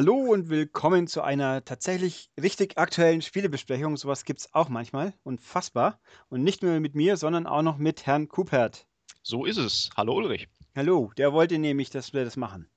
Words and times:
Hallo 0.00 0.14
und 0.14 0.48
willkommen 0.48 1.08
zu 1.08 1.22
einer 1.22 1.64
tatsächlich 1.64 2.30
richtig 2.40 2.78
aktuellen 2.78 3.20
Spielebesprechung. 3.20 3.96
Sowas 3.96 4.24
gibt 4.24 4.38
es 4.38 4.54
auch 4.54 4.68
manchmal. 4.68 5.12
Unfassbar. 5.24 5.98
Und 6.28 6.44
nicht 6.44 6.62
nur 6.62 6.78
mit 6.78 6.94
mir, 6.94 7.16
sondern 7.16 7.48
auch 7.48 7.62
noch 7.62 7.78
mit 7.78 8.06
Herrn 8.06 8.28
Kupert. 8.28 8.86
So 9.24 9.44
ist 9.44 9.56
es. 9.56 9.90
Hallo 9.96 10.14
Ulrich. 10.14 10.46
Hallo, 10.76 11.10
der 11.16 11.32
wollte 11.32 11.58
nämlich, 11.58 11.90
dass 11.90 12.12
wir 12.12 12.24
das 12.24 12.36
machen. 12.36 12.68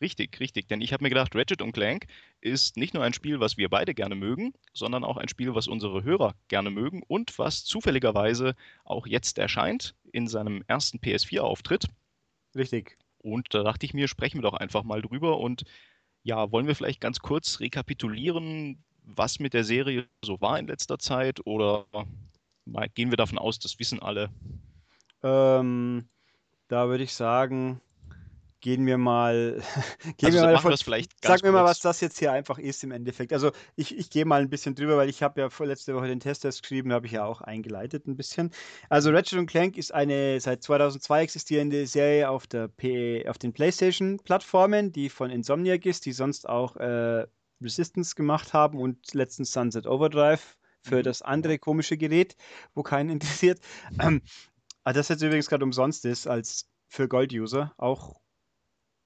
Richtig, 0.00 0.40
richtig. 0.40 0.66
Denn 0.66 0.80
ich 0.80 0.92
habe 0.92 1.04
mir 1.04 1.10
gedacht, 1.10 1.36
Ratchet 1.36 1.62
Clank 1.72 2.08
ist 2.40 2.76
nicht 2.76 2.92
nur 2.92 3.04
ein 3.04 3.12
Spiel, 3.12 3.38
was 3.38 3.56
wir 3.56 3.68
beide 3.68 3.94
gerne 3.94 4.16
mögen, 4.16 4.52
sondern 4.72 5.04
auch 5.04 5.16
ein 5.16 5.28
Spiel, 5.28 5.54
was 5.54 5.68
unsere 5.68 6.02
Hörer 6.02 6.34
gerne 6.48 6.72
mögen 6.72 7.04
und 7.06 7.38
was 7.38 7.64
zufälligerweise 7.64 8.56
auch 8.84 9.06
jetzt 9.06 9.38
erscheint 9.38 9.94
in 10.10 10.26
seinem 10.26 10.64
ersten 10.66 10.98
PS4-Auftritt. 10.98 11.86
Richtig. 12.56 12.98
Und 13.18 13.54
da 13.54 13.62
dachte 13.62 13.86
ich 13.86 13.94
mir, 13.94 14.08
sprechen 14.08 14.38
wir 14.38 14.50
doch 14.50 14.54
einfach 14.54 14.82
mal 14.82 15.02
drüber 15.02 15.38
und 15.38 15.62
ja, 16.24 16.50
wollen 16.50 16.66
wir 16.66 16.74
vielleicht 16.74 17.00
ganz 17.00 17.20
kurz 17.20 17.60
rekapitulieren, 17.60 18.82
was 19.04 19.38
mit 19.38 19.54
der 19.54 19.64
Serie 19.64 20.08
so 20.24 20.40
war 20.40 20.58
in 20.58 20.66
letzter 20.66 20.98
Zeit? 20.98 21.46
Oder 21.46 21.86
gehen 22.94 23.10
wir 23.10 23.16
davon 23.16 23.38
aus, 23.38 23.58
das 23.58 23.78
wissen 23.78 24.00
alle? 24.00 24.30
Ähm, 25.22 26.08
da 26.68 26.88
würde 26.88 27.04
ich 27.04 27.12
sagen, 27.12 27.80
gehen 28.64 28.86
wir 28.86 28.96
mal. 28.96 29.60
gehen 30.16 30.26
also 30.28 30.38
wir 30.38 30.46
mal 30.46 30.52
davon, 30.54 30.74
vielleicht 30.78 31.12
sag 31.22 31.42
mir 31.42 31.52
mal, 31.52 31.64
was 31.64 31.80
das 31.80 32.00
jetzt 32.00 32.18
hier 32.18 32.32
einfach 32.32 32.58
ist 32.58 32.82
im 32.82 32.92
Endeffekt. 32.92 33.34
Also 33.34 33.52
ich, 33.76 33.96
ich 33.96 34.08
gehe 34.08 34.24
mal 34.24 34.40
ein 34.40 34.48
bisschen 34.48 34.74
drüber, 34.74 34.96
weil 34.96 35.10
ich 35.10 35.22
habe 35.22 35.42
ja 35.42 35.50
vorletzte 35.50 35.94
Woche 35.94 36.06
den 36.06 36.18
Testtest 36.18 36.62
geschrieben, 36.62 36.90
habe 36.90 37.04
ich 37.04 37.12
ja 37.12 37.26
auch 37.26 37.42
eingeleitet 37.42 38.06
ein 38.06 38.16
bisschen. 38.16 38.50
Also 38.88 39.10
Ratchet 39.10 39.46
Clank 39.46 39.76
ist 39.76 39.92
eine 39.92 40.40
seit 40.40 40.62
2002 40.62 41.22
existierende 41.22 41.86
Serie 41.86 42.30
auf, 42.30 42.46
der 42.46 42.68
P 42.68 43.28
auf 43.28 43.36
den 43.36 43.52
PlayStation-Plattformen, 43.52 44.92
die 44.92 45.10
von 45.10 45.28
Insomniac 45.28 45.84
ist, 45.84 46.06
die 46.06 46.12
sonst 46.12 46.48
auch 46.48 46.76
äh, 46.76 47.26
Resistance 47.60 48.14
gemacht 48.14 48.54
haben 48.54 48.78
und 48.78 49.12
letztens 49.12 49.52
Sunset 49.52 49.86
Overdrive 49.86 50.56
für 50.80 51.00
mhm. 51.00 51.02
das 51.02 51.20
andere 51.20 51.58
komische 51.58 51.98
Gerät, 51.98 52.34
wo 52.74 52.82
keinen 52.82 53.10
interessiert. 53.20 53.60
Ähm, 54.00 54.22
das 54.84 55.08
jetzt 55.10 55.22
übrigens 55.22 55.50
gerade 55.50 55.64
umsonst 55.64 56.06
ist 56.06 56.26
als 56.26 56.70
für 56.88 57.08
Gold-User, 57.08 57.74
auch 57.76 58.23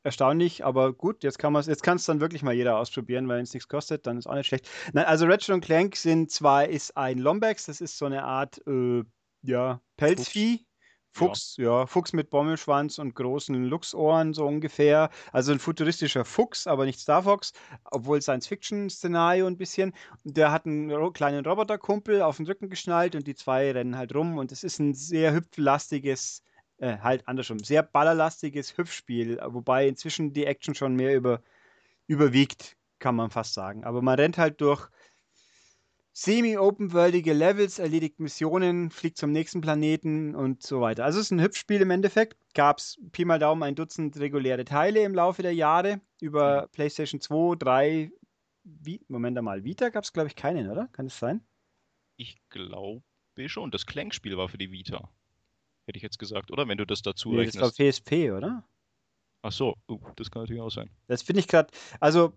erstaunlich, 0.03 0.65
aber 0.65 0.93
gut, 0.93 1.25
jetzt 1.25 1.39
kann 1.39 1.53
man 1.53 1.65
jetzt 1.65 1.83
kann 1.83 1.97
es 1.97 2.05
dann 2.05 2.21
wirklich 2.21 2.43
mal 2.43 2.55
jeder 2.55 2.79
ausprobieren, 2.79 3.29
weil 3.29 3.43
es 3.43 3.55
nichts 3.55 3.69
kostet, 3.69 4.07
dann 4.07 4.19
ist 4.19 4.27
auch 4.27 4.35
nicht 4.35 4.47
schlecht. 4.47 4.69
Nein, 4.93 5.05
also 5.07 5.27
Ratchet 5.27 5.55
und 5.55 5.65
Clank 5.65 5.97
sind 5.97 6.31
zwar 6.31 6.69
ist 6.69 6.97
ein 6.97 7.19
Lombax, 7.19 7.67
das 7.67 7.81
ist 7.81 7.99
so 7.99 8.07
eine 8.07 8.25
Art 8.25 8.61
äh, 8.67 9.03
ja, 9.43 9.81
Pelzvieh. 9.97 10.65
Fuchs, 11.11 11.57
ja. 11.57 11.81
ja. 11.81 11.87
Fuchs 11.87 12.13
mit 12.13 12.31
Bommelschwanz 12.31 12.99
und 12.99 13.15
großen 13.15 13.65
Luchsohren, 13.65 14.35
so 14.35 14.47
ungefähr. 14.47 15.11
Also 15.33 15.53
ein 15.53 15.59
futuristischer 15.59 16.25
Fuchs, 16.25 16.67
aber 16.67 16.85
nicht 16.85 17.01
Star 17.01 17.23
Fox, 17.25 17.53
obwohl 17.85 18.23
Science-Fiction-Szenario 18.23 19.47
ein 19.47 19.57
bisschen. 19.57 19.95
Der 20.25 20.53
hat 20.53 20.67
einen 20.67 21.13
kleinen 21.13 21.45
Roboterkumpel 21.45 22.23
auf 22.23 22.37
den 22.37 22.47
Rücken 22.47 22.71
geschnallt 22.71 23.17
und 23.17 23.27
die 23.27 23.35
zwei 23.35 23.73
rennen 23.73 23.97
halt 23.97 24.15
rum 24.15 24.39
und 24.39 24.53
es 24.53 24.63
ist 24.63 24.79
ein 24.79 24.95
sehr 24.95 25.33
hüpflastiges 25.33 26.43
äh, 26.79 26.99
halt 26.99 27.27
andersrum, 27.27 27.59
sehr 27.59 27.83
ballerlastiges 27.83 28.77
Hüpfspiel, 28.77 29.39
wobei 29.45 29.89
inzwischen 29.89 30.33
die 30.33 30.47
Action 30.47 30.75
schon 30.75 30.95
mehr 30.95 31.17
über, 31.17 31.43
überwiegt, 32.07 32.77
kann 32.99 33.17
man 33.17 33.31
fast 33.31 33.55
sagen. 33.55 33.85
Aber 33.85 34.03
man 34.03 34.19
rennt 34.19 34.39
halt 34.39 34.61
durch 34.61 34.89
semi-open-worldige 36.13 37.33
Levels, 37.33 37.79
erledigt 37.79 38.19
Missionen, 38.19 38.91
fliegt 38.91 39.19
zum 39.19 39.31
nächsten 39.31 39.61
Planeten 39.61 40.35
und 40.35 40.63
so 40.63 40.81
weiter. 40.81 41.05
Also 41.05 41.21
es 41.21 41.27
ist 41.27 41.31
ein 41.31 41.41
Hüpfspiel 41.41 41.81
im 41.81 41.91
Endeffekt. 41.91 42.37
Gab 42.55 42.79
es 42.79 42.99
Pi 43.13 43.25
mal 43.25 43.39
Daumen 43.39 43.63
ein 43.63 43.77
Dutzend 43.77 44.19
reguläre 44.19 44.65
Teile 44.65 45.03
im 45.03 45.15
Laufe 45.15 45.43
der 45.43 45.55
Jahre 45.55 46.01
über 46.21 46.63
mhm. 46.63 46.71
PlayStation 46.73 47.21
2, 47.21 47.57
3, 47.57 48.11
wie, 48.65 49.01
Moment 49.09 49.41
mal, 49.43 49.65
Vita 49.65 49.91
gab 49.91 50.05
es 50.05 50.13
glaube 50.13 50.29
ich 50.29 50.37
keinen, 50.37 50.71
oder? 50.71 50.89
Kann 50.89 51.07
es 51.07 51.19
sein? 51.19 51.41
Ich 52.17 52.37
glaube 52.49 53.03
schon. 53.47 53.71
Das 53.71 53.87
Clank-Spiel 53.87 54.37
war 54.37 54.49
für 54.49 54.59
die 54.59 54.73
Vita 54.73 55.09
hätte 55.89 55.97
ich 55.97 56.03
jetzt 56.03 56.19
gesagt, 56.19 56.51
oder? 56.51 56.69
Wenn 56.69 56.79
du 56.79 56.87
das 56.87 57.03
dazu 57.03 57.31
nee, 57.31 57.39
rechnest. 57.39 57.57
Das 57.57 57.79
war 57.79 57.91
PSP, 57.91 58.33
oder? 58.33 58.65
Ach 59.43 59.53
so, 59.53 59.75
uh, 59.89 59.99
das 60.17 60.31
kann 60.31 60.43
natürlich 60.43 60.63
auch 60.63 60.71
sein. 60.71 60.91
Das 61.07 61.23
finde 61.23 61.41
ich 61.41 61.49
gerade, 61.49 61.69
also, 62.01 62.33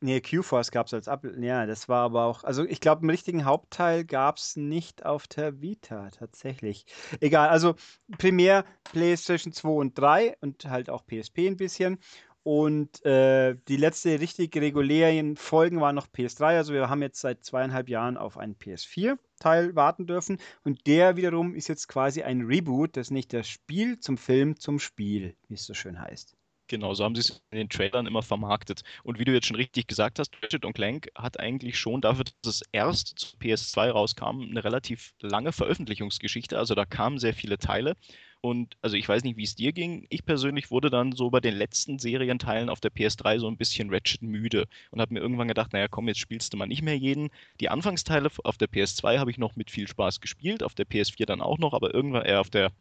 nee, 0.00 0.20
Q-Force 0.20 0.70
gab 0.70 0.86
es 0.86 0.94
als 0.94 1.08
Ab, 1.08 1.24
ja, 1.38 1.66
das 1.66 1.88
war 1.88 2.04
aber 2.04 2.24
auch, 2.24 2.44
also 2.44 2.64
ich 2.64 2.80
glaube, 2.80 3.02
einen 3.02 3.10
richtigen 3.10 3.44
Hauptteil 3.44 4.04
gab 4.04 4.38
es 4.38 4.56
nicht 4.56 5.04
auf 5.04 5.26
der 5.28 5.60
Vita, 5.60 6.10
tatsächlich. 6.10 6.86
Egal, 7.20 7.48
also 7.48 7.74
primär 8.18 8.64
PlayStation 8.84 9.52
2 9.52 9.68
und 9.68 9.98
3 9.98 10.36
und 10.40 10.64
halt 10.64 10.88
auch 10.90 11.04
PSP 11.06 11.46
ein 11.46 11.56
bisschen 11.56 11.98
und 12.46 13.04
äh, 13.04 13.56
die 13.66 13.76
letzte 13.76 14.20
richtig 14.20 14.54
regulären 14.54 15.36
Folgen 15.36 15.80
waren 15.80 15.96
noch 15.96 16.06
PS3. 16.06 16.56
Also 16.56 16.72
wir 16.72 16.88
haben 16.88 17.02
jetzt 17.02 17.20
seit 17.20 17.44
zweieinhalb 17.44 17.88
Jahren 17.88 18.16
auf 18.16 18.38
einen 18.38 18.54
PS4-Teil 18.54 19.74
warten 19.74 20.06
dürfen. 20.06 20.38
Und 20.62 20.86
der 20.86 21.16
wiederum 21.16 21.56
ist 21.56 21.66
jetzt 21.66 21.88
quasi 21.88 22.22
ein 22.22 22.42
Reboot, 22.42 22.96
das 22.96 23.10
nicht 23.10 23.32
das 23.32 23.48
Spiel 23.48 23.98
zum 23.98 24.16
Film 24.16 24.60
zum 24.60 24.78
Spiel, 24.78 25.34
wie 25.48 25.54
es 25.54 25.64
so 25.64 25.74
schön 25.74 26.00
heißt. 26.00 26.36
Genau, 26.68 26.94
so 26.94 27.04
haben 27.04 27.14
sie 27.14 27.20
es 27.20 27.42
in 27.50 27.58
den 27.58 27.68
Trailern 27.68 28.06
immer 28.06 28.22
vermarktet. 28.22 28.82
Und 29.04 29.18
wie 29.20 29.24
du 29.24 29.32
jetzt 29.32 29.46
schon 29.46 29.56
richtig 29.56 29.86
gesagt 29.86 30.18
hast, 30.18 30.32
Ratchet 30.42 30.62
Clank 30.74 31.08
hat 31.14 31.38
eigentlich 31.38 31.78
schon 31.78 32.00
dafür, 32.00 32.24
dass 32.42 32.56
es 32.56 32.62
erst 32.72 33.18
zu 33.18 33.36
PS2 33.36 33.90
rauskam, 33.90 34.42
eine 34.42 34.64
relativ 34.64 35.14
lange 35.20 35.52
Veröffentlichungsgeschichte. 35.52 36.58
Also 36.58 36.74
da 36.74 36.84
kamen 36.84 37.18
sehr 37.20 37.34
viele 37.34 37.58
Teile. 37.58 37.94
Und 38.40 38.76
also 38.82 38.96
ich 38.96 39.08
weiß 39.08 39.22
nicht, 39.22 39.36
wie 39.36 39.44
es 39.44 39.54
dir 39.54 39.72
ging. 39.72 40.06
Ich 40.10 40.24
persönlich 40.24 40.70
wurde 40.70 40.90
dann 40.90 41.12
so 41.12 41.30
bei 41.30 41.40
den 41.40 41.54
letzten 41.54 41.98
Serienteilen 42.00 42.68
auf 42.68 42.80
der 42.80 42.92
PS3 42.92 43.38
so 43.38 43.48
ein 43.48 43.56
bisschen 43.56 43.90
Ratchet 43.90 44.22
müde 44.22 44.66
und 44.90 45.00
habe 45.00 45.14
mir 45.14 45.20
irgendwann 45.20 45.48
gedacht, 45.48 45.72
naja, 45.72 45.86
komm, 45.88 46.08
jetzt 46.08 46.20
spielst 46.20 46.52
du 46.52 46.56
mal 46.56 46.66
nicht 46.66 46.82
mehr 46.82 46.96
jeden. 46.98 47.30
Die 47.60 47.68
Anfangsteile 47.68 48.28
auf 48.44 48.58
der 48.58 48.68
PS2 48.68 49.18
habe 49.18 49.30
ich 49.30 49.38
noch 49.38 49.54
mit 49.56 49.70
viel 49.70 49.86
Spaß 49.88 50.20
gespielt, 50.20 50.62
auf 50.64 50.74
der 50.74 50.86
PS4 50.86 51.26
dann 51.26 51.40
auch 51.40 51.58
noch, 51.58 51.74
aber 51.74 51.94
irgendwann, 51.94 52.24
äh, 52.24 52.34
auf 52.34 52.50
der 52.50 52.72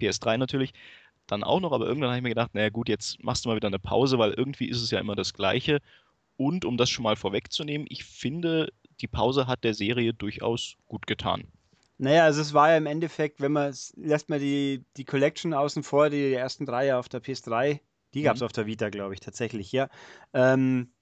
PS3 0.00 0.38
natürlich, 0.38 0.72
dann 1.26 1.44
auch 1.44 1.60
noch, 1.60 1.72
aber 1.72 1.86
irgendwann 1.86 2.10
habe 2.10 2.18
ich 2.18 2.22
mir 2.22 2.30
gedacht, 2.30 2.54
naja 2.54 2.70
gut, 2.70 2.88
jetzt 2.88 3.22
machst 3.22 3.44
du 3.44 3.48
mal 3.48 3.56
wieder 3.56 3.68
eine 3.68 3.78
Pause, 3.78 4.18
weil 4.18 4.32
irgendwie 4.32 4.68
ist 4.68 4.82
es 4.82 4.90
ja 4.90 5.00
immer 5.00 5.14
das 5.14 5.34
Gleiche. 5.34 5.80
Und 6.36 6.64
um 6.64 6.76
das 6.76 6.90
schon 6.90 7.02
mal 7.02 7.16
vorwegzunehmen, 7.16 7.86
ich 7.90 8.04
finde, 8.04 8.72
die 9.00 9.08
Pause 9.08 9.46
hat 9.46 9.64
der 9.64 9.74
Serie 9.74 10.12
durchaus 10.12 10.76
gut 10.86 11.06
getan. 11.06 11.44
Naja, 11.98 12.24
also 12.24 12.42
es 12.42 12.52
war 12.52 12.70
ja 12.70 12.76
im 12.76 12.86
Endeffekt, 12.86 13.40
wenn 13.40 13.52
man 13.52 13.74
lässt 13.96 14.28
man 14.28 14.38
die, 14.38 14.84
die 14.96 15.04
Collection 15.04 15.54
außen 15.54 15.82
vor, 15.82 16.10
die, 16.10 16.28
die 16.28 16.34
ersten 16.34 16.66
drei 16.66 16.86
ja 16.86 16.98
auf 16.98 17.08
der 17.08 17.22
PS3, 17.22 17.80
die 18.12 18.22
gab 18.22 18.34
es 18.34 18.40
mhm. 18.40 18.46
auf 18.46 18.52
der 18.52 18.66
Vita, 18.66 18.90
glaube 18.90 19.14
ich, 19.14 19.20
tatsächlich, 19.20 19.72
ja. 19.72 19.88
Ähm, 20.34 20.92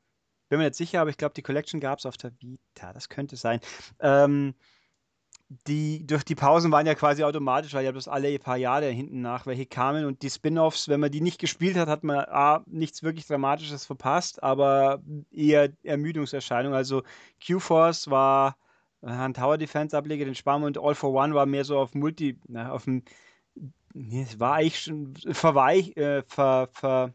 bin 0.48 0.58
mir 0.58 0.66
nicht 0.66 0.76
sicher, 0.76 1.00
aber 1.00 1.10
ich 1.10 1.16
glaube, 1.16 1.34
die 1.34 1.42
Collection 1.42 1.80
gab 1.80 1.98
es 1.98 2.06
auf 2.06 2.16
der 2.16 2.32
Vita, 2.40 2.92
das 2.92 3.08
könnte 3.08 3.36
sein. 3.36 3.60
Ähm, 3.98 4.54
die, 5.48 6.06
durch 6.06 6.24
die 6.24 6.34
Pausen 6.34 6.72
waren 6.72 6.86
ja 6.86 6.94
quasi 6.94 7.22
automatisch, 7.22 7.74
weil 7.74 7.84
ja 7.84 7.92
bloß 7.92 8.08
alle 8.08 8.38
paar 8.38 8.56
Jahre 8.56 8.88
hinten 8.88 9.20
nach 9.20 9.46
welche 9.46 9.66
kamen 9.66 10.04
und 10.06 10.22
die 10.22 10.30
Spin-offs, 10.30 10.88
wenn 10.88 11.00
man 11.00 11.10
die 11.10 11.20
nicht 11.20 11.38
gespielt 11.38 11.76
hat, 11.76 11.88
hat 11.88 12.02
man 12.02 12.24
A, 12.28 12.64
nichts 12.66 13.02
wirklich 13.02 13.26
Dramatisches 13.26 13.84
verpasst, 13.84 14.42
aber 14.42 15.02
eher 15.30 15.70
Ermüdungserscheinung. 15.82 16.74
Also 16.74 17.02
Q-Force 17.46 18.10
war 18.10 18.56
ein 19.02 19.34
Tower 19.34 19.58
Defense 19.58 19.96
Ableger, 19.96 20.24
den 20.24 20.34
wir 20.34 20.54
und 20.54 20.78
All 20.78 20.94
for 20.94 21.12
One 21.12 21.34
war 21.34 21.46
mehr 21.46 21.64
so 21.64 21.78
auf 21.78 21.94
Multi, 21.94 22.38
na, 22.48 22.72
auf 22.72 22.84
dem, 22.84 23.02
nee, 23.92 24.22
es 24.22 24.40
war 24.40 24.54
eigentlich 24.54 24.80
schon 24.80 25.14
verweich, 25.32 25.96
äh, 25.96 26.22
ver, 26.26 26.68
ver, 26.72 27.12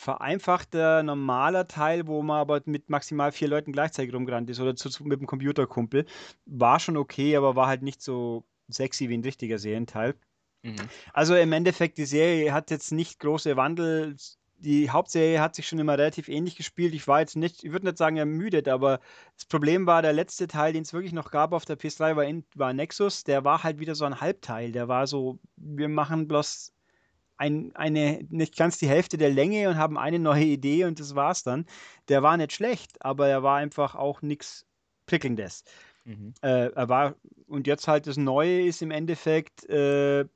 vereinfachter 0.00 1.02
normaler 1.02 1.68
Teil, 1.68 2.06
wo 2.06 2.22
man 2.22 2.38
aber 2.38 2.62
mit 2.64 2.88
maximal 2.88 3.32
vier 3.32 3.48
Leuten 3.48 3.70
gleichzeitig 3.72 4.14
rumgerannt 4.14 4.48
ist 4.48 4.58
oder 4.58 4.74
zu, 4.74 4.88
mit 5.04 5.20
dem 5.20 5.26
Computerkumpel. 5.26 6.06
War 6.46 6.80
schon 6.80 6.96
okay, 6.96 7.36
aber 7.36 7.54
war 7.54 7.66
halt 7.66 7.82
nicht 7.82 8.00
so 8.00 8.44
sexy 8.68 9.10
wie 9.10 9.18
ein 9.18 9.22
richtiger 9.22 9.58
Serienteil. 9.58 10.14
Mhm. 10.62 10.76
Also 11.12 11.36
im 11.36 11.52
Endeffekt, 11.52 11.98
die 11.98 12.06
Serie 12.06 12.52
hat 12.52 12.70
jetzt 12.70 12.92
nicht 12.92 13.20
große 13.20 13.56
Wandel 13.56 14.16
die 14.60 14.90
Hauptserie 14.90 15.40
hat 15.40 15.54
sich 15.54 15.66
schon 15.66 15.78
immer 15.78 15.96
relativ 15.96 16.28
ähnlich 16.28 16.56
gespielt. 16.56 16.94
Ich 16.94 17.08
war 17.08 17.20
jetzt 17.20 17.34
nicht, 17.34 17.64
ich 17.64 17.72
würde 17.72 17.86
nicht 17.86 17.96
sagen 17.96 18.18
ermüdet, 18.18 18.68
aber 18.68 19.00
das 19.34 19.46
Problem 19.46 19.86
war, 19.86 20.02
der 20.02 20.12
letzte 20.12 20.48
Teil, 20.48 20.74
den 20.74 20.82
es 20.82 20.92
wirklich 20.92 21.14
noch 21.14 21.30
gab 21.30 21.52
auf 21.52 21.64
der 21.64 21.78
PS3, 21.78 22.16
war, 22.16 22.24
in, 22.24 22.44
war 22.54 22.74
Nexus. 22.74 23.24
Der 23.24 23.44
war 23.44 23.62
halt 23.62 23.78
wieder 23.80 23.94
so 23.94 24.04
ein 24.04 24.20
Halbteil. 24.20 24.72
Der 24.72 24.86
war 24.86 25.06
so, 25.06 25.38
wir 25.56 25.88
machen 25.88 26.28
bloß 26.28 26.74
ein, 27.40 27.74
eine, 27.74 28.24
nicht 28.28 28.56
ganz 28.56 28.78
die 28.78 28.88
Hälfte 28.88 29.16
der 29.16 29.30
Länge 29.30 29.68
und 29.68 29.76
haben 29.76 29.98
eine 29.98 30.18
neue 30.18 30.44
Idee 30.44 30.84
und 30.84 31.00
das 31.00 31.14
war's 31.14 31.42
dann. 31.42 31.66
Der 32.08 32.22
war 32.22 32.36
nicht 32.36 32.52
schlecht, 32.52 33.04
aber 33.04 33.28
er 33.28 33.42
war 33.42 33.56
einfach 33.56 33.94
auch 33.94 34.22
nichts 34.22 34.66
Prickelndes. 35.06 35.64
Mhm. 36.04 36.34
Äh, 36.42 36.68
er 36.68 36.88
war, 36.88 37.14
und 37.46 37.66
jetzt 37.66 37.88
halt 37.88 38.06
das 38.06 38.16
Neue 38.16 38.62
ist 38.62 38.82
im 38.82 38.90
Endeffekt 38.90 39.68
äh, 39.68 40.26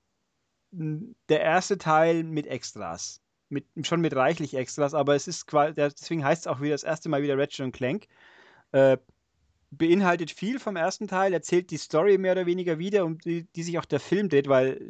der 0.72 1.40
erste 1.40 1.78
Teil 1.78 2.24
mit 2.24 2.46
Extras 2.46 3.20
mit, 3.50 3.66
schon 3.82 4.00
mit 4.00 4.14
reichlich 4.16 4.54
Extras, 4.54 4.94
aber 4.94 5.14
es 5.14 5.28
ist 5.28 5.46
quasi, 5.46 5.74
deswegen 5.74 6.24
heißt 6.24 6.42
es 6.42 6.46
auch 6.46 6.60
wieder 6.60 6.72
das 6.74 6.82
erste 6.82 7.08
Mal 7.08 7.22
wieder 7.22 7.38
Ratchet 7.38 7.72
Clank. 7.72 8.06
Äh, 8.72 8.98
beinhaltet 9.76 10.30
viel 10.30 10.58
vom 10.58 10.76
ersten 10.76 11.08
Teil, 11.08 11.32
erzählt 11.32 11.70
die 11.70 11.76
Story 11.76 12.18
mehr 12.18 12.32
oder 12.32 12.46
weniger 12.46 12.78
wieder, 12.78 13.04
um 13.04 13.18
die, 13.18 13.44
die, 13.54 13.62
sich 13.62 13.78
auch 13.78 13.84
der 13.84 14.00
Film 14.00 14.28
dreht, 14.28 14.48
weil 14.48 14.80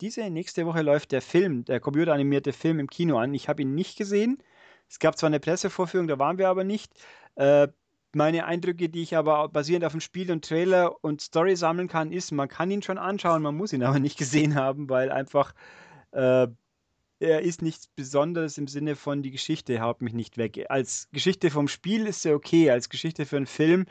diese 0.00 0.28
nächste 0.30 0.66
Woche 0.66 0.82
läuft 0.82 1.12
der 1.12 1.22
Film, 1.22 1.64
der 1.64 1.80
computeranimierte 1.80 2.52
Film 2.52 2.78
im 2.78 2.88
Kino 2.88 3.18
an. 3.18 3.34
Ich 3.34 3.48
habe 3.48 3.62
ihn 3.62 3.74
nicht 3.74 3.96
gesehen, 3.96 4.38
Es 4.88 4.98
gab 4.98 5.16
zwar 5.16 5.28
eine 5.28 5.40
Pressevorführung, 5.40 6.08
da 6.08 6.18
waren 6.18 6.38
wir 6.38 6.48
aber 6.48 6.64
nicht. 6.64 6.92
Äh, 7.36 7.68
meine 8.14 8.44
Eindrücke, 8.44 8.88
die 8.88 9.02
ich 9.02 9.16
aber 9.16 9.48
basierend 9.48 9.84
auf 9.84 9.92
dem 9.92 10.00
Spiel 10.00 10.30
und 10.30 10.44
Trailer 10.46 11.02
und 11.02 11.22
Story 11.22 11.56
sammeln 11.56 11.88
kann, 11.88 12.12
ist, 12.12 12.30
man 12.30 12.48
kann 12.48 12.70
ihn 12.70 12.82
schon 12.82 12.98
anschauen, 12.98 13.42
man 13.42 13.56
muss 13.56 13.72
ihn 13.72 13.82
aber 13.82 13.98
nicht 13.98 14.18
gesehen 14.18 14.54
haben, 14.54 14.90
weil 14.90 15.10
einfach 15.10 15.54
äh, 16.12 16.46
er 17.22 17.42
ist 17.42 17.62
nichts 17.62 17.86
Besonderes 17.86 18.58
im 18.58 18.66
Sinne 18.66 18.96
von 18.96 19.22
die 19.22 19.30
Geschichte 19.30 19.80
haut 19.80 20.02
mich 20.02 20.12
nicht 20.12 20.36
weg. 20.38 20.66
Als 20.68 21.08
Geschichte 21.12 21.50
vom 21.50 21.68
Spiel 21.68 22.06
ist 22.06 22.26
er 22.26 22.34
okay, 22.34 22.70
als 22.70 22.88
Geschichte 22.88 23.26
für 23.26 23.36
einen 23.36 23.46
Film 23.46 23.86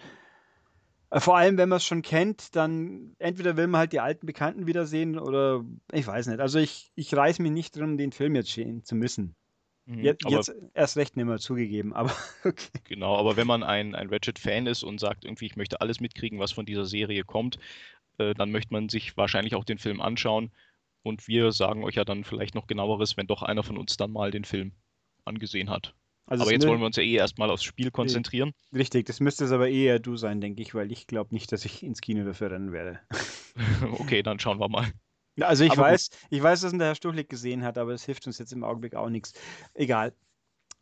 vor 1.19 1.37
allem, 1.37 1.57
wenn 1.57 1.69
man 1.69 1.77
es 1.77 1.85
schon 1.85 2.01
kennt, 2.01 2.55
dann 2.55 3.15
entweder 3.19 3.57
will 3.57 3.67
man 3.67 3.79
halt 3.79 3.93
die 3.93 3.99
alten 3.99 4.25
Bekannten 4.25 4.65
wiedersehen 4.65 5.19
oder 5.19 5.65
ich 5.91 6.07
weiß 6.07 6.27
nicht. 6.27 6.39
Also 6.39 6.59
ich, 6.59 6.91
ich 6.95 7.13
reiß 7.13 7.39
mich 7.39 7.51
nicht 7.51 7.77
drum, 7.77 7.97
den 7.97 8.13
Film 8.13 8.35
jetzt 8.35 8.53
sehen 8.53 8.85
zu 8.85 8.95
müssen. 8.95 9.35
Mhm, 9.85 10.03
jetzt, 10.03 10.29
jetzt, 10.29 10.53
erst 10.73 10.95
recht 10.95 11.17
nicht 11.17 11.25
mehr 11.25 11.39
zugegeben, 11.39 11.93
aber 11.93 12.11
okay. 12.45 12.79
Genau, 12.85 13.17
aber 13.17 13.35
wenn 13.35 13.47
man 13.47 13.63
ein, 13.63 13.93
ein 13.93 14.09
Ratchet-Fan 14.09 14.67
ist 14.67 14.83
und 14.83 14.99
sagt, 14.99 15.25
irgendwie, 15.25 15.47
ich 15.47 15.57
möchte 15.57 15.81
alles 15.81 15.99
mitkriegen, 15.99 16.39
was 16.39 16.53
von 16.53 16.65
dieser 16.65 16.85
Serie 16.85 17.23
kommt, 17.23 17.57
äh, 18.17 18.33
dann 18.33 18.51
möchte 18.51 18.73
man 18.73 18.87
sich 18.87 19.17
wahrscheinlich 19.17 19.55
auch 19.55 19.65
den 19.65 19.79
Film 19.79 19.99
anschauen. 19.99 20.51
Und 21.03 21.27
wir 21.27 21.51
sagen 21.51 21.83
euch 21.83 21.95
ja 21.95 22.05
dann 22.05 22.23
vielleicht 22.23 22.55
noch 22.55 22.67
genaueres, 22.67 23.17
wenn 23.17 23.27
doch 23.27 23.41
einer 23.41 23.63
von 23.63 23.77
uns 23.77 23.97
dann 23.97 24.11
mal 24.11 24.31
den 24.31 24.45
Film 24.45 24.71
angesehen 25.25 25.69
hat. 25.69 25.95
Also 26.31 26.43
aber 26.43 26.53
jetzt 26.53 26.65
wollen 26.65 26.79
wir 26.79 26.85
uns 26.85 26.95
ja 26.95 27.03
eh 27.03 27.15
erstmal 27.15 27.51
aufs 27.51 27.65
Spiel 27.65 27.91
konzentrieren. 27.91 28.53
Richtig, 28.73 29.05
das 29.05 29.19
müsste 29.19 29.43
es 29.43 29.51
aber 29.51 29.67
eher 29.67 29.99
du 29.99 30.15
sein, 30.15 30.39
denke 30.39 30.61
ich, 30.61 30.73
weil 30.73 30.89
ich 30.89 31.05
glaube 31.05 31.35
nicht, 31.35 31.51
dass 31.51 31.65
ich 31.65 31.83
ins 31.83 31.99
Kino 31.99 32.23
dafür 32.23 32.51
rennen 32.51 32.71
werde. 32.71 33.01
okay, 33.99 34.23
dann 34.23 34.39
schauen 34.39 34.57
wir 34.57 34.69
mal. 34.69 34.87
Also 35.41 35.65
ich 35.65 35.71
aber 35.71 35.81
weiß, 35.81 36.09
gut. 36.09 36.19
ich 36.29 36.41
weiß, 36.41 36.61
dass 36.61 36.71
ihn 36.71 36.79
der 36.79 36.87
Herr 36.87 36.95
Stuchlik 36.95 37.27
gesehen 37.27 37.65
hat, 37.65 37.77
aber 37.77 37.91
es 37.91 38.05
hilft 38.05 38.27
uns 38.27 38.37
jetzt 38.37 38.53
im 38.53 38.63
Augenblick 38.63 38.95
auch 38.95 39.09
nichts. 39.09 39.33
Egal. 39.73 40.13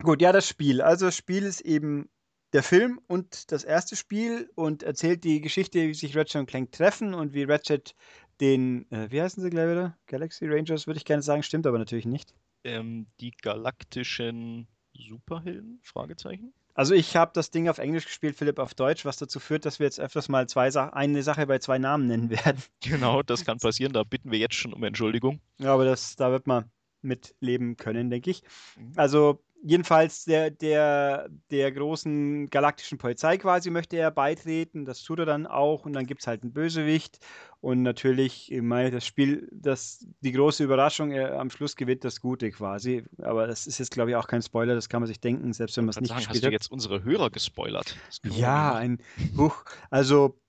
Gut, 0.03 0.21
ja, 0.21 0.31
das 0.31 0.47
Spiel. 0.47 0.83
Also 0.83 1.07
das 1.07 1.15
Spiel 1.15 1.41
ist 1.41 1.61
eben 1.61 2.11
der 2.53 2.61
Film 2.61 3.01
und 3.07 3.51
das 3.51 3.63
erste 3.63 3.95
Spiel 3.95 4.51
und 4.53 4.83
erzählt 4.83 5.23
die 5.23 5.41
Geschichte, 5.41 5.79
wie 5.79 5.95
sich 5.95 6.15
Ratchet 6.15 6.41
und 6.41 6.45
Clank 6.45 6.71
treffen 6.73 7.15
und 7.15 7.33
wie 7.33 7.45
Ratchet 7.45 7.95
den, 8.39 8.85
äh, 8.91 9.09
wie 9.09 9.19
heißen 9.19 9.41
sie 9.41 9.49
gleich 9.49 9.71
wieder? 9.71 9.97
Galaxy 10.05 10.45
Rangers 10.47 10.85
würde 10.85 10.99
ich 10.99 11.05
gerne 11.05 11.23
sagen, 11.23 11.41
stimmt 11.41 11.65
aber 11.65 11.79
natürlich 11.79 12.05
nicht. 12.05 12.35
Ähm, 12.63 13.07
die 13.19 13.31
galaktischen 13.31 14.67
Superhelden? 15.07 15.79
Fragezeichen. 15.83 16.53
Also 16.73 16.93
ich 16.93 17.15
habe 17.15 17.31
das 17.33 17.51
Ding 17.51 17.67
auf 17.67 17.77
Englisch 17.77 18.05
gespielt, 18.05 18.35
Philipp 18.37 18.59
auf 18.59 18.73
Deutsch, 18.73 19.03
was 19.03 19.17
dazu 19.17 19.39
führt, 19.39 19.65
dass 19.65 19.79
wir 19.79 19.85
jetzt 19.85 19.99
öfters 19.99 20.29
mal 20.29 20.47
zwei 20.47 20.71
Sa 20.71 20.89
eine 20.89 21.23
Sache 21.23 21.45
bei 21.47 21.59
zwei 21.59 21.77
Namen 21.77 22.07
nennen 22.07 22.29
werden. 22.45 22.61
Genau, 22.81 23.21
das 23.21 23.43
kann 23.43 23.57
passieren. 23.57 23.93
Da 23.93 24.03
bitten 24.03 24.31
wir 24.31 24.39
jetzt 24.39 24.55
schon 24.55 24.73
um 24.73 24.83
Entschuldigung. 24.83 25.41
Ja, 25.57 25.73
aber 25.73 25.85
das, 25.85 26.15
da 26.15 26.31
wird 26.31 26.47
man 26.47 26.71
mit 27.01 27.35
leben 27.39 27.77
können, 27.77 28.09
denke 28.09 28.29
ich. 28.29 28.43
Mhm. 28.77 28.93
Also 28.95 29.41
jedenfalls 29.61 30.25
der, 30.25 30.51
der, 30.51 31.29
der 31.51 31.71
großen 31.71 32.49
galaktischen 32.49 32.97
Polizei 32.97 33.37
quasi 33.37 33.69
möchte 33.69 33.97
er 33.97 34.11
beitreten. 34.11 34.85
Das 34.85 35.03
tut 35.03 35.19
er 35.19 35.25
dann 35.25 35.47
auch. 35.47 35.85
Und 35.85 35.93
dann 35.93 36.05
gibt 36.05 36.21
es 36.21 36.27
halt 36.27 36.43
einen 36.43 36.53
Bösewicht. 36.53 37.19
Und 37.61 37.81
natürlich, 37.81 38.51
ich 38.51 38.61
meine, 38.61 38.91
das 38.91 39.05
Spiel, 39.05 39.49
das, 39.51 40.05
die 40.21 40.31
große 40.31 40.63
Überraschung, 40.63 41.11
er, 41.11 41.39
am 41.39 41.49
Schluss 41.49 41.75
gewinnt 41.75 42.05
das 42.05 42.21
Gute 42.21 42.51
quasi. 42.51 43.03
Aber 43.21 43.47
das 43.47 43.67
ist 43.67 43.79
jetzt, 43.79 43.91
glaube 43.91 44.11
ich, 44.11 44.15
auch 44.15 44.27
kein 44.27 44.41
Spoiler, 44.41 44.75
das 44.75 44.87
kann 44.87 45.01
man 45.01 45.07
sich 45.07 45.19
denken, 45.19 45.51
selbst 45.51 45.75
wenn 45.77 45.85
man 45.85 45.91
es 45.91 45.99
nicht 45.99 46.09
sagen, 46.09 46.19
gespielt 46.19 46.43
hast 46.43 46.47
du 46.47 46.51
jetzt 46.51 46.71
unsere 46.71 47.03
Hörer 47.03 47.29
gespoilert? 47.29 47.97
Ja, 48.23 48.75
ein 48.75 48.99
Buch. 49.33 49.65
Also, 49.89 50.39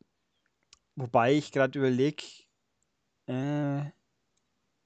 wobei 0.95 1.35
ich 1.35 1.51
gerade 1.51 1.79
überlege, 1.79 2.23
äh, 3.27 3.83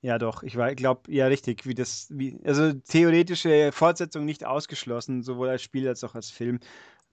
ja, 0.05 0.19
doch, 0.19 0.43
ich 0.43 0.53
glaube, 0.77 1.11
ja, 1.11 1.29
richtig, 1.29 1.65
wie 1.65 1.75
das, 1.75 2.09
wie, 2.11 2.39
also 2.45 2.75
theoretische 2.75 3.73
Fortsetzung 3.73 4.27
nicht 4.27 4.45
ausgeschlossen, 4.45 5.23
sowohl 5.23 5.49
als 5.49 5.63
Spiel 5.63 5.89
als 5.89 6.05
auch 6.05 6.15
als 6.15 6.29
Film, 6.29 6.61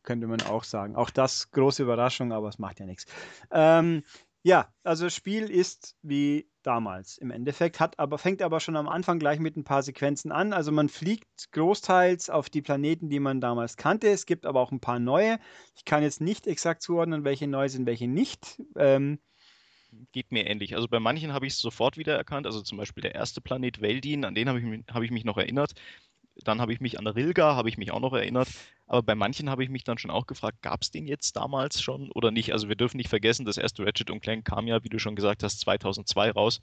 könnte 0.03 0.27
man 0.27 0.41
auch 0.41 0.65
sagen. 0.65 0.97
Auch 0.97 1.09
das 1.09 1.51
große 1.51 1.83
Überraschung, 1.83 2.33
aber 2.33 2.49
es 2.49 2.59
macht 2.59 2.81
ja 2.81 2.85
nichts. 2.85 3.05
Ähm, 3.49 4.03
ja, 4.43 4.73
also 4.83 5.09
Spiel 5.09 5.49
ist 5.49 5.95
wie 6.01 6.49
damals 6.63 7.17
im 7.17 7.31
Endeffekt, 7.31 7.79
hat 7.79 7.97
aber, 7.97 8.17
fängt 8.17 8.41
aber 8.41 8.59
schon 8.59 8.75
am 8.75 8.89
Anfang 8.89 9.19
gleich 9.19 9.39
mit 9.39 9.55
ein 9.55 9.63
paar 9.63 9.83
Sequenzen 9.83 10.33
an. 10.33 10.51
Also 10.51 10.73
man 10.73 10.89
fliegt 10.89 11.49
großteils 11.53 12.29
auf 12.29 12.49
die 12.49 12.61
Planeten, 12.61 13.07
die 13.09 13.21
man 13.21 13.39
damals 13.39 13.77
kannte. 13.77 14.09
Es 14.09 14.25
gibt 14.25 14.45
aber 14.45 14.59
auch 14.59 14.73
ein 14.73 14.81
paar 14.81 14.99
neue. 14.99 15.39
Ich 15.77 15.85
kann 15.85 16.03
jetzt 16.03 16.19
nicht 16.19 16.45
exakt 16.45 16.81
zuordnen, 16.81 17.23
welche 17.23 17.47
neu 17.47 17.69
sind, 17.69 17.85
welche 17.85 18.09
nicht. 18.09 18.61
Ähm, 18.75 19.19
geht 20.11 20.31
mir 20.31 20.47
ähnlich. 20.47 20.75
Also 20.75 20.87
bei 20.87 20.99
manchen 20.99 21.33
habe 21.33 21.47
ich 21.47 21.53
es 21.53 21.59
sofort 21.59 21.97
wiedererkannt. 21.97 22.45
Also 22.45 22.61
zum 22.61 22.77
Beispiel 22.77 23.01
der 23.01 23.15
erste 23.15 23.41
Planet 23.41 23.81
Veldin, 23.81 24.25
an 24.25 24.35
den 24.35 24.49
habe 24.49 24.59
ich, 24.59 24.93
hab 24.93 25.03
ich 25.03 25.11
mich 25.11 25.25
noch 25.25 25.37
erinnert. 25.37 25.73
Dann 26.43 26.61
habe 26.61 26.73
ich 26.73 26.79
mich 26.79 26.97
an 26.97 27.07
Rilga, 27.07 27.55
habe 27.55 27.69
ich 27.69 27.77
mich 27.77 27.91
auch 27.91 27.99
noch 27.99 28.13
erinnert. 28.13 28.47
Aber 28.87 29.03
bei 29.03 29.15
manchen 29.15 29.49
habe 29.49 29.63
ich 29.63 29.69
mich 29.69 29.83
dann 29.83 29.97
schon 29.97 30.11
auch 30.11 30.27
gefragt, 30.27 30.61
gab 30.61 30.81
es 30.81 30.91
den 30.91 31.07
jetzt 31.07 31.35
damals 31.35 31.81
schon 31.81 32.11
oder 32.11 32.31
nicht? 32.31 32.53
Also 32.53 32.69
wir 32.69 32.75
dürfen 32.75 32.97
nicht 32.97 33.09
vergessen, 33.09 33.45
das 33.45 33.57
erste 33.57 33.85
Ratchet 33.85 34.09
und 34.09 34.21
Clank 34.21 34.45
kam 34.45 34.67
ja, 34.67 34.83
wie 34.83 34.89
du 34.89 34.99
schon 34.99 35.15
gesagt 35.15 35.43
hast, 35.43 35.59
2002 35.59 36.31
raus. 36.31 36.61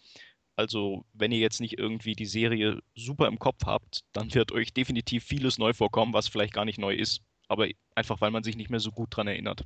Also 0.56 1.04
wenn 1.12 1.30
ihr 1.30 1.38
jetzt 1.38 1.60
nicht 1.60 1.78
irgendwie 1.78 2.14
die 2.14 2.26
Serie 2.26 2.80
super 2.96 3.28
im 3.28 3.38
Kopf 3.38 3.64
habt, 3.64 4.04
dann 4.12 4.34
wird 4.34 4.52
euch 4.52 4.72
definitiv 4.72 5.24
vieles 5.24 5.58
neu 5.58 5.72
vorkommen, 5.72 6.12
was 6.12 6.28
vielleicht 6.28 6.52
gar 6.52 6.64
nicht 6.64 6.78
neu 6.78 6.94
ist. 6.94 7.22
Aber 7.46 7.68
einfach, 7.94 8.20
weil 8.20 8.30
man 8.30 8.42
sich 8.42 8.56
nicht 8.56 8.70
mehr 8.70 8.80
so 8.80 8.90
gut 8.90 9.08
dran 9.14 9.28
erinnert. 9.28 9.64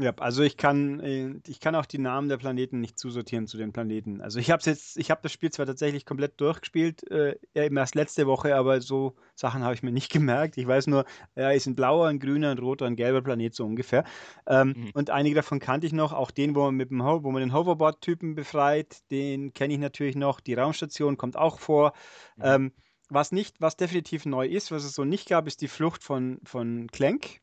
Ja, 0.00 0.12
also 0.18 0.44
ich 0.44 0.56
kann, 0.56 1.00
äh, 1.00 1.34
ich 1.48 1.58
kann 1.58 1.74
auch 1.74 1.86
die 1.86 1.98
Namen 1.98 2.28
der 2.28 2.36
Planeten 2.36 2.80
nicht 2.80 2.98
zusortieren 2.98 3.48
zu 3.48 3.56
den 3.56 3.72
Planeten. 3.72 4.20
Also 4.20 4.38
ich 4.38 4.50
habe 4.52 4.62
jetzt, 4.64 4.96
ich 4.96 5.10
habe 5.10 5.20
das 5.22 5.32
Spiel 5.32 5.50
zwar 5.50 5.66
tatsächlich 5.66 6.06
komplett 6.06 6.40
durchgespielt, 6.40 7.10
äh, 7.10 7.36
eben 7.54 7.76
erst 7.76 7.96
letzte 7.96 8.26
Woche, 8.28 8.54
aber 8.54 8.80
so 8.80 9.16
Sachen 9.34 9.64
habe 9.64 9.74
ich 9.74 9.82
mir 9.82 9.90
nicht 9.90 10.12
gemerkt. 10.12 10.56
Ich 10.56 10.66
weiß 10.66 10.86
nur, 10.86 11.04
ja, 11.34 11.50
ist 11.50 11.66
ein 11.66 11.74
blauer, 11.74 12.06
ein 12.06 12.20
grüner, 12.20 12.52
ein 12.52 12.58
roter, 12.58 12.86
ein 12.86 12.94
gelber 12.94 13.22
Planet 13.22 13.54
so 13.54 13.64
ungefähr. 13.64 14.04
Ähm, 14.46 14.74
mhm. 14.76 14.90
Und 14.94 15.10
einige 15.10 15.34
davon 15.34 15.58
kannte 15.58 15.86
ich 15.86 15.92
noch, 15.92 16.12
auch 16.12 16.30
den, 16.30 16.54
wo 16.54 16.62
man 16.62 16.76
mit 16.76 16.90
dem 16.90 17.04
Ho 17.04 17.24
wo 17.24 17.32
man 17.32 17.40
den 17.40 17.52
Hoverboard-Typen 17.52 18.36
befreit, 18.36 18.98
den 19.10 19.52
kenne 19.52 19.74
ich 19.74 19.80
natürlich 19.80 20.14
noch. 20.14 20.38
Die 20.40 20.54
Raumstation 20.54 21.16
kommt 21.16 21.36
auch 21.36 21.58
vor. 21.58 21.92
Mhm. 22.36 22.42
Ähm, 22.44 22.72
was 23.10 23.32
nicht, 23.32 23.60
was 23.60 23.76
definitiv 23.76 24.26
neu 24.26 24.46
ist, 24.46 24.70
was 24.70 24.84
es 24.84 24.94
so 24.94 25.04
nicht 25.04 25.28
gab, 25.28 25.46
ist 25.46 25.62
die 25.62 25.68
Flucht 25.68 26.04
von, 26.04 26.38
von 26.44 26.86
Clank 26.92 27.40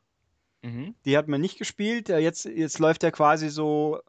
Mhm. 0.66 0.96
Die 1.06 1.16
hat 1.18 1.28
man 1.28 1.42
nicht 1.42 1.60
gespielt. 1.60 2.10
Jetzt, 2.10 2.46
jetzt 2.46 2.80
läuft 2.80 3.04
er 3.04 3.12
quasi 3.12 3.50
so 3.50 4.00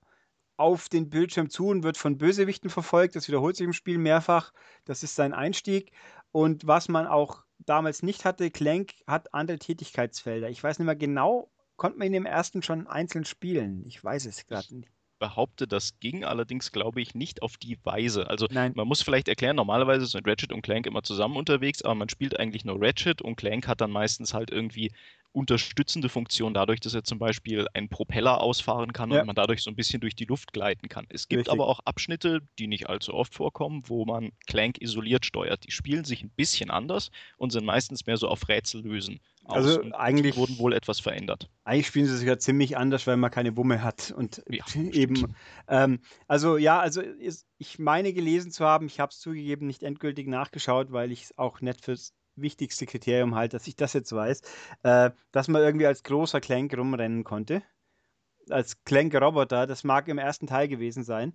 auf 0.56 0.88
den 0.88 1.10
Bildschirm 1.10 1.50
zu 1.50 1.68
und 1.68 1.82
wird 1.82 1.98
von 1.98 2.16
Bösewichten 2.16 2.70
verfolgt. 2.70 3.14
Das 3.14 3.28
wiederholt 3.28 3.56
sich 3.56 3.66
im 3.66 3.74
Spiel 3.74 3.98
mehrfach. 3.98 4.52
Das 4.86 5.02
ist 5.02 5.14
sein 5.14 5.34
Einstieg. 5.34 5.92
Und 6.32 6.66
was 6.66 6.88
man 6.88 7.06
auch 7.06 7.44
damals 7.58 8.02
nicht 8.02 8.24
hatte, 8.24 8.50
Clank 8.50 8.94
hat 9.06 9.34
andere 9.34 9.58
Tätigkeitsfelder. 9.58 10.48
Ich 10.48 10.62
weiß 10.62 10.78
nicht 10.78 10.86
mehr 10.86 10.96
genau, 10.96 11.50
konnte 11.76 11.98
man 11.98 12.08
ihn 12.08 12.14
im 12.14 12.26
ersten 12.26 12.62
schon 12.62 12.86
einzeln 12.86 13.26
spielen? 13.26 13.84
Ich 13.86 14.02
weiß 14.02 14.24
es 14.24 14.46
gerade 14.46 14.74
nicht 14.74 14.90
behaupte, 15.18 15.66
das 15.66 15.98
ging 15.98 16.24
allerdings, 16.24 16.72
glaube 16.72 17.00
ich, 17.00 17.14
nicht 17.14 17.42
auf 17.42 17.56
die 17.56 17.78
Weise. 17.84 18.28
Also 18.28 18.46
Nein. 18.50 18.72
man 18.74 18.86
muss 18.86 19.02
vielleicht 19.02 19.28
erklären, 19.28 19.56
normalerweise 19.56 20.06
sind 20.06 20.26
Ratchet 20.28 20.52
und 20.52 20.62
Clank 20.62 20.86
immer 20.86 21.02
zusammen 21.02 21.36
unterwegs, 21.36 21.82
aber 21.82 21.94
man 21.94 22.08
spielt 22.08 22.38
eigentlich 22.38 22.64
nur 22.64 22.80
Ratchet 22.80 23.22
und 23.22 23.36
Clank 23.36 23.66
hat 23.66 23.80
dann 23.80 23.90
meistens 23.90 24.34
halt 24.34 24.50
irgendwie 24.50 24.92
unterstützende 25.36 26.08
Funktion 26.08 26.54
dadurch, 26.54 26.80
dass 26.80 26.94
er 26.94 27.04
zum 27.04 27.18
Beispiel 27.18 27.66
einen 27.74 27.90
Propeller 27.90 28.40
ausfahren 28.40 28.94
kann 28.94 29.10
ja. 29.10 29.20
und 29.20 29.26
man 29.26 29.36
dadurch 29.36 29.62
so 29.62 29.70
ein 29.70 29.76
bisschen 29.76 30.00
durch 30.00 30.14
die 30.14 30.24
Luft 30.24 30.54
gleiten 30.54 30.88
kann. 30.88 31.04
Es 31.10 31.28
gibt 31.28 31.40
Richtig. 31.40 31.52
aber 31.52 31.68
auch 31.68 31.80
Abschnitte, 31.80 32.40
die 32.58 32.66
nicht 32.66 32.88
allzu 32.88 33.12
oft 33.12 33.34
vorkommen, 33.34 33.82
wo 33.86 34.06
man 34.06 34.32
Clank 34.46 34.80
isoliert 34.80 35.26
steuert. 35.26 35.66
Die 35.66 35.70
spielen 35.72 36.04
sich 36.04 36.22
ein 36.22 36.30
bisschen 36.30 36.70
anders 36.70 37.10
und 37.36 37.52
sind 37.52 37.66
meistens 37.66 38.06
mehr 38.06 38.16
so 38.16 38.28
auf 38.28 38.48
Rätsel 38.48 38.80
lösen. 38.80 39.20
Also 39.44 39.82
eigentlich 39.92 40.36
wurden 40.36 40.58
wohl 40.58 40.72
etwas 40.72 41.00
verändert. 41.00 41.50
Eigentlich 41.64 41.86
spielen 41.86 42.06
sie 42.06 42.16
sich 42.16 42.26
ja 42.26 42.38
ziemlich 42.38 42.78
anders, 42.78 43.06
weil 43.06 43.18
man 43.18 43.30
keine 43.30 43.58
Wumme 43.58 43.82
hat 43.82 44.14
und 44.16 44.42
ja, 44.48 44.64
eben. 44.74 45.34
Ähm, 45.68 46.00
also 46.26 46.56
ja, 46.56 46.80
also 46.80 47.02
ich 47.58 47.78
meine 47.78 48.14
gelesen 48.14 48.52
zu 48.52 48.64
haben, 48.64 48.86
ich 48.86 49.00
habe 49.00 49.10
es 49.10 49.20
zugegeben 49.20 49.66
nicht 49.66 49.82
endgültig 49.82 50.28
nachgeschaut, 50.28 50.92
weil 50.92 51.12
ich 51.12 51.24
es 51.24 51.38
auch 51.38 51.60
nicht 51.60 51.84
fürs 51.84 52.14
wichtigste 52.36 52.86
Kriterium 52.86 53.34
halt, 53.34 53.54
dass 53.54 53.66
ich 53.66 53.76
das 53.76 53.92
jetzt 53.92 54.12
weiß, 54.12 54.42
äh, 54.82 55.10
dass 55.32 55.48
man 55.48 55.62
irgendwie 55.62 55.86
als 55.86 56.02
großer 56.02 56.40
Clank 56.40 56.76
rumrennen 56.76 57.24
konnte. 57.24 57.62
Als 58.48 58.84
Clank-Roboter, 58.84 59.66
das 59.66 59.82
mag 59.82 60.06
im 60.06 60.18
ersten 60.18 60.46
Teil 60.46 60.68
gewesen 60.68 61.02
sein. 61.02 61.34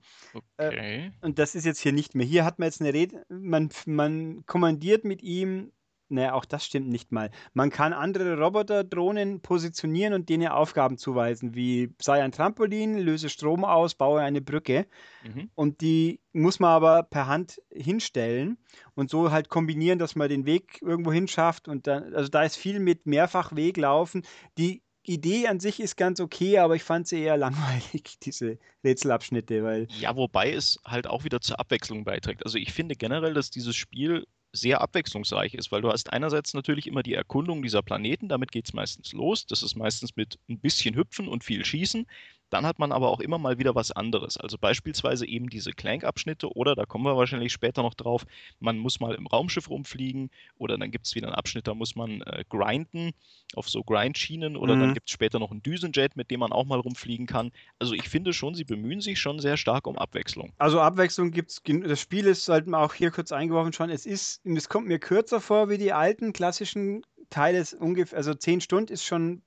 Äh, 0.58 0.67
okay. 0.67 1.05
Äh, 1.22 1.25
und 1.25 1.39
das 1.39 1.55
ist 1.55 1.65
jetzt 1.65 1.79
hier 1.79 1.91
nicht 1.91 2.15
mehr. 2.15 2.25
Hier 2.25 2.46
hat 2.46 2.58
man 2.58 2.67
jetzt 2.67 2.79
eine 2.79 2.93
Rede, 2.93 3.25
man, 3.27 3.70
man 3.86 4.46
kommandiert 4.46 5.03
mit 5.03 5.22
ihm 5.22 5.74
naja, 6.12 6.34
auch 6.34 6.46
das 6.46 6.65
stimmt 6.65 6.89
nicht 6.89 7.12
mal. 7.12 7.32
Man 7.53 7.70
kann 7.70 7.94
andere 7.94 8.38
Roboter-Drohnen 8.38 9.41
positionieren 9.41 10.13
und 10.13 10.30
denen 10.30 10.48
Aufgaben 10.48 10.98
zuweisen, 10.98 11.56
wie 11.56 11.94
sei 12.01 12.22
ein 12.24 12.32
Trampolin, 12.32 12.98
löse 12.98 13.30
Strom 13.30 13.63
aus, 13.63 13.96
baue 13.96 14.22
eine 14.22 14.41
Brücke. 14.41 14.86
Mhm. 15.24 15.50
Und 15.56 15.82
die 15.82 16.20
muss 16.34 16.60
man 16.60 16.72
aber 16.72 17.03
per 17.03 17.27
Hand 17.27 17.62
hinstellen 17.72 18.58
und 18.96 19.10
so 19.10 19.32
halt 19.32 19.50
kombinieren, 19.50 20.00
dass 20.00 20.15
man 20.15 20.30
den 20.30 20.46
Weg 20.46 20.82
irgendwo 20.82 21.12
hinschafft. 21.12 21.68
Und 21.68 21.88
dann, 21.88 22.13
also 22.13 22.30
da 22.30 22.44
ist 22.44 22.58
viel 22.58 22.80
mit 22.80 23.06
Mehrfachweglaufen. 23.06 24.24
Die 24.58 24.84
Idee 25.03 25.48
an 25.48 25.60
sich 25.60 25.80
ist 25.80 25.98
ganz 25.98 26.20
okay, 26.20 26.60
aber 26.60 26.75
ich 26.75 26.84
fand 26.84 27.08
sie 27.08 27.22
eher 27.22 27.38
langweilig, 27.38 28.20
diese 28.22 28.58
Rätselabschnitte, 28.84 29.63
weil. 29.63 29.88
Ja, 30.00 30.15
wobei 30.15 30.51
es 30.51 30.80
halt 30.86 31.08
auch 31.08 31.24
wieder 31.24 31.41
zur 31.41 31.60
Abwechslung 31.60 32.03
beiträgt. 32.03 32.46
Also 32.46 32.58
ich 32.58 32.72
finde 32.72 32.96
generell, 32.96 33.34
dass 33.34 33.50
dieses 33.50 33.75
Spiel 33.75 34.27
sehr 34.53 34.81
abwechslungsreich 34.81 35.53
ist, 35.53 35.72
weil 35.72 35.81
du 35.81 35.89
hast 35.89 36.12
einerseits 36.12 36.53
natürlich 36.53 36.88
immer 36.88 37.03
die 37.03 37.13
Erkundung 37.13 37.62
dieser 37.62 37.81
Planeten, 37.81 38.29
damit 38.29 38.51
geht 38.51 38.65
es 38.65 38.74
meistens 38.74 39.13
los. 39.13 39.46
Das 39.46 39.63
ist 39.63 39.75
meistens 39.75 40.15
mit 40.15 40.39
ein 40.50 40.60
bisschen 40.60 40.96
Hüpfen 40.96 41.27
und 41.27 41.43
viel 41.43 41.63
Schießen. 41.63 42.05
Dann 42.51 42.65
hat 42.65 42.79
man 42.79 42.91
aber 42.91 43.10
auch 43.10 43.22
immer 43.22 43.39
mal 43.39 43.58
wieder 43.58 43.74
was 43.75 43.91
anderes. 43.91 44.38
Also 44.38 44.58
beispielsweise 44.60 45.25
eben 45.25 45.50
diese 45.50 45.72
Clank-Abschnitte 45.72 46.53
oder, 46.55 46.75
da 46.75 46.86
kommen 46.86 47.05
wir 47.05 47.17
wahrscheinlich 47.17 47.53
später 47.53 47.81
noch 47.81 47.93
drauf, 47.93 48.25
man 48.60 48.77
muss 48.77 49.00
mal 49.00 49.15
im 49.15 49.25
Raumschiff 49.25 49.70
rumfliegen 49.70 50.29
oder 50.58 50.77
dann 50.77 50.91
gibt 50.91 51.08
es 51.08 51.15
wieder 51.15 51.27
einen 51.27 51.36
Abschnitt, 51.36 51.67
da 51.67 51.74
muss 51.74 51.96
man 51.96 52.22
äh, 52.22 52.43
grinden 52.50 53.12
auf 53.55 53.70
so 53.70 53.84
Grind-Schienen 53.84 54.58
oder 54.58 54.75
mhm. 54.75 54.79
dann 54.81 54.93
gibt 54.93 55.10
es 55.10 55.13
später 55.13 55.39
noch 55.39 55.51
einen 55.51 55.63
Düsenjet, 55.63 56.15
mit 56.15 56.29
dem 56.29 56.41
man 56.41 56.51
auch 56.51 56.65
mal 56.65 56.79
rumfliegen 56.79 57.25
kann. 57.25 57.51
Also 57.79 57.93
ich 57.93 58.10
finde 58.10 58.34
schon, 58.34 58.53
sie 58.53 58.65
bemühen 58.65 59.01
sich 59.01 59.20
schon 59.20 59.39
sehr 59.39 59.55
stark 59.55 59.88
um 59.88 59.98
Abwechslung. 59.98 60.51
Also 60.58 60.81
Abwechslung 60.81 61.31
gibt 61.31 61.51
es, 61.51 61.62
das 61.63 62.01
Spiel 62.01 62.27
ist, 62.27 62.43
sollten 62.43 62.72
wir 62.72 62.79
auch 62.79 62.93
hier 62.93 63.12
kurz 63.12 63.31
eingeworfen 63.31 63.72
schon, 63.72 63.89
es 63.89 64.05
ist, 64.05 64.46
es 64.46 64.67
kommt 64.67 64.88
mir 64.88 65.00
kürzer 65.00 65.39
vor 65.39 65.70
wie 65.70 65.77
die 65.77 65.93
alten 65.93 66.34
klassischen 66.34 67.03
Teile, 67.29 67.65
ungefähr, 67.79 68.17
also 68.17 68.34
zehn 68.34 68.60
Stunden 68.60 68.91
ist 68.91 69.05
schon 69.05 69.41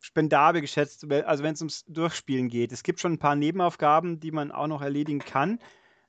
spendabel 0.00 0.60
geschätzt, 0.60 1.10
also 1.10 1.42
wenn 1.42 1.54
es 1.54 1.60
ums 1.60 1.84
Durchspielen 1.86 2.48
geht. 2.48 2.72
Es 2.72 2.82
gibt 2.82 3.00
schon 3.00 3.14
ein 3.14 3.18
paar 3.18 3.36
Nebenaufgaben, 3.36 4.20
die 4.20 4.30
man 4.30 4.52
auch 4.52 4.66
noch 4.66 4.82
erledigen 4.82 5.18
kann, 5.18 5.58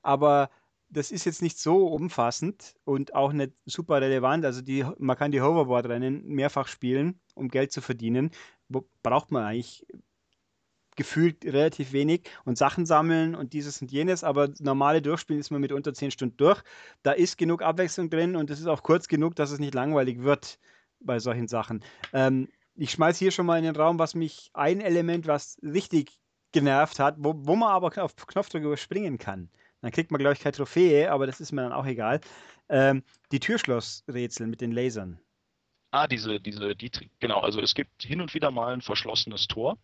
aber 0.02 0.50
das 0.90 1.12
ist 1.12 1.26
jetzt 1.26 1.42
nicht 1.42 1.60
so 1.60 1.88
umfassend 1.88 2.76
und 2.84 3.14
auch 3.14 3.32
nicht 3.32 3.54
super 3.66 4.02
relevant. 4.02 4.44
Also 4.44 4.62
die, 4.62 4.86
man 4.98 5.18
kann 5.18 5.32
die 5.32 5.42
Hoverboard-Rennen 5.42 6.26
mehrfach 6.28 6.68
spielen, 6.68 7.20
um 7.36 7.50
Geld 7.50 7.72
zu 7.72 7.82
verdienen. 7.82 8.32
Braucht 9.04 9.32
man 9.32 9.44
eigentlich 9.44 9.86
gefühlt 10.96 11.46
relativ 11.46 11.94
wenig 11.94 12.30
und 12.44 12.58
Sachen 12.58 12.86
sammeln 12.86 13.34
und 13.34 13.54
dieses 13.54 13.82
und 13.82 13.90
jenes, 13.90 14.24
aber 14.24 14.50
normale 14.60 15.02
Durchspielen 15.02 15.40
ist 15.40 15.50
man 15.50 15.62
mit 15.62 15.72
unter 15.72 15.94
10 15.94 16.12
Stunden 16.12 16.36
durch. 16.36 16.62
Da 17.04 17.14
ist 17.14 17.38
genug 17.38 17.62
Abwechslung 17.62 18.10
drin 18.10 18.36
und 18.36 18.50
es 18.50 18.60
ist 18.60 18.68
auch 18.68 18.84
kurz 18.84 19.08
genug, 19.08 19.36
dass 19.36 19.52
es 19.52 19.60
nicht 19.60 19.74
langweilig 19.74 20.24
wird 20.24 20.60
bei 21.00 21.20
solchen 21.20 21.48
Sachen. 21.48 21.84
Ähm, 22.12 22.50
ich 22.80 22.92
schmeiße 22.92 23.20
hier 23.20 23.32
schon 23.32 23.46
mal 23.46 23.58
in 23.58 23.66
den 23.66 23.76
Raum, 23.76 24.00
was 24.00 24.16
mich 24.16 24.50
ein 24.54 24.80
Element, 24.80 25.28
was 25.28 25.58
richtig 25.62 26.18
genervt 26.52 27.00
hat, 27.00 27.16
wo, 27.18 27.34
wo 27.36 27.56
man 27.56 27.70
aber 27.70 28.04
auf 28.04 28.16
Knopfdruck 28.16 28.64
überspringen 28.64 29.18
kann. 29.18 29.50
Dann 29.82 29.92
kriegt 29.92 30.12
man, 30.12 30.20
glaube 30.20 30.34
ich, 30.34 30.40
keine 30.40 30.56
Trophäe, 30.56 31.12
aber 31.12 31.26
das 31.26 31.40
ist 31.40 31.52
mir 31.52 31.62
dann 31.62 31.74
auch 31.74 31.86
egal. 31.86 32.22
Ähm, 32.70 33.04
die 33.32 33.40
Türschlossrätsel 33.40 34.48
mit 34.48 34.62
den 34.62 34.72
Lasern. 34.72 35.20
Ah, 35.92 36.08
diese, 36.08 36.40
diese, 36.40 36.76
die, 36.76 36.92
genau, 37.20 37.40
also 37.40 37.60
es 37.62 37.74
gibt 37.74 38.04
hin 38.04 38.22
und 38.22 38.34
wieder 38.34 38.52
mal 38.52 38.74
ein 38.74 38.82
verschlossenes 38.82 39.48
Tor 39.48 39.78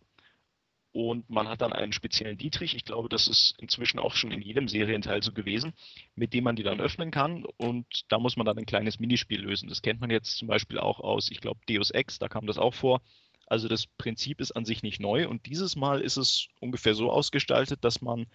und 0.96 1.28
man 1.28 1.46
hat 1.46 1.60
dann 1.60 1.74
einen 1.74 1.92
speziellen 1.92 2.38
Dietrich, 2.38 2.74
ich 2.74 2.86
glaube, 2.86 3.10
das 3.10 3.28
ist 3.28 3.54
inzwischen 3.58 3.98
auch 3.98 4.14
schon 4.14 4.30
in 4.30 4.40
jedem 4.40 4.66
Serienteil 4.66 5.22
so 5.22 5.30
gewesen, 5.30 5.74
mit 6.14 6.32
dem 6.32 6.44
man 6.44 6.56
die 6.56 6.62
dann 6.62 6.80
öffnen 6.80 7.10
kann 7.10 7.44
und 7.58 7.86
da 8.08 8.18
muss 8.18 8.38
man 8.38 8.46
dann 8.46 8.56
ein 8.56 8.64
kleines 8.64 8.98
Minispiel 8.98 9.42
lösen. 9.42 9.68
Das 9.68 9.82
kennt 9.82 10.00
man 10.00 10.08
jetzt 10.08 10.38
zum 10.38 10.48
Beispiel 10.48 10.78
auch 10.78 11.00
aus, 11.00 11.30
ich 11.30 11.42
glaube, 11.42 11.60
Deus 11.68 11.90
Ex, 11.90 12.18
da 12.18 12.28
kam 12.28 12.46
das 12.46 12.56
auch 12.56 12.72
vor. 12.72 13.02
Also 13.46 13.68
das 13.68 13.86
Prinzip 13.86 14.40
ist 14.40 14.52
an 14.52 14.64
sich 14.64 14.82
nicht 14.82 14.98
neu 14.98 15.28
und 15.28 15.44
dieses 15.44 15.76
Mal 15.76 16.00
ist 16.00 16.16
es 16.16 16.48
ungefähr 16.60 16.94
so 16.94 17.10
ausgestaltet, 17.10 17.84
dass 17.84 18.00
man 18.00 18.26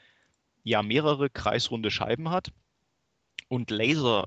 ja 0.63 0.83
mehrere 0.83 1.31
kreisrunde 1.31 1.89
Scheiben 1.89 2.29
hat 2.29 2.51
und 3.47 3.71
Laser 3.71 4.25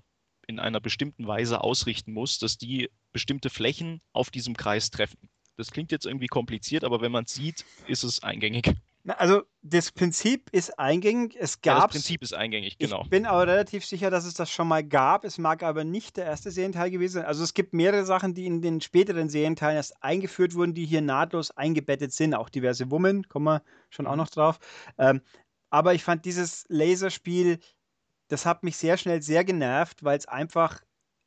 in 0.48 0.58
einer 0.58 0.80
bestimmten 0.80 1.28
Weise 1.28 1.60
ausrichten 1.60 2.12
muss, 2.12 2.40
dass 2.40 2.58
die 2.58 2.90
bestimmte 3.12 3.48
Flächen 3.48 4.00
auf 4.12 4.32
diesem 4.32 4.56
Kreis 4.56 4.90
treffen. 4.90 5.30
Das 5.56 5.70
klingt 5.70 5.92
jetzt 5.92 6.06
irgendwie 6.06 6.26
kompliziert, 6.26 6.84
aber 6.84 7.00
wenn 7.00 7.12
man 7.12 7.24
es 7.24 7.34
sieht, 7.34 7.64
ist 7.86 8.02
es 8.02 8.22
eingängig. 8.22 8.74
Also 9.06 9.42
das 9.60 9.92
Prinzip 9.92 10.48
ist 10.50 10.78
eingängig. 10.78 11.36
Es 11.38 11.60
gab. 11.60 11.76
Ja, 11.76 11.82
das 11.82 11.92
Prinzip 11.92 12.22
ist 12.22 12.32
eingängig, 12.32 12.78
genau. 12.78 13.02
Ich 13.02 13.10
bin 13.10 13.26
aber 13.26 13.46
relativ 13.46 13.84
sicher, 13.84 14.10
dass 14.10 14.24
es 14.24 14.32
das 14.32 14.50
schon 14.50 14.66
mal 14.66 14.82
gab. 14.82 15.24
Es 15.24 15.36
mag 15.36 15.62
aber 15.62 15.84
nicht 15.84 16.16
der 16.16 16.24
erste 16.24 16.50
Serienteil 16.50 16.90
gewesen 16.90 17.14
sein. 17.14 17.26
Also 17.26 17.44
es 17.44 17.52
gibt 17.52 17.74
mehrere 17.74 18.06
Sachen, 18.06 18.32
die 18.32 18.46
in 18.46 18.62
den 18.62 18.80
späteren 18.80 19.28
Serienteilen 19.28 19.76
erst 19.76 20.02
eingeführt 20.02 20.54
wurden, 20.54 20.72
die 20.72 20.86
hier 20.86 21.02
nahtlos 21.02 21.50
eingebettet 21.50 22.14
sind. 22.14 22.34
Auch 22.34 22.48
diverse 22.48 22.90
Women, 22.90 23.28
kommen 23.28 23.44
wir 23.44 23.62
schon 23.90 24.06
auch 24.06 24.12
mhm. 24.12 24.18
noch 24.18 24.30
drauf. 24.30 24.58
Ähm, 24.96 25.20
aber 25.68 25.92
ich 25.92 26.02
fand 26.02 26.24
dieses 26.24 26.64
Laserspiel, 26.68 27.58
das 28.28 28.46
hat 28.46 28.62
mich 28.62 28.78
sehr 28.78 28.96
schnell 28.96 29.20
sehr 29.20 29.44
genervt, 29.44 30.02
weil 30.02 30.16
es 30.16 30.26
einfach, 30.26 30.80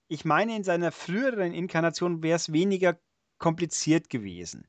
ich 0.07 0.25
meine, 0.25 0.55
in 0.55 0.63
seiner 0.63 0.91
früheren 0.91 1.53
Inkarnation 1.53 2.23
wäre 2.23 2.37
es 2.37 2.51
weniger 2.51 2.97
kompliziert 3.37 4.09
gewesen. 4.09 4.67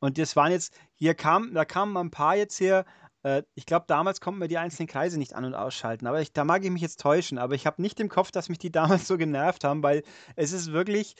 Und 0.00 0.18
das 0.18 0.36
waren 0.36 0.52
jetzt, 0.52 0.74
hier 0.94 1.14
kam, 1.14 1.54
da 1.54 1.64
kamen 1.64 1.96
ein 1.96 2.10
paar 2.10 2.36
jetzt 2.36 2.56
hier, 2.56 2.84
äh, 3.22 3.42
ich 3.54 3.66
glaube, 3.66 3.86
damals 3.88 4.20
konnten 4.20 4.40
wir 4.40 4.48
die 4.48 4.58
einzelnen 4.58 4.88
Kreise 4.88 5.18
nicht 5.18 5.34
an- 5.34 5.44
und 5.44 5.54
ausschalten, 5.54 6.06
aber 6.06 6.20
ich, 6.20 6.32
da 6.32 6.44
mag 6.44 6.64
ich 6.64 6.70
mich 6.70 6.82
jetzt 6.82 7.00
täuschen, 7.00 7.38
aber 7.38 7.54
ich 7.54 7.66
habe 7.66 7.82
nicht 7.82 7.98
im 8.00 8.08
Kopf, 8.08 8.30
dass 8.30 8.48
mich 8.48 8.58
die 8.58 8.70
damals 8.72 9.06
so 9.08 9.16
genervt 9.16 9.64
haben, 9.64 9.82
weil 9.82 10.02
es 10.36 10.52
ist 10.52 10.72
wirklich 10.72 11.14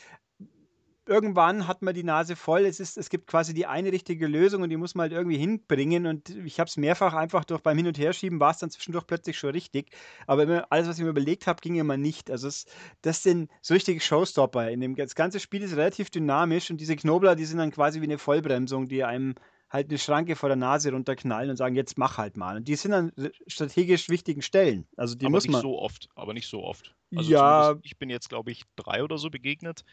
irgendwann 1.09 1.67
hat 1.67 1.83
man 1.83 1.95
die 1.95 2.05
Nase 2.05 2.37
voll. 2.37 2.67
Es, 2.67 2.81
ist, 2.81 2.99
es 2.99 3.11
gibt 3.11 3.27
quasi 3.27 3.55
die 3.55 3.67
eine 3.67 3.91
richtige 3.91 4.27
Lösung 4.27 4.63
und 4.63 4.71
die 4.71 4.77
muss 4.77 4.95
man 4.95 5.05
halt 5.05 5.13
irgendwie 5.13 5.39
hinbringen. 5.39 6.07
Und 6.07 6.31
ich 6.31 6.61
habe 6.61 6.69
es 6.69 6.77
mehrfach 6.77 7.15
einfach 7.15 7.45
durch 7.45 7.63
beim 7.63 7.77
Hin- 7.77 7.87
und 7.87 7.99
Herschieben 7.99 8.39
war 8.41 8.51
es 8.51 8.59
dann 8.59 8.71
zwischendurch 8.71 9.07
plötzlich 9.07 9.39
schon 9.39 9.51
richtig. 9.51 9.91
Aber 10.27 10.45
immer, 10.45 10.67
alles, 10.71 10.89
was 10.89 10.99
ich 10.99 11.05
mir 11.05 11.11
überlegt 11.11 11.47
habe, 11.47 11.61
ging 11.61 11.77
immer 11.77 11.97
nicht. 11.97 12.31
Also 12.31 12.49
es, 12.49 12.67
das 13.03 13.23
sind 13.23 13.51
so 13.63 13.75
richtige 13.75 14.01
Showstopper. 14.01 14.71
In 14.71 14.81
dem, 14.81 14.95
das 14.95 15.15
ganze 15.15 15.41
Spiel 15.41 15.63
ist 15.63 15.77
relativ 15.77 16.11
dynamisch 16.11 16.71
und 16.71 16.81
diese 16.81 16.97
Knobler, 16.97 17.35
die 17.35 17.47
sind 17.47 17.59
dann 17.59 17.71
quasi 17.71 18.01
wie 18.01 18.05
eine 18.05 18.19
Vollbremsung, 18.19 18.89
die 18.89 19.05
einem 19.05 19.35
halt 19.71 19.91
eine 19.91 19.99
Schranke 19.99 20.37
vor 20.37 20.49
der 20.49 20.57
Nase 20.57 20.93
runterknallen 20.93 21.51
und 21.51 21.57
sagen, 21.57 21.75
jetzt 21.75 21.99
mach 21.99 22.19
halt 22.19 22.37
mal. 22.37 22.57
Und 22.57 22.69
die 22.69 22.77
sind 22.77 22.93
an 22.93 23.13
strategisch 23.47 24.09
wichtigen 24.09 24.43
Stellen. 24.43 24.87
Also 24.97 25.15
die 25.15 25.27
aber 25.27 25.33
muss 25.33 25.45
nicht 25.45 25.53
man. 25.53 25.63
so 25.63 25.79
oft, 25.79 26.09
aber 26.15 26.33
nicht 26.35 26.49
so 26.49 26.63
oft. 26.63 26.95
Also 27.15 27.31
ja. 27.31 27.75
Ich 27.83 27.99
bin 27.99 28.11
jetzt, 28.11 28.29
glaube 28.29 28.51
ich, 28.51 28.63
drei 28.77 29.03
oder 29.03 29.19
so 29.19 29.31
begegnet. 29.31 29.85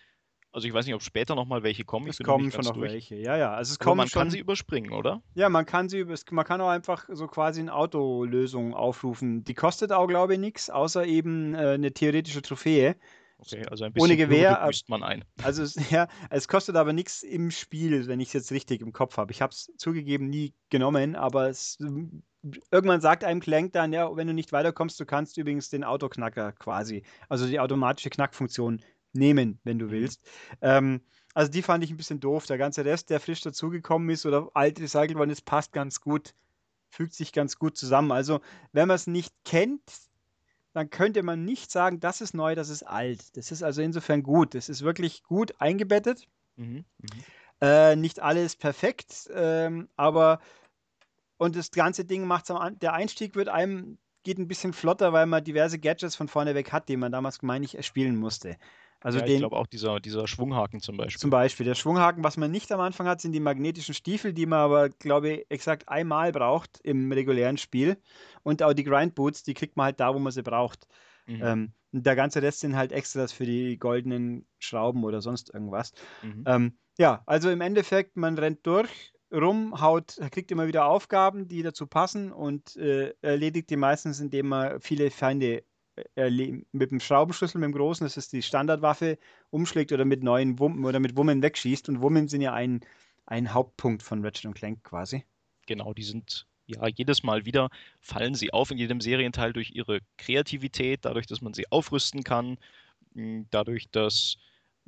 Also 0.55 0.69
ich 0.69 0.73
weiß 0.73 0.85
nicht, 0.85 0.95
ob 0.95 1.03
später 1.03 1.35
nochmal 1.35 1.63
welche 1.63 1.83
kommen. 1.83 2.07
Es 2.07 2.17
kommen 2.19 2.49
schon 2.49 2.63
noch 2.63 2.75
durch. 2.75 2.93
welche, 2.93 3.15
ja, 3.15 3.35
ja. 3.35 3.53
Also 3.53 3.73
es 3.73 3.77
Aber 3.77 3.89
kommen 3.89 3.97
man 3.97 4.07
schon, 4.07 4.21
kann 4.21 4.29
sie 4.29 4.39
überspringen, 4.39 4.93
oder? 4.93 5.21
Ja, 5.33 5.49
man 5.49 5.65
kann 5.65 5.89
sie 5.89 6.05
man 6.31 6.45
kann 6.45 6.61
auch 6.61 6.69
einfach 6.69 7.09
so 7.11 7.27
quasi 7.27 7.59
eine 7.59 7.73
Autolösung 7.73 8.73
aufrufen. 8.73 9.43
Die 9.43 9.53
kostet 9.53 9.91
auch, 9.91 10.07
glaube 10.07 10.35
ich, 10.35 10.39
nichts, 10.39 10.69
außer 10.69 11.05
eben 11.05 11.55
äh, 11.55 11.71
eine 11.73 11.91
theoretische 11.91 12.41
Trophäe. 12.41 12.95
Okay, 13.37 13.65
also 13.69 13.83
ein 13.83 13.91
bisschen 13.91 14.05
Ohne 14.05 14.15
Gewehr 14.15 14.65
büßt 14.65 14.87
man 14.87 15.03
ein. 15.03 15.25
Also 15.43 15.65
ja, 15.91 16.07
es 16.29 16.47
kostet 16.47 16.77
aber 16.77 16.93
nichts 16.93 17.21
im 17.21 17.51
Spiel, 17.51 18.07
wenn 18.07 18.21
ich 18.21 18.29
es 18.29 18.33
jetzt 18.33 18.51
richtig 18.53 18.79
im 18.79 18.93
Kopf 18.93 19.17
habe. 19.17 19.33
Ich 19.33 19.41
habe 19.41 19.51
es 19.51 19.69
zugegeben 19.75 20.29
nie 20.29 20.53
genommen, 20.69 21.17
aber 21.17 21.49
es 21.49 21.77
irgendwann 22.71 23.01
sagt 23.01 23.25
einem 23.25 23.41
Clank 23.41 23.73
dann, 23.73 23.91
ja, 23.91 24.15
wenn 24.15 24.27
du 24.27 24.33
nicht 24.33 24.53
weiterkommst, 24.53 24.99
du 24.99 25.05
kannst 25.05 25.37
übrigens 25.37 25.69
den 25.69 25.83
Autoknacker 25.83 26.53
quasi, 26.53 27.03
also 27.27 27.45
die 27.45 27.59
automatische 27.59 28.09
Knackfunktion 28.09 28.81
nehmen, 29.15 29.59
wenn 29.63 29.79
du 29.79 29.85
mhm. 29.85 29.91
willst. 29.91 30.21
Ähm, 30.61 31.01
also 31.33 31.51
die 31.51 31.61
fand 31.61 31.83
ich 31.83 31.91
ein 31.91 31.97
bisschen 31.97 32.19
doof. 32.19 32.45
Der 32.45 32.57
ganze 32.57 32.85
Rest, 32.85 33.09
der 33.09 33.19
frisch 33.19 33.41
dazugekommen 33.41 34.09
ist 34.09 34.25
oder 34.25 34.49
alt 34.53 34.79
recycelt 34.79 35.17
worden 35.17 35.31
ist, 35.31 35.43
passt 35.43 35.73
ganz 35.73 36.01
gut, 36.01 36.33
fügt 36.89 37.13
sich 37.13 37.33
ganz 37.33 37.59
gut 37.59 37.77
zusammen. 37.77 38.11
Also 38.11 38.39
wenn 38.71 38.87
man 38.87 38.95
es 38.95 39.07
nicht 39.07 39.33
kennt, 39.43 39.81
dann 40.73 40.89
könnte 40.89 41.23
man 41.23 41.45
nicht 41.45 41.71
sagen, 41.71 41.99
das 41.99 42.21
ist 42.21 42.33
neu, 42.33 42.55
das 42.55 42.69
ist 42.69 42.83
alt. 42.83 43.35
Das 43.37 43.51
ist 43.51 43.63
also 43.63 43.81
insofern 43.81 44.23
gut. 44.23 44.55
Das 44.55 44.69
ist 44.69 44.81
wirklich 44.81 45.23
gut 45.23 45.53
eingebettet. 45.59 46.27
Mhm. 46.57 46.85
Mhm. 46.99 47.23
Äh, 47.61 47.95
nicht 47.95 48.19
alles 48.19 48.55
perfekt, 48.55 49.29
ähm, 49.33 49.87
aber 49.95 50.39
und 51.37 51.55
das 51.55 51.71
ganze 51.71 52.05
Ding 52.05 52.25
macht 52.25 52.49
der 52.49 52.93
Einstieg 52.93 53.35
wird 53.35 53.49
einem 53.49 53.97
geht 54.23 54.39
ein 54.39 54.47
bisschen 54.47 54.73
flotter, 54.73 55.13
weil 55.13 55.27
man 55.27 55.43
diverse 55.43 55.79
Gadgets 55.79 56.15
von 56.15 56.27
vorne 56.27 56.55
weg 56.55 56.73
hat, 56.73 56.89
die 56.89 56.97
man 56.97 57.11
damals, 57.11 57.41
meine 57.43 57.63
ich, 57.63 57.85
spielen 57.85 58.17
musste. 58.17 58.57
Also 59.05 59.19
ja, 59.19 59.25
den, 59.25 59.35
ich 59.35 59.39
glaube 59.41 59.55
auch 59.55 59.67
dieser, 59.67 59.99
dieser 59.99 60.27
Schwunghaken 60.27 60.79
zum 60.79 60.97
Beispiel. 60.97 61.19
Zum 61.19 61.29
Beispiel. 61.29 61.63
Der 61.63 61.75
Schwunghaken, 61.75 62.23
was 62.23 62.37
man 62.37 62.49
nicht 62.49 62.71
am 62.71 62.79
Anfang 62.79 63.07
hat, 63.07 63.21
sind 63.21 63.33
die 63.33 63.39
magnetischen 63.39 63.93
Stiefel, 63.93 64.33
die 64.33 64.47
man 64.47 64.57
aber, 64.57 64.89
glaube 64.89 65.29
ich, 65.29 65.45
exakt 65.49 65.87
einmal 65.87 66.31
braucht 66.31 66.79
im 66.81 67.11
regulären 67.11 67.59
Spiel. 67.59 67.97
Und 68.41 68.63
auch 68.63 68.73
die 68.73 68.83
Grindboots, 68.83 69.43
die 69.43 69.53
kriegt 69.53 69.77
man 69.77 69.85
halt 69.85 69.99
da, 69.99 70.15
wo 70.15 70.17
man 70.17 70.31
sie 70.31 70.41
braucht. 70.41 70.87
Mhm. 71.27 71.41
Ähm, 71.43 71.73
der 71.91 72.15
ganze 72.15 72.41
Rest 72.41 72.61
sind 72.61 72.75
halt 72.75 72.91
Extras 72.91 73.31
für 73.31 73.45
die 73.45 73.77
goldenen 73.77 74.47
Schrauben 74.57 75.03
oder 75.03 75.21
sonst 75.21 75.53
irgendwas. 75.53 75.93
Mhm. 76.23 76.43
Ähm, 76.47 76.77
ja, 76.97 77.21
also 77.27 77.51
im 77.51 77.61
Endeffekt, 77.61 78.17
man 78.17 78.35
rennt 78.39 78.65
durch, 78.65 79.13
rum, 79.31 79.79
haut, 79.79 80.17
kriegt 80.31 80.49
immer 80.49 80.65
wieder 80.65 80.87
Aufgaben, 80.87 81.47
die 81.47 81.61
dazu 81.61 81.85
passen 81.85 82.31
und 82.31 82.75
äh, 82.77 83.13
erledigt 83.21 83.69
die 83.69 83.77
meistens, 83.77 84.19
indem 84.19 84.47
man 84.47 84.81
viele 84.81 85.11
Feinde 85.11 85.63
mit 86.15 86.91
dem 86.91 86.99
Schraubenschlüssel, 86.99 87.59
mit 87.59 87.67
dem 87.67 87.75
großen, 87.75 88.05
das 88.05 88.17
ist 88.17 88.33
die 88.33 88.41
Standardwaffe, 88.41 89.17
umschlägt 89.49 89.91
oder 89.91 90.05
mit 90.05 90.23
neuen 90.23 90.59
Wummen 90.59 90.85
oder 90.85 90.99
mit 90.99 91.15
Wummen 91.15 91.41
wegschießt. 91.41 91.89
Und 91.89 92.01
Wummen 92.01 92.27
sind 92.27 92.41
ja 92.41 92.53
ein, 92.53 92.81
ein 93.25 93.53
Hauptpunkt 93.53 94.03
von 94.03 94.23
Ratchet 94.23 94.53
Clank 94.55 94.83
quasi. 94.83 95.23
Genau, 95.65 95.93
die 95.93 96.03
sind 96.03 96.45
ja 96.67 96.87
jedes 96.87 97.23
Mal 97.23 97.45
wieder, 97.45 97.69
fallen 98.01 98.35
sie 98.35 98.51
auf 98.51 98.71
in 98.71 98.77
jedem 98.77 99.01
Serienteil 99.01 99.53
durch 99.53 99.71
ihre 99.71 99.99
Kreativität, 100.17 101.05
dadurch, 101.05 101.27
dass 101.27 101.41
man 101.41 101.53
sie 101.53 101.71
aufrüsten 101.71 102.23
kann, 102.23 102.57
dadurch, 103.51 103.89
dass 103.91 104.37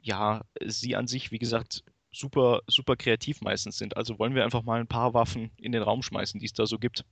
ja, 0.02 0.42
sie 0.64 0.96
an 0.96 1.08
sich, 1.08 1.32
wie 1.32 1.40
gesagt, 1.40 1.84
super, 2.12 2.62
super 2.68 2.96
kreativ 2.96 3.42
meistens 3.42 3.78
sind. 3.78 3.98
Also 3.98 4.20
wollen 4.20 4.36
wir 4.36 4.44
einfach 4.44 4.64
mal 4.64 4.80
ein 4.80 4.88
paar 4.88 5.14
Waffen 5.14 5.52
in 5.58 5.72
den 5.72 5.84
Raum 5.84 6.02
schmeißen, 6.02 6.40
die 6.40 6.46
es 6.46 6.54
da 6.54 6.66
so 6.66 6.80
gibt. 6.80 7.06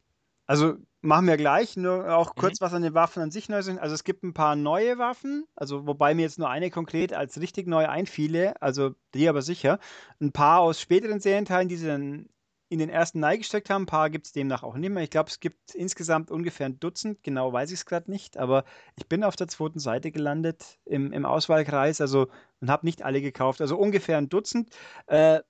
Also 0.47 0.75
machen 1.01 1.27
wir 1.27 1.37
gleich, 1.37 1.75
nur 1.77 2.15
auch 2.15 2.35
kurz 2.35 2.59
Mhm. 2.59 2.65
was 2.65 2.73
an 2.73 2.81
den 2.83 2.93
Waffen 2.93 3.21
an 3.23 3.31
sich 3.31 3.49
neu 3.49 3.61
sind. 3.61 3.79
Also 3.79 3.95
es 3.95 4.03
gibt 4.03 4.23
ein 4.23 4.33
paar 4.33 4.55
neue 4.55 4.97
Waffen, 4.97 5.45
also 5.55 5.87
wobei 5.87 6.13
mir 6.15 6.23
jetzt 6.23 6.39
nur 6.39 6.49
eine 6.49 6.69
konkret 6.69 7.13
als 7.13 7.39
richtig 7.39 7.67
neu 7.67 7.87
einfiele, 7.87 8.59
also 8.61 8.91
die 9.13 9.27
aber 9.29 9.41
sicher. 9.41 9.79
Ein 10.19 10.31
paar 10.31 10.59
aus 10.61 10.79
späteren 10.81 11.19
Serienteilen, 11.19 11.67
die 11.69 11.77
sie 11.77 11.87
dann 11.87 12.27
in 12.69 12.79
den 12.79 12.89
ersten 12.89 13.21
Teil 13.21 13.37
gesteckt 13.37 13.69
haben, 13.69 13.83
ein 13.83 13.85
paar 13.87 14.09
gibt 14.09 14.25
es 14.25 14.33
demnach 14.33 14.63
auch 14.63 14.75
nicht 14.75 14.89
mehr. 14.89 15.03
Ich 15.03 15.11
glaube, 15.11 15.29
es 15.29 15.39
gibt 15.39 15.75
insgesamt 15.75 16.31
ungefähr 16.31 16.65
ein 16.65 16.79
Dutzend, 16.79 17.21
genau 17.23 17.53
weiß 17.53 17.69
ich 17.71 17.79
es 17.79 17.85
gerade 17.85 18.09
nicht, 18.09 18.37
aber 18.37 18.65
ich 18.95 19.07
bin 19.07 19.23
auf 19.23 19.35
der 19.35 19.47
zweiten 19.47 19.77
Seite 19.79 20.11
gelandet 20.11 20.79
im, 20.85 21.11
im 21.13 21.25
Auswahlkreis, 21.25 22.01
also 22.01 22.27
und 22.61 22.69
habe 22.71 22.85
nicht 22.85 23.03
alle 23.03 23.21
gekauft, 23.21 23.61
also 23.61 23.77
ungefähr 23.77 24.17
ein 24.17 24.29
Dutzend. 24.29 24.69
Äh, 25.07 25.41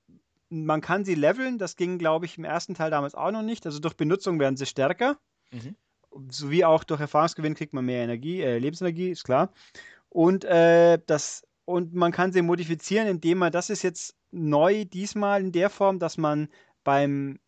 man 0.50 0.82
kann 0.82 1.06
sie 1.06 1.16
leveln, 1.16 1.58
das 1.58 1.76
ging, 1.76 1.98
glaube 1.98 2.26
ich, 2.26 2.38
im 2.38 2.44
ersten 2.44 2.76
Teil 2.76 2.92
damals 2.92 3.16
auch 3.16 3.32
noch 3.32 3.42
nicht. 3.42 3.66
Also 3.66 3.80
durch 3.80 3.96
Benutzung 3.96 4.40
werden 4.40 4.58
sie 4.58 4.66
stärker. 4.66 5.18
Mhm. 5.52 5.76
Sowie 6.30 6.64
auch 6.64 6.84
durch 6.84 7.02
Erfahrungsgewinn 7.02 7.56
kriegt 7.56 7.74
man 7.74 7.86
mehr 7.86 8.04
Energie, 8.04 8.42
äh, 8.42 8.58
Lebensenergie, 8.58 9.10
ist 9.10 9.24
klar. 9.24 9.52
Und 10.10 10.46
äh, 10.46 11.00
das 11.06 11.44
und 11.66 11.94
man 11.94 12.12
kann 12.12 12.32
sie 12.32 12.44
modifizieren, 12.44 13.08
indem 13.08 13.40
man, 13.40 13.52
das 13.52 13.70
ist 13.70 13.82
jetzt 13.82 14.16
neu 14.32 14.86
diesmal 14.86 15.42
in 15.42 15.52
der 15.52 15.70
Form, 15.70 16.00
dass 16.00 16.18
man 16.18 16.48
beim 16.84 17.40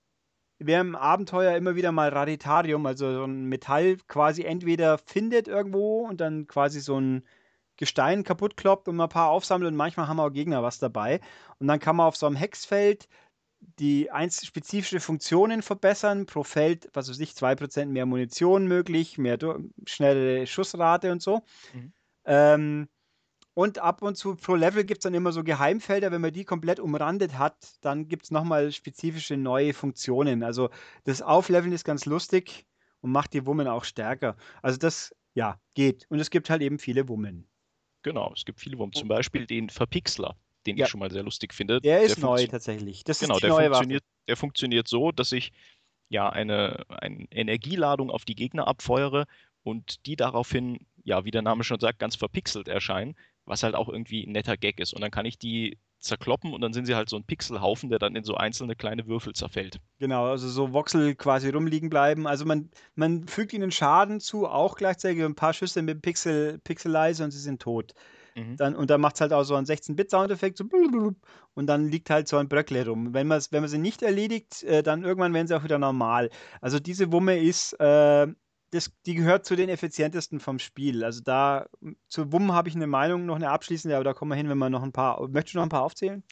wer 0.59 0.81
im 0.81 0.95
Abenteuer 0.95 1.55
immer 1.55 1.75
wieder 1.75 1.91
mal 1.91 2.09
Raditarium, 2.09 2.85
also 2.85 3.13
so 3.13 3.23
ein 3.25 3.45
Metall 3.45 3.97
quasi 4.07 4.43
entweder 4.43 4.97
findet 4.97 5.47
irgendwo 5.47 6.07
und 6.07 6.19
dann 6.19 6.47
quasi 6.47 6.79
so 6.79 6.99
ein 6.99 7.23
Gestein 7.77 8.23
kaputt 8.23 8.57
kloppt 8.57 8.87
und 8.87 8.95
mal 8.95 9.05
ein 9.05 9.09
paar 9.09 9.29
aufsammelt 9.29 9.71
und 9.71 9.77
manchmal 9.77 10.07
haben 10.07 10.19
auch 10.19 10.29
Gegner 10.29 10.63
was 10.63 10.79
dabei. 10.79 11.21
Und 11.59 11.67
dann 11.67 11.79
kann 11.79 11.95
man 11.95 12.07
auf 12.07 12.15
so 12.17 12.25
einem 12.25 12.35
Hexfeld 12.35 13.07
die 13.79 14.11
eins 14.11 14.45
spezifische 14.45 14.99
Funktionen 14.99 15.61
verbessern. 15.61 16.25
Pro 16.25 16.43
Feld, 16.43 16.89
was 16.93 17.09
weiß 17.09 17.19
ich, 17.19 17.31
2% 17.31 17.87
mehr 17.87 18.05
Munition 18.05 18.67
möglich, 18.67 19.17
mehr 19.17 19.37
schnelle 19.85 20.47
Schussrate 20.47 21.11
und 21.11 21.21
so. 21.21 21.43
Mhm. 21.73 21.93
Ähm, 22.25 22.87
und 23.53 23.79
ab 23.79 24.03
und 24.03 24.15
zu 24.15 24.35
pro 24.35 24.53
Level 24.53 24.83
gibt 24.83 24.99
es 24.99 25.03
dann 25.03 25.15
immer 25.15 25.31
so 25.31 25.43
Geheimfelder. 25.43 26.11
Wenn 26.11 26.21
man 26.21 26.31
die 26.31 26.45
komplett 26.45 26.79
umrandet 26.79 27.39
hat, 27.39 27.55
dann 27.81 28.07
gibt 28.07 28.25
es 28.25 28.31
nochmal 28.31 28.71
spezifische 28.71 29.35
neue 29.35 29.73
Funktionen. 29.73 30.43
Also 30.43 30.69
das 31.05 31.23
Aufleveln 31.23 31.71
ist 31.73 31.83
ganz 31.83 32.05
lustig 32.05 32.67
und 33.01 33.11
macht 33.11 33.33
die 33.33 33.45
Wummen 33.47 33.67
auch 33.67 33.83
stärker. 33.83 34.37
Also 34.61 34.77
das, 34.77 35.15
ja, 35.33 35.59
geht. 35.73 36.05
Und 36.09 36.19
es 36.19 36.29
gibt 36.29 36.51
halt 36.51 36.61
eben 36.61 36.77
viele 36.77 37.09
Wummen. 37.09 37.47
Genau, 38.07 38.31
es 38.33 38.45
gibt 38.45 38.59
viele 38.59 38.77
Wummen. 38.77 38.93
Zum 38.93 39.07
Beispiel 39.07 39.45
den 39.45 39.69
Verpixler, 39.69 40.35
den 40.65 40.77
Ja. 40.77 40.85
ich 40.85 40.91
schon 40.91 40.99
mal 40.99 41.11
sehr 41.11 41.23
lustig 41.23 41.53
finde. 41.53 41.81
Der 41.81 42.01
ist 42.01 42.17
neu 42.19 42.47
tatsächlich. 42.47 43.03
Das 43.03 43.19
Genau, 43.19 43.35
ist 43.35 43.41
die 43.43 43.47
der 43.47 43.49
neue 43.49 43.65
funktioniert, 43.65 44.03
Waffe. 44.03 44.25
der 44.27 44.37
funktioniert 44.37 44.87
so, 44.87 45.11
dass 45.11 45.31
ich 45.33 45.51
ja 46.09 46.29
eine, 46.29 46.85
eine 46.89 47.25
Energieladung 47.31 48.09
auf 48.09 48.23
die 48.23 48.35
Gegner 48.35 48.67
abfeuere 48.67 49.25
und 49.63 50.05
die 50.05 50.15
daraufhin, 50.15 50.79
ja, 51.03 51.25
wie 51.25 51.31
der 51.31 51.41
Name 51.41 51.65
schon 51.65 51.79
sagt, 51.81 51.99
ganz 51.99 52.15
verpixelt 52.15 52.69
erscheinen, 52.69 53.15
was 53.45 53.63
halt 53.63 53.75
auch 53.75 53.89
irgendwie 53.89 54.25
ein 54.25 54.31
netter 54.31 54.55
Gag 54.55 54.79
ist. 54.79 54.93
Und 54.93 55.01
dann 55.01 55.11
kann 55.11 55.25
ich 55.25 55.37
die 55.37 55.77
zerkloppen 55.99 56.53
und 56.53 56.61
dann 56.61 56.73
sind 56.73 56.85
sie 56.85 56.95
halt 56.95 57.09
so 57.09 57.15
ein 57.15 57.23
Pixelhaufen, 57.23 57.89
der 57.89 57.99
dann 57.99 58.15
in 58.15 58.23
so 58.23 58.35
einzelne 58.35 58.75
kleine 58.75 59.07
Würfel 59.07 59.33
zerfällt. 59.33 59.79
Genau, 59.99 60.25
also 60.27 60.47
so 60.47 60.73
Voxel 60.73 61.15
quasi 61.15 61.49
rumliegen 61.49 61.89
bleiben. 61.89 62.27
Also 62.27 62.45
man, 62.45 62.69
man 62.95 63.27
fügt 63.27 63.53
ihnen 63.53 63.71
Schaden 63.71 64.19
zu, 64.19 64.47
auch 64.47 64.75
gleichzeitig 64.75 65.23
ein 65.23 65.35
paar 65.35 65.53
Schüsse 65.53 65.81
mit 65.81 66.01
Pixel, 66.01 66.59
Pixelizer 66.59 67.23
und 67.23 67.31
sie 67.31 67.39
sind 67.39 67.61
tot. 67.61 67.93
Mhm. 68.35 68.55
Dann, 68.57 68.75
und 68.75 68.89
dann 68.89 69.01
macht 69.01 69.15
es 69.15 69.21
halt 69.21 69.33
auch 69.33 69.43
so 69.43 69.55
einen 69.55 69.65
16-Bit-Soundeffekt, 69.65 70.57
so 70.57 70.65
und 71.55 71.67
dann 71.67 71.87
liegt 71.87 72.09
halt 72.11 72.27
so 72.27 72.37
ein 72.37 72.47
Bröckle 72.47 72.85
rum. 72.85 73.13
Wenn 73.13 73.27
man 73.27 73.41
wenn 73.49 73.61
man 73.61 73.69
sie 73.69 73.79
nicht 73.79 74.03
erledigt, 74.03 74.63
äh, 74.63 74.83
dann 74.83 75.03
irgendwann 75.03 75.33
werden 75.33 75.47
sie 75.47 75.57
auch 75.57 75.63
wieder 75.63 75.79
normal. 75.79 76.29
Also 76.61 76.79
diese 76.79 77.11
Wumme 77.11 77.39
ist, 77.39 77.73
äh, 77.79 78.27
das, 78.71 78.91
die 79.05 79.15
gehört 79.15 79.45
zu 79.45 79.55
den 79.55 79.69
effizientesten 79.69 80.39
vom 80.39 80.59
Spiel. 80.59 81.03
Also 81.03 81.21
da, 81.23 81.67
zu 82.09 82.31
Wummen 82.31 82.51
habe 82.51 82.69
ich 82.69 82.75
eine 82.75 82.87
Meinung, 82.87 83.25
noch 83.25 83.35
eine 83.35 83.49
abschließende, 83.49 83.95
aber 83.95 84.03
da 84.03 84.13
kommen 84.13 84.31
wir 84.31 84.35
hin, 84.35 84.49
wenn 84.49 84.57
wir 84.57 84.69
noch 84.69 84.83
ein 84.83 84.91
paar, 84.91 85.27
möchtest 85.29 85.55
du 85.55 85.59
noch 85.59 85.65
ein 85.65 85.69
paar 85.69 85.83
aufzählen? 85.83 86.23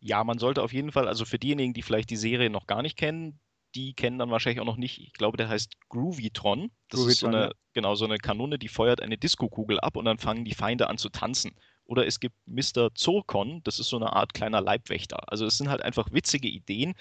Ja, 0.00 0.22
man 0.22 0.38
sollte 0.38 0.62
auf 0.62 0.72
jeden 0.72 0.92
Fall, 0.92 1.08
also 1.08 1.24
für 1.24 1.38
diejenigen, 1.38 1.74
die 1.74 1.82
vielleicht 1.82 2.10
die 2.10 2.16
Serie 2.16 2.50
noch 2.50 2.66
gar 2.66 2.82
nicht 2.82 2.96
kennen, 2.96 3.40
die 3.74 3.94
kennen 3.94 4.18
dann 4.18 4.30
wahrscheinlich 4.30 4.60
auch 4.60 4.66
noch 4.66 4.76
nicht, 4.76 5.00
ich 5.00 5.12
glaube, 5.12 5.36
der 5.36 5.48
heißt 5.48 5.72
Groovytron. 5.88 6.70
Das 6.88 7.04
ist 7.04 7.18
so 7.18 7.26
eine, 7.26 7.42
ja. 7.42 7.52
genau, 7.74 7.94
so 7.94 8.04
eine 8.04 8.18
Kanone, 8.18 8.58
die 8.58 8.68
feuert 8.68 9.00
eine 9.02 9.18
Diskokugel 9.18 9.80
ab 9.80 9.96
und 9.96 10.04
dann 10.04 10.18
fangen 10.18 10.44
die 10.44 10.54
Feinde 10.54 10.88
an 10.88 10.98
zu 10.98 11.08
tanzen. 11.10 11.52
Oder 11.84 12.06
es 12.06 12.20
gibt 12.20 12.36
Mr. 12.46 12.94
Zurkon, 12.94 13.62
das 13.64 13.78
ist 13.78 13.88
so 13.88 13.96
eine 13.96 14.12
Art 14.12 14.34
kleiner 14.34 14.60
Leibwächter. 14.60 15.30
Also 15.32 15.46
es 15.46 15.56
sind 15.56 15.68
halt 15.68 15.82
einfach 15.82 16.12
witzige 16.12 16.48
Ideen, 16.48 16.94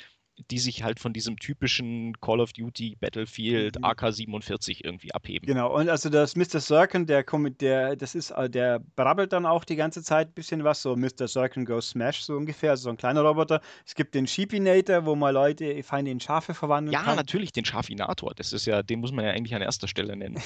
die 0.51 0.59
sich 0.59 0.83
halt 0.83 0.99
von 0.99 1.13
diesem 1.13 1.37
typischen 1.37 2.13
Call 2.21 2.39
of 2.39 2.53
Duty 2.53 2.95
Battlefield 2.99 3.77
Mhm. 3.79 3.85
AK-47 3.85 4.81
irgendwie 4.85 5.11
abheben. 5.13 5.47
Genau, 5.47 5.75
und 5.75 5.89
also 5.89 6.09
das 6.09 6.35
Mr. 6.35 6.59
Sirkin, 6.59 7.05
der, 7.07 7.23
kommt- 7.23 7.59
der, 7.61 7.95
das 7.95 8.13
ist, 8.15 8.31
äh, 8.31 8.49
der 8.49 8.79
brabbelt 8.95 9.33
dann 9.33 9.45
auch 9.45 9.63
die 9.65 9.75
ganze 9.75 10.03
Zeit 10.03 10.29
ein 10.29 10.33
bisschen 10.33 10.63
was, 10.63 10.81
so 10.81 10.95
Mr. 10.95 11.27
Sirkin 11.27 11.65
Goes 11.65 11.89
Smash, 11.89 12.21
so 12.21 12.35
ungefähr, 12.35 12.71
also 12.71 12.83
so 12.83 12.89
ein 12.89 12.97
kleiner 12.97 13.21
Roboter. 13.21 13.61
Es 13.85 13.95
gibt 13.95 14.13
den 14.15 14.27
Sheepinator, 14.27 15.05
wo 15.05 15.15
man 15.15 15.33
Leute, 15.33 15.81
Feinde 15.83 16.11
in 16.11 16.19
Schafe 16.19 16.53
verwandeln 16.53 16.93
Ja, 16.93 17.01
kann. 17.03 17.15
natürlich, 17.15 17.51
den 17.51 17.65
Schafinator. 17.65 18.33
Das 18.35 18.53
ist 18.53 18.65
ja, 18.65 18.83
den 18.83 18.99
muss 18.99 19.11
man 19.11 19.25
ja 19.25 19.31
eigentlich 19.31 19.55
an 19.55 19.61
erster 19.61 19.87
Stelle 19.87 20.15
nennen. 20.15 20.37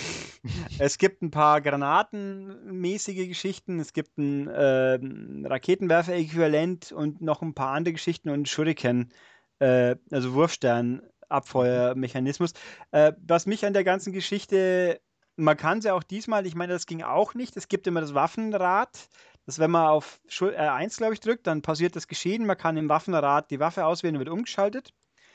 Es 0.79 0.97
gibt 0.97 1.21
ein 1.21 1.31
paar 1.31 1.61
granatenmäßige 1.61 3.27
Geschichten, 3.27 3.79
es 3.79 3.93
gibt 3.93 4.17
ein 4.17 4.49
ähm, 4.55 5.45
Raketenwerfer-Äquivalent 5.47 6.91
und 6.91 7.21
noch 7.21 7.41
ein 7.41 7.53
paar 7.53 7.73
andere 7.73 7.93
Geschichten 7.93 8.29
und 8.29 8.47
Shuriken, 8.49 9.09
äh, 9.61 9.95
also 10.11 10.33
Wurfstern-Abfeuermechanismus. 10.33 12.53
Äh, 12.91 13.13
was 13.25 13.45
mich 13.45 13.65
an 13.65 13.73
der 13.73 13.83
ganzen 13.83 14.11
Geschichte, 14.11 14.99
man 15.35 15.55
kann 15.55 15.81
sie 15.81 15.91
auch 15.91 16.03
diesmal, 16.03 16.47
ich 16.47 16.55
meine, 16.55 16.73
das 16.73 16.87
ging 16.87 17.03
auch 17.03 17.35
nicht, 17.35 17.55
es 17.55 17.67
gibt 17.67 17.87
immer 17.87 18.01
das 18.01 18.13
Waffenrad, 18.13 19.09
dass 19.45 19.59
wenn 19.59 19.71
man 19.71 19.87
auf 19.87 20.19
Schul- 20.27 20.55
R1, 20.55 20.97
glaube 20.97 21.13
ich, 21.13 21.19
drückt, 21.19 21.47
dann 21.47 21.61
passiert 21.61 21.95
das 21.95 22.07
Geschehen, 22.07 22.45
man 22.45 22.57
kann 22.57 22.77
im 22.77 22.89
Waffenrad 22.89 23.51
die 23.51 23.59
Waffe 23.59 23.85
auswählen 23.85 24.15
und 24.15 24.19
wird 24.19 24.29
umgeschaltet. 24.29 24.93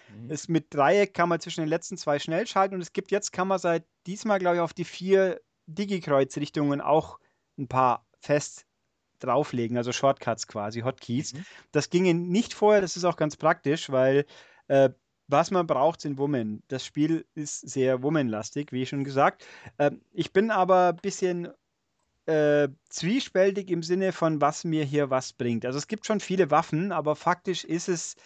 Mhm. 0.08 0.30
Ist 0.30 0.48
mit 0.48 0.74
Dreieck 0.74 1.14
kann 1.14 1.28
man 1.28 1.40
zwischen 1.40 1.60
den 1.60 1.68
letzten 1.68 1.96
zwei 1.96 2.18
schnell 2.18 2.46
schalten 2.46 2.74
und 2.74 2.80
es 2.80 2.92
gibt 2.92 3.10
jetzt, 3.10 3.32
kann 3.32 3.48
man 3.48 3.58
seit 3.58 3.84
diesmal, 4.06 4.38
glaube 4.38 4.56
ich, 4.56 4.62
auf 4.62 4.74
die 4.74 4.84
vier 4.84 5.40
Digi-Kreuzrichtungen 5.66 6.80
auch 6.80 7.18
ein 7.58 7.68
paar 7.68 8.06
fest 8.20 8.66
drauflegen, 9.18 9.76
also 9.76 9.92
Shortcuts 9.92 10.46
quasi, 10.46 10.80
Hotkeys. 10.80 11.34
Mhm. 11.34 11.44
Das 11.72 11.90
ginge 11.90 12.14
nicht 12.14 12.54
vorher, 12.54 12.80
das 12.80 12.96
ist 12.96 13.04
auch 13.04 13.16
ganz 13.16 13.36
praktisch, 13.36 13.90
weil 13.90 14.26
äh, 14.68 14.90
was 15.28 15.50
man 15.50 15.66
braucht, 15.66 16.00
sind 16.00 16.18
Wummen. 16.18 16.62
Das 16.68 16.84
Spiel 16.84 17.26
ist 17.34 17.68
sehr 17.68 18.02
Wummenlastig, 18.02 18.72
wie 18.72 18.86
schon 18.86 19.04
gesagt. 19.04 19.44
Ähm, 19.78 20.00
ich 20.12 20.32
bin 20.32 20.50
aber 20.50 20.90
ein 20.90 20.96
bisschen 20.96 21.48
äh, 22.26 22.68
zwiespältig 22.88 23.70
im 23.70 23.82
Sinne 23.82 24.12
von, 24.12 24.40
was 24.40 24.64
mir 24.64 24.84
hier 24.84 25.10
was 25.10 25.32
bringt. 25.32 25.64
Also 25.64 25.78
es 25.78 25.88
gibt 25.88 26.06
schon 26.06 26.20
viele 26.20 26.50
Waffen, 26.50 26.92
aber 26.92 27.16
faktisch 27.16 27.64
ist 27.64 27.88
es 27.88 28.16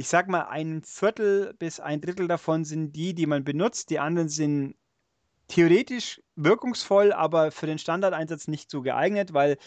ich 0.00 0.08
sag 0.08 0.28
mal, 0.28 0.44
ein 0.44 0.82
Viertel 0.82 1.52
bis 1.58 1.78
ein 1.78 2.00
Drittel 2.00 2.26
davon 2.26 2.64
sind 2.64 2.92
die, 2.92 3.14
die 3.14 3.26
man 3.26 3.44
benutzt. 3.44 3.90
Die 3.90 3.98
anderen 3.98 4.30
sind 4.30 4.74
theoretisch 5.48 6.22
wirkungsvoll, 6.36 7.12
aber 7.12 7.50
für 7.50 7.66
den 7.66 7.78
Standardeinsatz 7.78 8.48
nicht 8.48 8.70
so 8.70 8.80
geeignet, 8.80 9.34
weil 9.34 9.58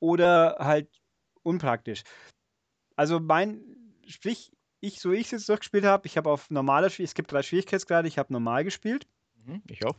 oder 0.00 0.56
halt 0.58 0.88
unpraktisch. 1.42 2.02
Also 2.96 3.20
mein, 3.20 3.62
sprich, 4.06 4.52
ich, 4.80 5.00
so 5.00 5.12
ich 5.12 5.26
es 5.26 5.30
jetzt 5.30 5.48
durchgespielt 5.48 5.84
habe, 5.84 6.06
ich 6.06 6.16
habe 6.16 6.30
auf 6.30 6.50
normaler 6.50 6.90
es 6.98 7.14
gibt 7.14 7.32
drei 7.32 7.42
Schwierigkeitsgrade, 7.42 8.08
ich 8.08 8.18
habe 8.18 8.32
normal 8.32 8.64
gespielt. 8.64 9.06
Mhm, 9.44 9.62
ich 9.68 9.84
auch. 9.84 9.96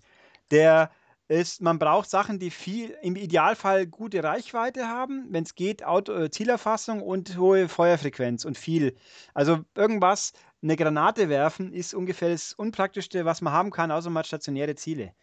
Der 0.51 0.91
ist, 1.29 1.61
man 1.61 1.77
braucht 1.77 2.09
Sachen, 2.09 2.39
die 2.39 2.49
viel, 2.49 2.97
im 3.03 3.15
Idealfall 3.15 3.85
gute 3.85 4.23
Reichweite 4.23 4.87
haben, 4.87 5.27
wenn 5.29 5.43
es 5.43 5.53
geht, 5.53 5.83
Auto, 5.83 6.11
äh, 6.13 6.31
Zielerfassung 6.31 7.03
und 7.03 7.37
hohe 7.37 7.69
Feuerfrequenz 7.69 8.45
und 8.45 8.57
viel. 8.57 8.95
Also 9.35 9.59
irgendwas, 9.75 10.33
eine 10.63 10.75
Granate 10.75 11.29
werfen, 11.29 11.71
ist 11.71 11.93
ungefähr 11.93 12.29
das 12.29 12.53
Unpraktischste, 12.53 13.25
was 13.25 13.41
man 13.41 13.53
haben 13.53 13.69
kann, 13.69 13.91
außer 13.91 14.09
man 14.09 14.21
hat 14.21 14.27
stationäre 14.27 14.75
Ziele. 14.75 15.13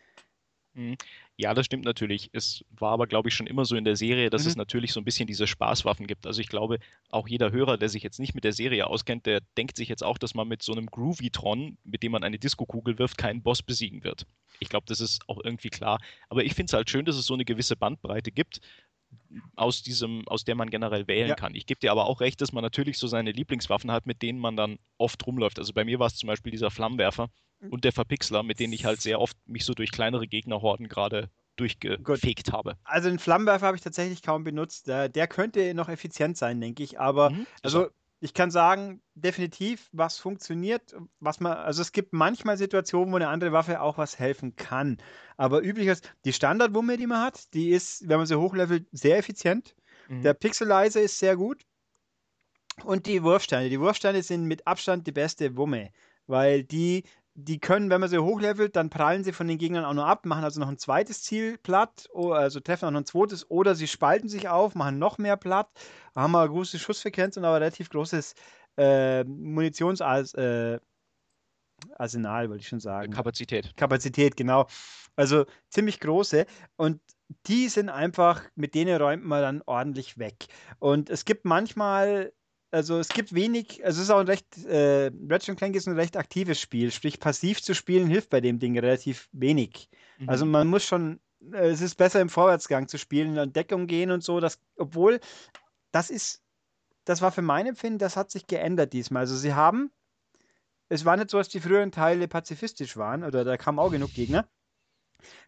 Mhm. 0.77 0.97
Ja, 1.39 1.55
das 1.55 1.65
stimmt 1.67 1.85
natürlich. 1.87 2.29
Es 2.33 2.63
war 2.71 2.93
aber, 2.93 3.07
glaube 3.07 3.29
ich, 3.31 3.35
schon 3.35 3.47
immer 3.47 3.65
so 3.65 3.77
in 3.77 3.85
der 3.85 3.97
Serie, 3.97 4.29
dass 4.29 4.45
Mhm. 4.45 4.49
es 4.51 4.57
natürlich 4.57 4.93
so 4.93 5.01
ein 5.01 5.05
bisschen 5.05 5.27
diese 5.27 5.47
Spaßwaffen 5.47 6.07
gibt. 6.07 6.27
Also 6.27 6.41
ich 6.43 6.49
glaube, 6.49 6.79
auch 7.11 7.29
jeder 7.29 7.51
Hörer, 7.51 7.79
der 7.79 7.89
sich 7.89 8.03
jetzt 8.03 8.21
nicht 8.21 8.35
mit 8.35 8.45
der 8.45 8.53
Serie 8.53 8.87
auskennt, 8.87 9.25
der 9.25 9.41
denkt 9.57 9.77
sich 9.77 9.89
jetzt 9.89 10.05
auch, 10.05 10.19
dass 10.19 10.35
man 10.35 10.47
mit 10.49 10.63
so 10.63 10.73
einem 10.73 10.87
Groovytron, 10.87 11.79
mit 11.85 12.03
dem 12.03 12.13
man 12.13 12.25
eine 12.25 12.39
Diskokugel 12.39 12.99
wirft, 12.99 13.17
keinen 13.17 13.43
Boss 13.43 13.63
besiegen 13.63 14.05
wird. 14.05 14.27
Ich 14.61 14.69
glaube, 14.69 14.87
das 14.87 15.01
ist 15.01 15.23
auch 15.29 15.41
irgendwie 15.43 15.71
klar. 15.71 15.99
Aber 16.29 16.45
ich 16.45 16.55
finde 16.55 16.71
es 16.71 16.73
halt 16.75 16.91
schön, 16.91 17.05
dass 17.07 17.17
es 17.17 17.27
so 17.27 17.35
eine 17.35 17.45
gewisse 17.47 17.77
Bandbreite 17.77 18.31
gibt, 18.31 18.61
aus 19.57 19.83
diesem, 19.83 20.27
aus 20.29 20.45
der 20.45 20.55
man 20.55 20.71
generell 20.71 21.07
wählen 21.09 21.29
Ja. 21.29 21.35
kann. 21.35 21.55
Ich 21.55 21.67
gebe 21.67 21.81
dir 21.81 21.91
aber 21.93 22.07
auch 22.07 22.21
recht, 22.21 22.41
dass 22.41 22.53
man 22.53 22.63
natürlich 22.63 22.99
so 22.99 23.07
seine 23.07 23.33
Lieblingswaffen 23.33 23.91
hat, 23.91 24.07
mit 24.07 24.23
denen 24.23 24.39
man 24.39 24.57
dann 24.57 24.79
oft 24.99 25.27
rumläuft. 25.27 25.59
Also 25.59 25.73
bei 25.73 25.85
mir 25.85 25.99
war 25.99 26.07
es 26.09 26.17
zum 26.17 26.27
Beispiel 26.29 26.53
dieser 26.53 26.71
Flammenwerfer 26.71 27.29
und 27.69 27.85
der 27.85 27.93
Verpixler, 27.93 28.43
mit 28.43 28.61
denen 28.61 28.73
ich 28.73 28.85
halt 28.85 29.01
sehr 29.01 29.21
oft 29.21 29.37
mich 29.47 29.65
so 29.65 29.75
durch 29.75 29.91
kleinere 29.91 30.27
Gegnerhorden 30.29 30.89
gerade 30.89 31.31
durchgefegt 31.57 32.53
habe. 32.53 32.77
Also 32.85 33.09
den 33.09 33.19
Flammenwerfer 33.19 33.67
habe 33.67 33.77
ich 33.77 33.83
tatsächlich 33.83 34.23
kaum 34.23 34.45
benutzt. 34.45 34.87
Der, 34.87 35.09
der 35.09 35.27
könnte 35.27 35.75
noch 35.75 35.89
effizient 35.89 36.37
sein, 36.37 36.61
denke 36.61 36.83
ich. 36.83 37.01
Aber 37.01 37.33
Mhm, 37.33 37.47
also 37.63 37.89
ich 38.21 38.33
kann 38.33 38.51
sagen, 38.51 39.03
definitiv, 39.15 39.89
was 39.93 40.19
funktioniert, 40.19 40.97
was 41.21 41.41
man, 41.41 41.53
also 41.53 41.83
es 41.83 41.93
gibt 41.93 42.13
manchmal 42.13 42.57
Situationen, 42.57 43.13
wo 43.13 43.17
eine 43.17 43.29
andere 43.29 43.53
Waffe 43.53 43.81
auch 43.81 43.99
was 43.99 44.19
helfen 44.19 44.57
kann. 44.57 44.99
Aber 45.37 45.63
üblicherweise, 45.63 46.03
die 46.25 46.33
Standardwumme, 46.33 46.97
die 46.97 47.07
man 47.07 47.21
hat, 47.21 47.53
die 47.53 47.71
ist, 47.71 48.09
wenn 48.09 48.17
man 48.17 48.27
sie 48.27 48.39
hochlevelt, 48.39 48.87
sehr 48.93 49.19
effizient. 49.19 49.75
Mhm. 50.09 50.23
Der 50.23 50.35
Pixelizer 50.35 51.03
ist 51.03 51.19
sehr 51.19 51.37
gut. 51.37 51.63
Und 52.85 53.07
die 53.07 53.23
Wurfsteine. 53.23 53.71
Die 53.71 53.81
Wurfsteine 53.81 54.23
sind 54.23 54.45
mit 54.45 54.67
Abstand 54.67 55.07
die 55.07 55.13
beste 55.13 55.57
Wumme, 55.57 55.91
weil 56.27 56.63
die 56.63 57.05
die 57.39 57.61
können, 57.61 57.91
wenn 57.91 58.01
man 58.01 58.09
sie 58.09 58.19
hochlevelt, 58.19 58.77
dann 58.77 58.89
prallen 58.89 59.23
sie 59.23 59.33
von 59.33 59.47
den 59.47 59.59
Gegnern 59.59 59.85
auch 59.85 59.93
nur 59.93 60.07
ab, 60.07 60.25
machen 60.25 60.43
also 60.43 60.59
noch 60.59 60.69
ein 60.69 60.79
zweites 60.79 61.23
Ziel 61.23 61.59
platt, 61.59 62.09
also 62.15 62.61
treffen 62.61 62.87
auch 62.87 62.91
noch 62.91 63.03
ein 63.03 63.07
zweites, 63.07 63.51
oder 63.51 63.75
sie 63.75 63.87
spalten 63.87 64.29
sich 64.29 64.49
auf, 64.49 64.75
machen 64.75 64.99
noch 64.99 65.19
mehr 65.19 65.37
platt, 65.37 65.69
haben 66.15 66.35
eine 66.35 66.49
große 66.49 66.79
Schussfrequenz 66.79 67.37
und 67.37 67.45
aber 67.45 67.57
relativ 67.57 67.91
großes 67.91 68.35
äh, 68.79 69.25
Munitionsarsenal, 69.25 70.81
äh, 71.99 72.49
wollte 72.49 72.63
ich 72.63 72.69
schon 72.69 72.81
sagen. 72.81 73.13
Kapazität. 73.13 73.77
Kapazität, 73.77 74.37
genau. 74.37 74.67
Also 75.15 75.45
ziemlich 75.69 76.01
große. 76.01 76.47
Und 76.77 77.01
die 77.47 77.69
sind 77.69 77.91
einfach, 77.91 78.43
mit 78.55 78.75
denen 78.75 79.01
räumt 79.01 79.25
man 79.25 79.43
dann 79.43 79.63
ordentlich 79.67 80.19
weg. 80.19 80.47
Und 80.79 81.11
es 81.11 81.27
gibt 81.27 81.45
manchmal 81.45 82.33
also 82.77 82.99
es 82.99 83.09
gibt 83.09 83.35
wenig, 83.35 83.85
also 83.85 83.99
es 83.99 84.05
ist 84.05 84.11
auch 84.11 84.21
ein 84.21 84.27
recht, 84.27 84.65
äh, 84.67 85.11
Ratchet 85.31 85.57
Clank 85.57 85.75
ist 85.75 85.89
ein 85.89 85.97
recht 85.97 86.17
aktives 86.17 86.61
Spiel, 86.61 86.93
sprich 86.93 87.19
passiv 87.19 87.63
zu 87.63 87.75
spielen 87.75 88.07
hilft 88.07 88.29
bei 88.29 88.43
dem 88.43 88.59
Ding 88.59 88.79
relativ 88.79 89.31
wenig. 89.33 89.89
Mhm. 90.19 90.29
Also 90.29 90.45
man 90.45 90.69
muss 90.69 90.85
schon, 90.85 91.19
äh, 91.53 91.69
es 91.69 91.81
ist 91.81 91.95
besser 91.95 92.21
im 92.21 92.29
Vorwärtsgang 92.29 92.87
zu 92.87 92.99
spielen, 92.99 93.37
in 93.37 93.53
Deckung 93.53 93.87
gehen 93.87 94.11
und 94.11 94.23
so, 94.23 94.41
das, 94.41 94.61
obwohl 94.77 95.21
das 95.91 96.11
ist, 96.11 96.43
das 97.07 97.23
war 97.23 97.33
für 97.33 97.43
mein 97.43 97.67
Empfinden, 97.67 97.99
das 97.99 98.17
hat 98.17 98.31
sich 98.31 98.47
geändert 98.47 98.93
diesmal. 98.93 99.21
Also 99.21 99.37
sie 99.37 99.55
haben, 99.55 99.91
es 100.91 101.07
war 101.07 101.17
nicht 101.17 101.31
so, 101.31 101.39
dass 101.39 101.49
die 101.49 101.61
früheren 101.61 101.93
Teile 101.93 102.29
pazifistisch 102.29 102.99
waren, 102.99 103.25
oder 103.25 103.45
da 103.45 103.57
kamen 103.57 103.79
auch 103.79 103.91
genug 103.91 104.13
Gegner. 104.13 104.47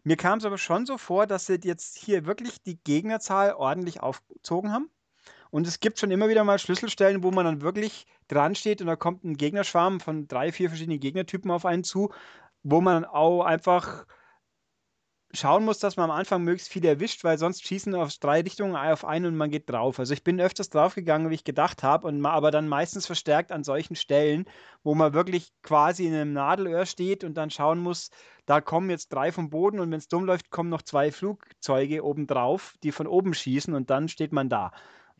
Mir 0.03 0.17
kam 0.17 0.39
es 0.39 0.45
aber 0.45 0.57
schon 0.57 0.87
so 0.87 0.97
vor, 0.97 1.27
dass 1.27 1.45
sie 1.45 1.59
jetzt 1.63 1.95
hier 1.95 2.25
wirklich 2.25 2.63
die 2.63 2.79
Gegnerzahl 2.83 3.53
ordentlich 3.53 4.01
aufgezogen 4.01 4.71
haben. 4.71 4.89
Und 5.51 5.67
es 5.67 5.79
gibt 5.79 5.99
schon 5.99 6.11
immer 6.11 6.29
wieder 6.29 6.43
mal 6.43 6.59
Schlüsselstellen, 6.59 7.23
wo 7.23 7.31
man 7.31 7.45
dann 7.45 7.61
wirklich 7.61 8.05
dran 8.27 8.55
steht 8.55 8.81
und 8.81 8.87
da 8.87 8.95
kommt 8.95 9.23
ein 9.23 9.37
Gegnerschwarm 9.37 9.99
von 9.99 10.27
drei, 10.27 10.51
vier 10.51 10.69
verschiedenen 10.69 10.99
Gegnertypen 10.99 11.49
auf 11.51 11.65
einen 11.65 11.83
zu, 11.83 12.11
wo 12.63 12.81
man 12.81 13.05
auch 13.05 13.43
einfach 13.43 14.05
schauen 15.31 15.63
muss, 15.63 15.79
dass 15.79 15.95
man 15.95 16.09
am 16.09 16.17
Anfang 16.17 16.43
möglichst 16.43 16.71
viele 16.71 16.87
erwischt, 16.87 17.23
weil 17.23 17.37
sonst 17.37 17.65
schießen 17.65 17.93
aus 17.93 18.19
drei 18.19 18.41
Richtungen 18.41 18.75
auf 18.75 19.05
einen 19.05 19.27
und 19.27 19.37
man 19.37 19.51
geht 19.51 19.69
drauf. 19.69 19.99
Also 19.99 20.13
ich 20.13 20.23
bin 20.23 20.41
öfters 20.41 20.69
draufgegangen, 20.69 21.29
wie 21.29 21.35
ich 21.35 21.43
gedacht 21.43 21.83
habe, 21.83 22.07
und 22.07 22.25
aber 22.25 22.51
dann 22.51 22.67
meistens 22.67 23.05
verstärkt 23.05 23.51
an 23.51 23.63
solchen 23.63 23.95
Stellen, 23.95 24.45
wo 24.83 24.95
man 24.95 25.13
wirklich 25.13 25.51
quasi 25.61 26.07
in 26.07 26.15
einem 26.15 26.33
Nadelöhr 26.33 26.85
steht 26.85 27.23
und 27.23 27.35
dann 27.35 27.51
schauen 27.51 27.79
muss, 27.79 28.09
da 28.45 28.61
kommen 28.61 28.89
jetzt 28.89 29.09
drei 29.13 29.31
vom 29.31 29.49
Boden 29.51 29.79
und 29.79 29.91
wenn 29.91 29.99
es 29.99 30.07
dumm 30.07 30.25
läuft, 30.25 30.49
kommen 30.49 30.69
noch 30.69 30.81
zwei 30.81 31.11
Flugzeuge 31.11 32.03
oben 32.03 32.25
drauf, 32.25 32.75
die 32.81 32.91
von 32.91 33.05
oben 33.05 33.33
schießen 33.35 33.73
und 33.75 33.91
dann 33.91 34.07
steht 34.07 34.31
man 34.33 34.49
da. 34.49 34.71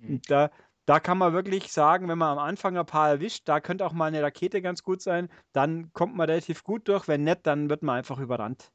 Und 0.07 0.29
da, 0.29 0.49
da 0.85 0.99
kann 0.99 1.17
man 1.17 1.33
wirklich 1.33 1.71
sagen, 1.71 2.07
wenn 2.07 2.17
man 2.17 2.37
am 2.37 2.39
Anfang 2.39 2.77
ein 2.77 2.85
paar 2.85 3.09
erwischt, 3.09 3.43
da 3.45 3.59
könnte 3.59 3.85
auch 3.85 3.93
mal 3.93 4.05
eine 4.05 4.23
Rakete 4.23 4.61
ganz 4.61 4.83
gut 4.83 5.01
sein, 5.01 5.29
dann 5.53 5.91
kommt 5.93 6.15
man 6.15 6.29
relativ 6.29 6.63
gut 6.63 6.87
durch. 6.87 7.07
Wenn 7.07 7.23
nicht, 7.23 7.45
dann 7.45 7.69
wird 7.69 7.83
man 7.83 7.97
einfach 7.97 8.19
überrannt. 8.19 8.71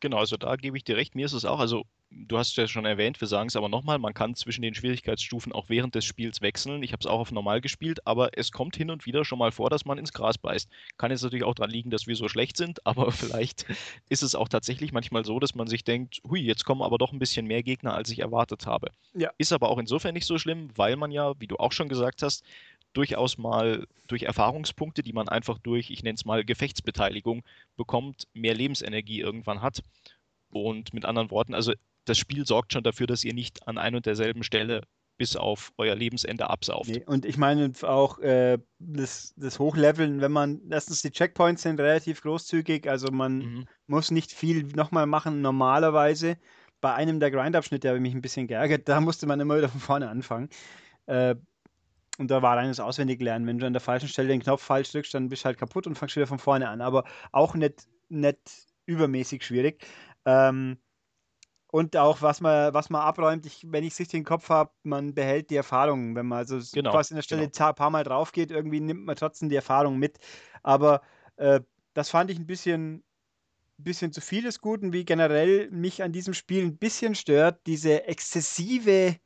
Genau, 0.00 0.18
also 0.18 0.36
da 0.36 0.56
gebe 0.56 0.76
ich 0.76 0.84
dir 0.84 0.96
recht. 0.96 1.14
Mir 1.14 1.26
ist 1.26 1.32
es 1.32 1.44
auch, 1.44 1.58
also 1.58 1.84
du 2.10 2.38
hast 2.38 2.50
es 2.50 2.56
ja 2.56 2.68
schon 2.68 2.84
erwähnt, 2.84 3.20
wir 3.20 3.28
sagen 3.28 3.48
es 3.48 3.56
aber 3.56 3.68
nochmal, 3.68 3.98
man 3.98 4.14
kann 4.14 4.34
zwischen 4.34 4.62
den 4.62 4.74
Schwierigkeitsstufen 4.74 5.52
auch 5.52 5.68
während 5.68 5.94
des 5.94 6.04
Spiels 6.04 6.40
wechseln. 6.40 6.82
Ich 6.82 6.92
habe 6.92 7.00
es 7.00 7.06
auch 7.06 7.20
auf 7.20 7.32
normal 7.32 7.60
gespielt, 7.60 8.06
aber 8.06 8.36
es 8.38 8.52
kommt 8.52 8.76
hin 8.76 8.90
und 8.90 9.06
wieder 9.06 9.24
schon 9.24 9.38
mal 9.38 9.52
vor, 9.52 9.70
dass 9.70 9.84
man 9.84 9.98
ins 9.98 10.12
Gras 10.12 10.38
beißt. 10.38 10.68
Kann 10.96 11.10
jetzt 11.10 11.22
natürlich 11.22 11.44
auch 11.44 11.54
daran 11.54 11.70
liegen, 11.70 11.90
dass 11.90 12.06
wir 12.06 12.16
so 12.16 12.28
schlecht 12.28 12.56
sind, 12.56 12.84
aber 12.86 13.12
vielleicht 13.12 13.66
ist 14.08 14.22
es 14.22 14.34
auch 14.34 14.48
tatsächlich 14.48 14.92
manchmal 14.92 15.24
so, 15.24 15.38
dass 15.38 15.54
man 15.54 15.66
sich 15.66 15.84
denkt, 15.84 16.20
hui, 16.28 16.40
jetzt 16.40 16.64
kommen 16.64 16.82
aber 16.82 16.98
doch 16.98 17.12
ein 17.12 17.18
bisschen 17.18 17.46
mehr 17.46 17.62
Gegner, 17.62 17.94
als 17.94 18.10
ich 18.10 18.20
erwartet 18.20 18.66
habe. 18.66 18.90
Ja. 19.14 19.30
Ist 19.38 19.52
aber 19.52 19.68
auch 19.70 19.78
insofern 19.78 20.14
nicht 20.14 20.26
so 20.26 20.38
schlimm, 20.38 20.70
weil 20.76 20.96
man 20.96 21.10
ja, 21.10 21.34
wie 21.40 21.46
du 21.46 21.56
auch 21.56 21.72
schon 21.72 21.88
gesagt 21.88 22.22
hast, 22.22 22.44
durchaus 22.92 23.36
mal 23.36 23.86
durch 24.06 24.22
Erfahrungspunkte, 24.22 25.02
die 25.02 25.12
man 25.12 25.28
einfach 25.28 25.58
durch, 25.58 25.90
ich 25.90 26.02
nenne 26.02 26.14
es 26.14 26.24
mal 26.24 26.44
Gefechtsbeteiligung 26.44 27.42
bekommt, 27.76 28.26
mehr 28.32 28.54
Lebensenergie 28.54 29.20
irgendwann 29.20 29.60
hat. 29.60 29.82
Und 30.48 30.94
mit 30.94 31.04
anderen 31.04 31.30
Worten, 31.30 31.54
also 31.54 31.74
das 32.08 32.18
Spiel 32.18 32.46
sorgt 32.46 32.72
schon 32.72 32.82
dafür, 32.82 33.06
dass 33.06 33.24
ihr 33.24 33.34
nicht 33.34 33.66
an 33.68 33.78
ein 33.78 33.94
und 33.94 34.06
derselben 34.06 34.42
Stelle 34.42 34.82
bis 35.18 35.36
auf 35.36 35.72
euer 35.78 35.94
Lebensende 35.94 36.50
absauft. 36.50 36.90
Nee, 36.90 37.04
und 37.06 37.24
ich 37.24 37.38
meine 37.38 37.72
auch 37.82 38.18
äh, 38.18 38.58
das, 38.78 39.32
das 39.36 39.58
Hochleveln, 39.58 40.20
wenn 40.20 40.32
man, 40.32 40.60
erstens 40.70 41.02
die 41.02 41.10
Checkpoints 41.10 41.62
sind 41.62 41.80
relativ 41.80 42.20
großzügig, 42.22 42.88
also 42.88 43.10
man 43.10 43.38
mhm. 43.38 43.64
muss 43.86 44.10
nicht 44.10 44.32
viel 44.32 44.64
nochmal 44.64 45.06
machen 45.06 45.40
normalerweise. 45.40 46.36
Bei 46.82 46.94
einem 46.94 47.18
der 47.18 47.30
Grindabschnitte 47.30 47.88
habe 47.88 47.98
ich 47.98 48.02
mich 48.02 48.14
ein 48.14 48.20
bisschen 48.20 48.46
geärgert, 48.46 48.88
da 48.88 49.00
musste 49.00 49.26
man 49.26 49.40
immer 49.40 49.56
wieder 49.56 49.70
von 49.70 49.80
vorne 49.80 50.08
anfangen. 50.08 50.50
Äh, 51.06 51.36
und 52.18 52.30
da 52.30 52.42
war 52.42 52.56
reines 52.56 52.80
Auswendiglernen. 52.80 53.46
Wenn 53.46 53.58
du 53.58 53.66
an 53.66 53.74
der 53.74 53.80
falschen 53.80 54.08
Stelle 54.08 54.28
den 54.28 54.42
Knopf 54.42 54.62
falsch 54.62 54.92
drückst, 54.92 55.12
dann 55.14 55.28
bist 55.28 55.42
du 55.42 55.46
halt 55.46 55.58
kaputt 55.58 55.86
und 55.86 55.96
fangst 55.96 56.16
wieder 56.16 56.26
von 56.26 56.38
vorne 56.38 56.68
an. 56.68 56.80
Aber 56.80 57.04
auch 57.32 57.54
nicht, 57.54 57.86
nicht 58.08 58.38
übermäßig 58.86 59.44
schwierig. 59.44 59.84
Ähm, 60.24 60.78
und 61.76 61.94
auch, 61.94 62.22
was 62.22 62.40
man, 62.40 62.72
was 62.72 62.88
man 62.88 63.02
abräumt, 63.02 63.44
ich, 63.44 63.66
wenn 63.70 63.84
ich 63.84 63.92
es 63.92 64.00
richtig 64.00 64.20
im 64.20 64.24
Kopf 64.24 64.48
habe, 64.48 64.70
man 64.82 65.12
behält 65.12 65.50
die 65.50 65.56
Erfahrung. 65.56 66.16
Wenn 66.16 66.24
man 66.24 66.38
also 66.38 66.58
genau, 66.72 66.90
quasi 66.90 67.12
in 67.12 67.16
der 67.16 67.22
Stelle 67.22 67.50
genau. 67.50 67.68
ein 67.68 67.74
paar 67.74 67.90
Mal 67.90 68.02
drauf 68.02 68.32
geht, 68.32 68.50
irgendwie 68.50 68.80
nimmt 68.80 69.04
man 69.04 69.14
trotzdem 69.14 69.50
die 69.50 69.56
Erfahrung 69.56 69.98
mit. 69.98 70.18
Aber 70.62 71.02
äh, 71.36 71.60
das 71.92 72.08
fand 72.08 72.30
ich 72.30 72.38
ein 72.38 72.46
bisschen, 72.46 73.04
bisschen 73.76 74.10
zu 74.10 74.22
viel 74.22 74.44
des 74.44 74.62
Guten, 74.62 74.94
wie 74.94 75.04
generell 75.04 75.70
mich 75.70 76.02
an 76.02 76.12
diesem 76.12 76.32
Spiel 76.32 76.64
ein 76.64 76.78
bisschen 76.78 77.14
stört, 77.14 77.60
diese 77.66 78.04
exzessive, 78.04 79.16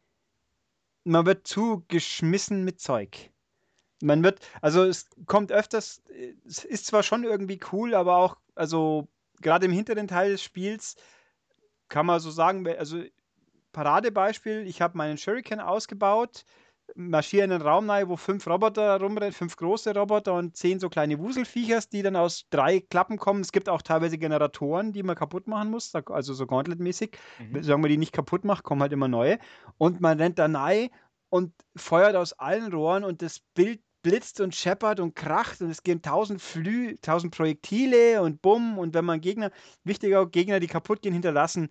man 1.05 1.27
wird 1.27 1.47
zugeschmissen 1.47 2.65
mit 2.65 2.81
Zeug. 2.81 3.31
Man 4.03 4.25
wird, 4.25 4.41
also 4.61 4.83
es 4.83 5.09
kommt 5.27 5.53
öfters, 5.53 6.03
es 6.45 6.65
ist 6.65 6.87
zwar 6.87 7.05
schon 7.05 7.23
irgendwie 7.23 7.61
cool, 7.71 7.95
aber 7.95 8.17
auch, 8.17 8.39
also 8.57 9.07
gerade 9.41 9.67
im 9.67 9.73
hinteren 9.73 10.09
Teil 10.09 10.33
des 10.33 10.43
Spiels, 10.43 10.97
kann 11.91 12.07
man 12.07 12.21
so 12.21 12.31
sagen, 12.31 12.67
also 12.67 13.03
Paradebeispiel, 13.73 14.67
ich 14.67 14.81
habe 14.81 14.97
meinen 14.97 15.19
Shuriken 15.19 15.61
ausgebaut, 15.61 16.45
marschiere 16.95 17.45
in 17.45 17.53
einen 17.53 17.63
Raum 17.63 17.89
rein, 17.89 18.09
wo 18.09 18.17
fünf 18.17 18.47
Roboter 18.47 19.01
rumrennen, 19.01 19.33
fünf 19.33 19.57
große 19.57 19.95
Roboter 19.95 20.35
und 20.35 20.57
zehn 20.57 20.81
so 20.81 20.89
kleine 20.89 21.19
Wuselfiechers, 21.19 21.89
die 21.89 22.03
dann 22.03 22.17
aus 22.17 22.47
drei 22.51 22.81
Klappen 22.81 23.19
kommen. 23.19 23.43
Es 23.43 23.53
gibt 23.53 23.69
auch 23.69 23.83
teilweise 23.83 24.19
Generatoren, 24.19 24.93
die 24.93 25.03
man 25.03 25.15
kaputt 25.17 25.47
machen 25.47 25.71
muss, 25.71 25.95
also 25.95 26.35
so 26.35 26.47
Gauntlet-mäßig. 26.47 27.17
Mhm. 27.39 27.63
Sagen 27.63 27.83
wir, 27.83 27.89
die 27.89 27.99
nicht 27.99 28.13
kaputt 28.13 28.45
macht, 28.45 28.65
kommen 28.65 28.83
halt 28.83 28.93
immer 28.93 29.09
neue. 29.09 29.39
Und 29.79 30.01
man 30.01 30.19
rennt 30.19 30.39
da 30.39 30.47
rein 30.47 30.89
und 31.29 31.53
feuert 31.77 32.17
aus 32.17 32.33
allen 32.33 32.73
Rohren 32.73 33.05
und 33.05 33.23
das 33.23 33.41
Bild 33.55 33.81
blitzt 34.03 34.41
und 34.41 34.55
scheppert 34.55 35.01
und 35.01 35.15
kracht 35.15 35.61
und 35.61 35.71
es 35.71 35.83
gehen 35.83 36.03
tausend 36.03 36.41
Flü 36.41 36.97
tausend 37.03 37.35
Projektile 37.35 38.23
und 38.23 38.43
Bumm 38.43 38.79
und 38.79 38.95
wenn 38.95 39.05
man 39.05 39.21
Gegner, 39.21 39.51
wichtiger 39.85 40.27
Gegner, 40.27 40.61
die 40.61 40.67
kaputt 40.67 41.03
gehen, 41.03 41.13
hinterlassen, 41.13 41.69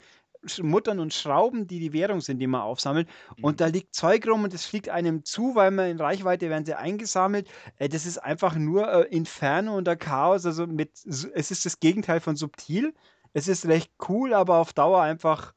Muttern 0.62 1.00
und 1.00 1.14
Schrauben, 1.14 1.68
die 1.68 1.80
die 1.80 1.94
Währung 1.94 2.22
sind, 2.22 2.40
die 2.40 2.48
man 2.48 2.62
aufsammelt. 2.62 3.10
Mhm. 3.38 3.44
Und 3.44 3.62
da 3.62 3.68
liegt 3.68 3.94
Zeug 3.94 4.28
rum 4.28 4.44
und 4.44 4.54
es 4.54 4.66
fliegt 4.66 4.90
einem 4.90 5.26
zu, 5.26 5.56
weil 5.56 5.72
man 5.72 5.90
in 5.90 6.00
Reichweite 6.00 6.50
werden 6.50 6.66
sie 6.66 6.76
eingesammelt. 6.76 7.50
Äh, 7.78 7.90
das 7.90 8.06
ist 8.06 8.20
einfach 8.20 8.56
nur 8.56 8.92
äh, 8.92 9.16
Inferno 9.16 9.78
und 9.78 9.86
der 9.86 9.98
Chaos. 9.98 10.46
Also 10.46 10.68
mit, 10.68 10.92
es 11.06 11.52
ist 11.52 11.66
das 11.66 11.80
Gegenteil 11.80 12.20
von 12.22 12.36
subtil. 12.36 12.94
Es 13.34 13.48
ist 13.48 13.66
recht 13.68 13.92
cool, 14.08 14.34
aber 14.34 14.58
auf 14.58 14.74
Dauer 14.74 15.02
einfach, 15.02 15.54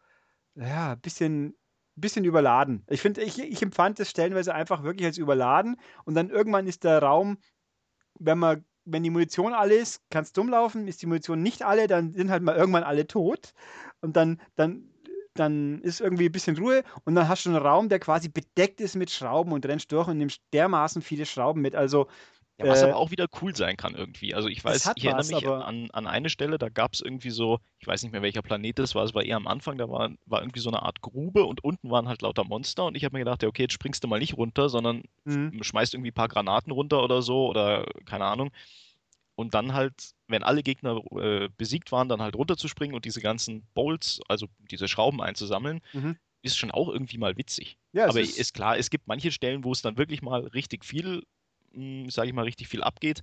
ja, 0.54 0.92
ein 0.92 1.00
bisschen 1.00 1.56
bisschen 2.00 2.24
überladen. 2.24 2.84
Ich 2.88 3.00
finde, 3.02 3.22
ich, 3.22 3.38
ich 3.38 3.62
empfand 3.62 3.98
das 3.98 4.10
stellenweise 4.10 4.54
einfach 4.54 4.82
wirklich 4.82 5.06
als 5.06 5.18
überladen 5.18 5.76
und 6.04 6.14
dann 6.14 6.30
irgendwann 6.30 6.66
ist 6.66 6.84
der 6.84 7.00
Raum, 7.02 7.38
wenn 8.18 8.38
man 8.38 8.64
wenn 8.84 9.02
die 9.02 9.10
Munition 9.10 9.52
alle 9.52 9.74
ist, 9.74 10.02
kann 10.10 10.24
es 10.24 10.32
dumm 10.32 10.48
laufen, 10.48 10.88
ist 10.88 11.02
die 11.02 11.06
Munition 11.06 11.42
nicht 11.42 11.62
alle, 11.62 11.86
dann 11.86 12.14
sind 12.14 12.30
halt 12.30 12.42
mal 12.42 12.56
irgendwann 12.56 12.82
alle 12.82 13.06
tot 13.06 13.52
und 14.00 14.16
dann, 14.16 14.40
dann, 14.56 14.90
dann 15.34 15.80
ist 15.82 16.00
irgendwie 16.00 16.26
ein 16.26 16.32
bisschen 16.32 16.58
Ruhe 16.58 16.82
und 17.04 17.14
dann 17.14 17.28
hast 17.28 17.46
du 17.46 17.50
einen 17.50 17.58
Raum, 17.58 17.88
der 17.88 18.00
quasi 18.00 18.28
bedeckt 18.28 18.80
ist 18.80 18.96
mit 18.96 19.10
Schrauben 19.10 19.52
und 19.52 19.64
rennst 19.66 19.92
durch 19.92 20.08
und 20.08 20.18
nimmst 20.18 20.42
dermaßen 20.52 21.02
viele 21.02 21.26
Schrauben 21.26 21.62
mit. 21.62 21.74
Also 21.74 22.08
ja, 22.64 22.70
was 22.70 22.82
äh, 22.82 22.86
aber 22.86 22.96
auch 22.96 23.10
wieder 23.10 23.26
cool 23.40 23.54
sein 23.54 23.76
kann 23.76 23.94
irgendwie. 23.94 24.34
Also 24.34 24.48
ich 24.48 24.64
weiß, 24.64 24.92
ich 24.96 25.04
erinnere 25.04 25.26
mich 25.26 25.46
an, 25.46 25.90
an 25.90 26.06
eine 26.06 26.30
Stelle, 26.30 26.58
da 26.58 26.68
gab 26.68 26.94
es 26.94 27.00
irgendwie 27.00 27.30
so, 27.30 27.58
ich 27.78 27.86
weiß 27.86 28.02
nicht 28.02 28.12
mehr 28.12 28.22
welcher 28.22 28.42
Planet 28.42 28.78
das 28.78 28.94
war, 28.94 29.04
es 29.04 29.14
war 29.14 29.22
eher 29.22 29.36
am 29.36 29.46
Anfang, 29.46 29.78
da 29.78 29.88
war, 29.88 30.10
war 30.26 30.40
irgendwie 30.40 30.60
so 30.60 30.70
eine 30.70 30.82
Art 30.82 31.00
Grube 31.00 31.44
und 31.44 31.64
unten 31.64 31.90
waren 31.90 32.08
halt 32.08 32.22
lauter 32.22 32.44
Monster 32.44 32.86
und 32.86 32.96
ich 32.96 33.04
habe 33.04 33.14
mir 33.14 33.20
gedacht, 33.20 33.42
ja, 33.42 33.48
okay, 33.48 33.62
jetzt 33.62 33.74
springst 33.74 34.02
du 34.02 34.08
mal 34.08 34.18
nicht 34.18 34.36
runter, 34.36 34.68
sondern 34.68 35.02
mhm. 35.24 35.62
schmeißt 35.62 35.94
irgendwie 35.94 36.10
ein 36.10 36.14
paar 36.14 36.28
Granaten 36.28 36.72
runter 36.72 37.02
oder 37.02 37.22
so 37.22 37.48
oder 37.48 37.86
keine 38.06 38.24
Ahnung. 38.24 38.50
Und 39.34 39.54
dann 39.54 39.72
halt, 39.72 40.12
wenn 40.28 40.42
alle 40.42 40.62
Gegner 40.62 41.00
äh, 41.16 41.48
besiegt 41.56 41.90
waren, 41.90 42.08
dann 42.08 42.20
halt 42.20 42.36
runterzuspringen 42.36 42.94
und 42.94 43.04
diese 43.04 43.20
ganzen 43.20 43.66
Bolts, 43.74 44.20
also 44.28 44.46
diese 44.70 44.88
Schrauben 44.88 45.22
einzusammeln, 45.22 45.80
mhm. 45.92 46.16
ist 46.42 46.58
schon 46.58 46.70
auch 46.70 46.88
irgendwie 46.88 47.18
mal 47.18 47.36
witzig. 47.36 47.78
Ja, 47.92 48.08
Aber 48.08 48.20
ist, 48.20 48.38
ist 48.38 48.52
klar, 48.52 48.76
es 48.76 48.90
gibt 48.90 49.06
manche 49.06 49.32
Stellen, 49.32 49.64
wo 49.64 49.72
es 49.72 49.80
dann 49.80 49.96
wirklich 49.96 50.22
mal 50.22 50.42
richtig 50.42 50.84
viel 50.84 51.22
sage 52.10 52.28
ich 52.28 52.34
mal, 52.34 52.42
richtig 52.44 52.68
viel 52.68 52.82
abgeht. 52.82 53.22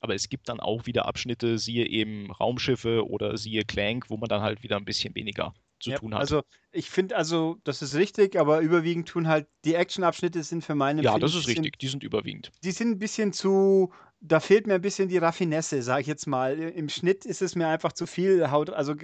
Aber 0.00 0.14
es 0.14 0.28
gibt 0.28 0.48
dann 0.48 0.60
auch 0.60 0.86
wieder 0.86 1.06
Abschnitte, 1.06 1.58
siehe 1.58 1.86
eben 1.86 2.30
Raumschiffe 2.32 3.06
oder 3.08 3.36
siehe 3.36 3.64
Clank, 3.64 4.10
wo 4.10 4.16
man 4.16 4.28
dann 4.28 4.42
halt 4.42 4.62
wieder 4.62 4.76
ein 4.76 4.84
bisschen 4.84 5.14
weniger 5.14 5.54
zu 5.80 5.90
Ja, 5.90 5.98
tun 5.98 6.14
hat. 6.14 6.20
also 6.20 6.42
ich 6.72 6.90
finde, 6.90 7.16
also 7.16 7.56
das 7.64 7.82
ist 7.82 7.94
richtig, 7.94 8.36
aber 8.36 8.60
überwiegend 8.60 9.08
tun 9.08 9.28
halt 9.28 9.48
die 9.64 9.74
Actionabschnitte 9.74 10.42
sind 10.42 10.64
für 10.64 10.74
meine 10.74 11.02
ja, 11.02 11.18
das 11.18 11.34
ist 11.34 11.46
bisschen, 11.46 11.46
richtig. 11.46 11.78
Die 11.78 11.88
sind 11.88 12.02
überwiegend. 12.04 12.52
die 12.64 12.72
sind 12.72 12.90
ein 12.92 12.98
bisschen 12.98 13.32
zu, 13.32 13.92
da 14.20 14.40
fehlt 14.40 14.66
mir 14.66 14.74
ein 14.74 14.80
bisschen 14.80 15.08
die 15.08 15.18
Raffinesse, 15.18 15.82
sage 15.82 16.02
ich 16.02 16.06
jetzt 16.08 16.26
mal. 16.26 16.58
Im 16.58 16.88
Schnitt 16.88 17.24
ist 17.24 17.42
es 17.42 17.54
mir 17.54 17.68
einfach 17.68 17.92
zu 17.92 18.06
viel 18.06 18.50
Haut, 18.50 18.70
also 18.70 18.94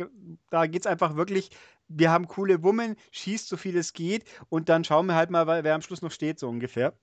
da 0.50 0.66
geht 0.66 0.82
es 0.82 0.86
einfach 0.86 1.16
wirklich, 1.16 1.50
wir 1.88 2.10
haben 2.10 2.26
coole 2.28 2.62
Wummen, 2.62 2.96
schießt 3.12 3.48
so 3.48 3.56
viel 3.56 3.76
es 3.76 3.92
geht 3.92 4.24
und 4.48 4.68
dann 4.68 4.84
schauen 4.84 5.06
wir 5.06 5.14
halt 5.14 5.30
mal, 5.30 5.46
wer 5.46 5.74
am 5.74 5.82
Schluss 5.82 6.02
noch 6.02 6.10
steht, 6.12 6.38
so 6.38 6.48
ungefähr. 6.48 6.98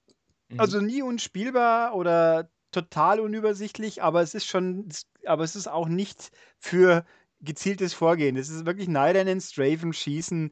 Mhm. 0.51 0.59
Also 0.59 0.81
nie 0.81 1.01
unspielbar 1.01 1.95
oder 1.95 2.49
total 2.71 3.19
unübersichtlich, 3.19 4.01
aber 4.01 4.21
es 4.21 4.33
ist 4.33 4.45
schon, 4.45 4.87
aber 5.25 5.43
es 5.43 5.55
ist 5.55 5.67
auch 5.67 5.87
nicht 5.87 6.31
für 6.59 7.05
gezieltes 7.41 7.93
Vorgehen. 7.93 8.37
Es 8.37 8.49
ist 8.49 8.65
wirklich 8.65 8.87
Neirennen, 8.87 9.41
Strafen, 9.41 9.93
Schießen, 9.93 10.51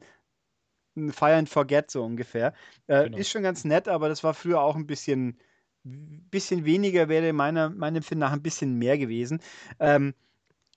ein 0.96 1.12
Fire 1.12 1.36
and 1.36 1.48
Forget 1.48 1.90
so 1.90 2.04
ungefähr. 2.04 2.54
Äh, 2.86 3.04
Genau. 3.04 3.18
ist 3.18 3.30
schon 3.30 3.42
ganz 3.42 3.64
nett, 3.64 3.88
aber 3.88 4.08
das 4.08 4.24
war 4.24 4.34
früher 4.34 4.60
auch 4.60 4.76
ein 4.76 4.86
bisschen, 4.86 5.38
bisschen 5.84 6.64
weniger, 6.64 7.08
wäre 7.08 7.32
meiner, 7.32 7.70
meinem 7.70 7.96
Empfinden 7.96 8.20
nach 8.20 8.32
ein 8.32 8.42
bisschen 8.42 8.74
mehr 8.78 8.98
gewesen. 8.98 9.40
Ähm, 9.78 10.14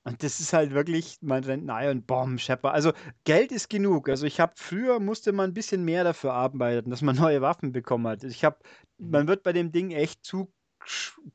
und 0.06 0.22
das 0.24 0.40
ist 0.42 0.52
halt 0.54 0.72
wirklich, 0.74 1.18
man 1.22 1.44
rennt 1.44 1.66
nahe 1.66 1.90
und 1.92 2.06
Bomb, 2.08 2.40
Shepard. 2.40 2.74
Also 2.76 2.92
Geld 3.24 3.52
ist 3.54 3.70
genug. 3.70 4.10
Also 4.10 4.26
ich 4.26 4.40
habe 4.40 4.54
früher 4.58 5.00
musste 5.00 5.32
man 5.32 5.52
ein 5.52 5.54
bisschen 5.54 5.86
mehr 5.86 6.04
dafür 6.04 6.34
arbeiten, 6.34 6.90
dass 6.90 7.02
man 7.02 7.16
neue 7.32 7.42
Waffen 7.42 7.72
bekommen 7.72 8.08
hat. 8.08 8.24
Ich 8.24 8.44
habe, 8.44 8.58
Mhm. 8.98 9.12
man 9.12 9.28
wird 9.28 9.44
bei 9.44 9.54
dem 9.54 9.72
Ding 9.72 9.92
echt 9.92 10.26
zu 10.26 10.54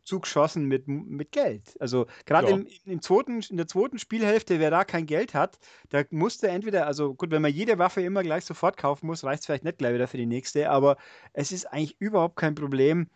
zugeschossen 0.05 0.67
mit, 0.67 0.89
mit 0.89 1.33
Geld. 1.33 1.75
Also 1.81 2.07
gerade 2.27 2.51
Ja. 2.51 2.57
im, 2.57 2.67
im 2.85 3.01
zweiten, 3.01 3.41
in 3.49 3.57
der 3.57 3.67
zweiten 3.67 3.99
Spielhälfte, 3.99 4.59
wer 4.61 4.71
da 4.71 4.85
kein 4.85 5.07
Geld 5.07 5.33
hat, 5.35 5.59
da 5.89 6.05
musste 6.11 6.49
entweder, 6.49 6.87
also 6.87 7.15
gut, 7.15 7.31
wenn 7.31 7.41
man 7.43 7.53
jede 7.53 7.79
Waffe 7.79 8.03
immer 8.03 8.23
gleich 8.23 8.45
sofort 8.45 8.77
kaufen 8.77 9.07
muss, 9.07 9.25
reicht 9.25 9.41
es 9.41 9.47
vielleicht 9.47 9.65
nicht 9.65 9.79
gleich 9.79 9.95
wieder 9.95 10.07
für 10.09 10.19
die 10.19 10.27
nächste, 10.27 10.69
aber 10.71 10.97
es 11.33 11.51
ist 11.53 11.65
eigentlich 11.67 11.97
überhaupt 11.99 12.37
kein 12.37 12.55
Problem, 12.55 13.09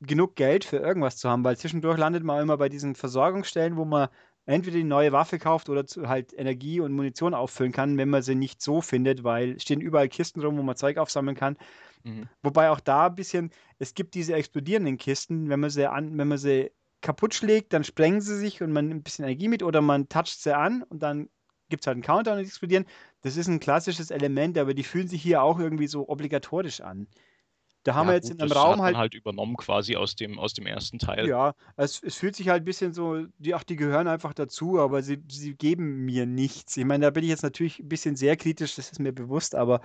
genug 0.00 0.36
Geld 0.36 0.64
für 0.64 0.78
irgendwas 0.78 1.16
zu 1.16 1.28
haben, 1.30 1.44
weil 1.44 1.56
zwischendurch 1.56 1.98
landet 1.98 2.24
man 2.24 2.42
immer 2.42 2.56
bei 2.58 2.68
diesen 2.68 2.94
Versorgungsstellen, 2.94 3.76
wo 3.76 3.84
man 3.84 4.08
entweder 4.46 4.76
die 4.76 4.84
neue 4.84 5.12
Waffe 5.12 5.38
kauft 5.38 5.68
oder 5.68 5.86
zu, 5.86 6.08
halt 6.08 6.32
Energie 6.36 6.80
und 6.80 6.92
Munition 6.92 7.34
auffüllen 7.34 7.72
kann, 7.72 7.96
wenn 7.98 8.10
man 8.10 8.22
sie 8.22 8.34
nicht 8.34 8.60
so 8.60 8.80
findet, 8.80 9.24
weil 9.24 9.58
stehen 9.60 9.80
überall 9.80 10.08
Kisten 10.08 10.40
rum, 10.40 10.58
wo 10.58 10.62
man 10.62 10.76
Zeug 10.76 10.98
aufsammeln 10.98 11.36
kann. 11.36 11.56
Mhm. 12.04 12.28
Wobei 12.42 12.70
auch 12.70 12.80
da 12.80 13.06
ein 13.06 13.14
bisschen, 13.14 13.50
es 13.78 13.94
gibt 13.94 14.14
diese 14.14 14.34
explodierenden 14.34 14.98
Kisten, 14.98 15.48
wenn 15.48 15.60
man 15.60 15.70
sie 15.70 15.90
an, 15.90 16.16
wenn 16.18 16.28
man 16.28 16.38
sie 16.38 16.72
kaputt 17.00 17.34
schlägt, 17.34 17.72
dann 17.72 17.84
sprengen 17.84 18.20
sie 18.20 18.36
sich 18.36 18.62
und 18.62 18.72
man 18.72 18.88
nimmt 18.88 19.00
ein 19.00 19.04
bisschen 19.04 19.24
Energie 19.24 19.48
mit 19.48 19.62
oder 19.62 19.80
man 19.80 20.08
toucht 20.08 20.40
sie 20.40 20.56
an 20.56 20.82
und 20.84 21.02
dann 21.02 21.28
gibt 21.68 21.82
es 21.82 21.86
halt 21.86 21.96
einen 21.96 22.02
Countdown 22.02 22.36
und 22.36 22.42
die 22.42 22.48
explodieren. 22.48 22.84
Das 23.22 23.36
ist 23.36 23.48
ein 23.48 23.60
klassisches 23.60 24.10
Element, 24.10 24.58
aber 24.58 24.74
die 24.74 24.84
fühlen 24.84 25.08
sich 25.08 25.22
hier 25.22 25.42
auch 25.42 25.58
irgendwie 25.58 25.86
so 25.86 26.08
obligatorisch 26.08 26.80
an. 26.80 27.06
Da 27.84 27.94
haben 27.94 28.06
Ja, 28.06 28.08
wir 28.08 28.14
jetzt 28.14 28.30
gut, 28.30 28.32
in 28.32 28.40
einem 28.40 28.52
Raum 28.52 28.82
halt 28.82 28.96
halt 28.96 29.14
übernommen 29.14 29.56
quasi 29.56 29.96
aus 29.96 30.14
dem, 30.16 30.38
aus 30.38 30.54
dem 30.54 30.66
ersten 30.66 30.98
Teil. 30.98 31.30
Ja, 31.30 31.54
es, 31.76 32.02
es 32.02 32.16
fühlt 32.16 32.34
sich 32.34 32.48
halt 32.48 32.62
ein 32.62 32.64
bisschen 32.64 32.92
so, 32.94 33.26
die, 33.38 33.54
ach, 33.54 33.62
die 33.62 33.76
gehören 33.76 34.08
einfach 34.08 34.34
dazu, 34.34 34.80
aber 34.80 35.02
sie, 35.02 35.22
sie 35.30 35.54
geben 35.54 36.04
mir 36.04 36.26
nichts. 36.26 36.76
Ich 36.76 36.84
meine, 36.84 37.04
da 37.06 37.10
bin 37.10 37.22
ich 37.22 37.30
jetzt 37.30 37.42
natürlich 37.44 37.78
ein 37.78 37.88
bisschen 37.88 38.16
sehr 38.16 38.36
kritisch, 38.36 38.74
das 38.74 38.90
ist 38.90 38.98
mir 38.98 39.12
bewusst, 39.12 39.54
aber 39.54 39.82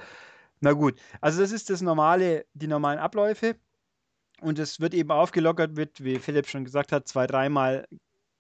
na 0.61 0.73
gut. 0.73 0.99
Also 1.21 1.41
das 1.41 1.51
ist 1.51 1.69
das 1.69 1.81
normale, 1.81 2.45
die 2.53 2.67
normalen 2.67 2.99
Abläufe 2.99 3.57
und 4.41 4.59
es 4.59 4.79
wird 4.81 4.93
eben 4.95 5.11
aufgelockert, 5.11 5.75
wird, 5.77 6.03
wie 6.03 6.19
Philipp 6.19 6.47
schon 6.47 6.65
gesagt 6.65 6.91
hat, 6.91 7.07
zwei, 7.07 7.27
dreimal 7.27 7.87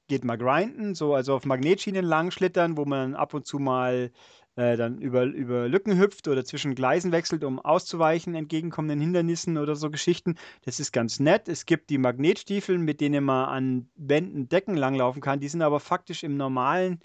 geht 0.07 0.23
mal 0.25 0.37
grinden, 0.37 0.95
so 0.95 1.13
also 1.15 1.35
auf 1.35 1.45
Magnetschienen 1.45 2.05
lang 2.05 2.31
schlittern, 2.31 2.77
wo 2.77 2.85
man 2.85 3.15
ab 3.15 3.33
und 3.33 3.45
zu 3.47 3.59
mal 3.59 4.11
äh, 4.57 4.75
dann 4.75 4.97
über, 4.99 5.23
über 5.23 5.69
Lücken 5.69 5.97
hüpft 5.97 6.27
oder 6.27 6.43
zwischen 6.43 6.75
Gleisen 6.75 7.11
wechselt, 7.11 7.43
um 7.43 7.59
auszuweichen 7.59 8.35
entgegenkommenden 8.35 8.99
Hindernissen 8.99 9.57
oder 9.57 9.75
so 9.75 9.89
Geschichten. 9.89 10.35
Das 10.65 10.79
ist 10.79 10.91
ganz 10.91 11.19
nett. 11.19 11.47
Es 11.47 11.65
gibt 11.65 11.89
die 11.89 11.99
Magnetstiefel, 11.99 12.77
mit 12.79 12.99
denen 12.99 13.23
man 13.23 13.45
an 13.47 13.89
Wänden, 13.95 14.49
Decken 14.49 14.75
langlaufen 14.75 15.21
kann. 15.21 15.39
Die 15.39 15.47
sind 15.47 15.61
aber 15.61 15.79
faktisch 15.79 16.23
im 16.23 16.35
normalen 16.35 16.99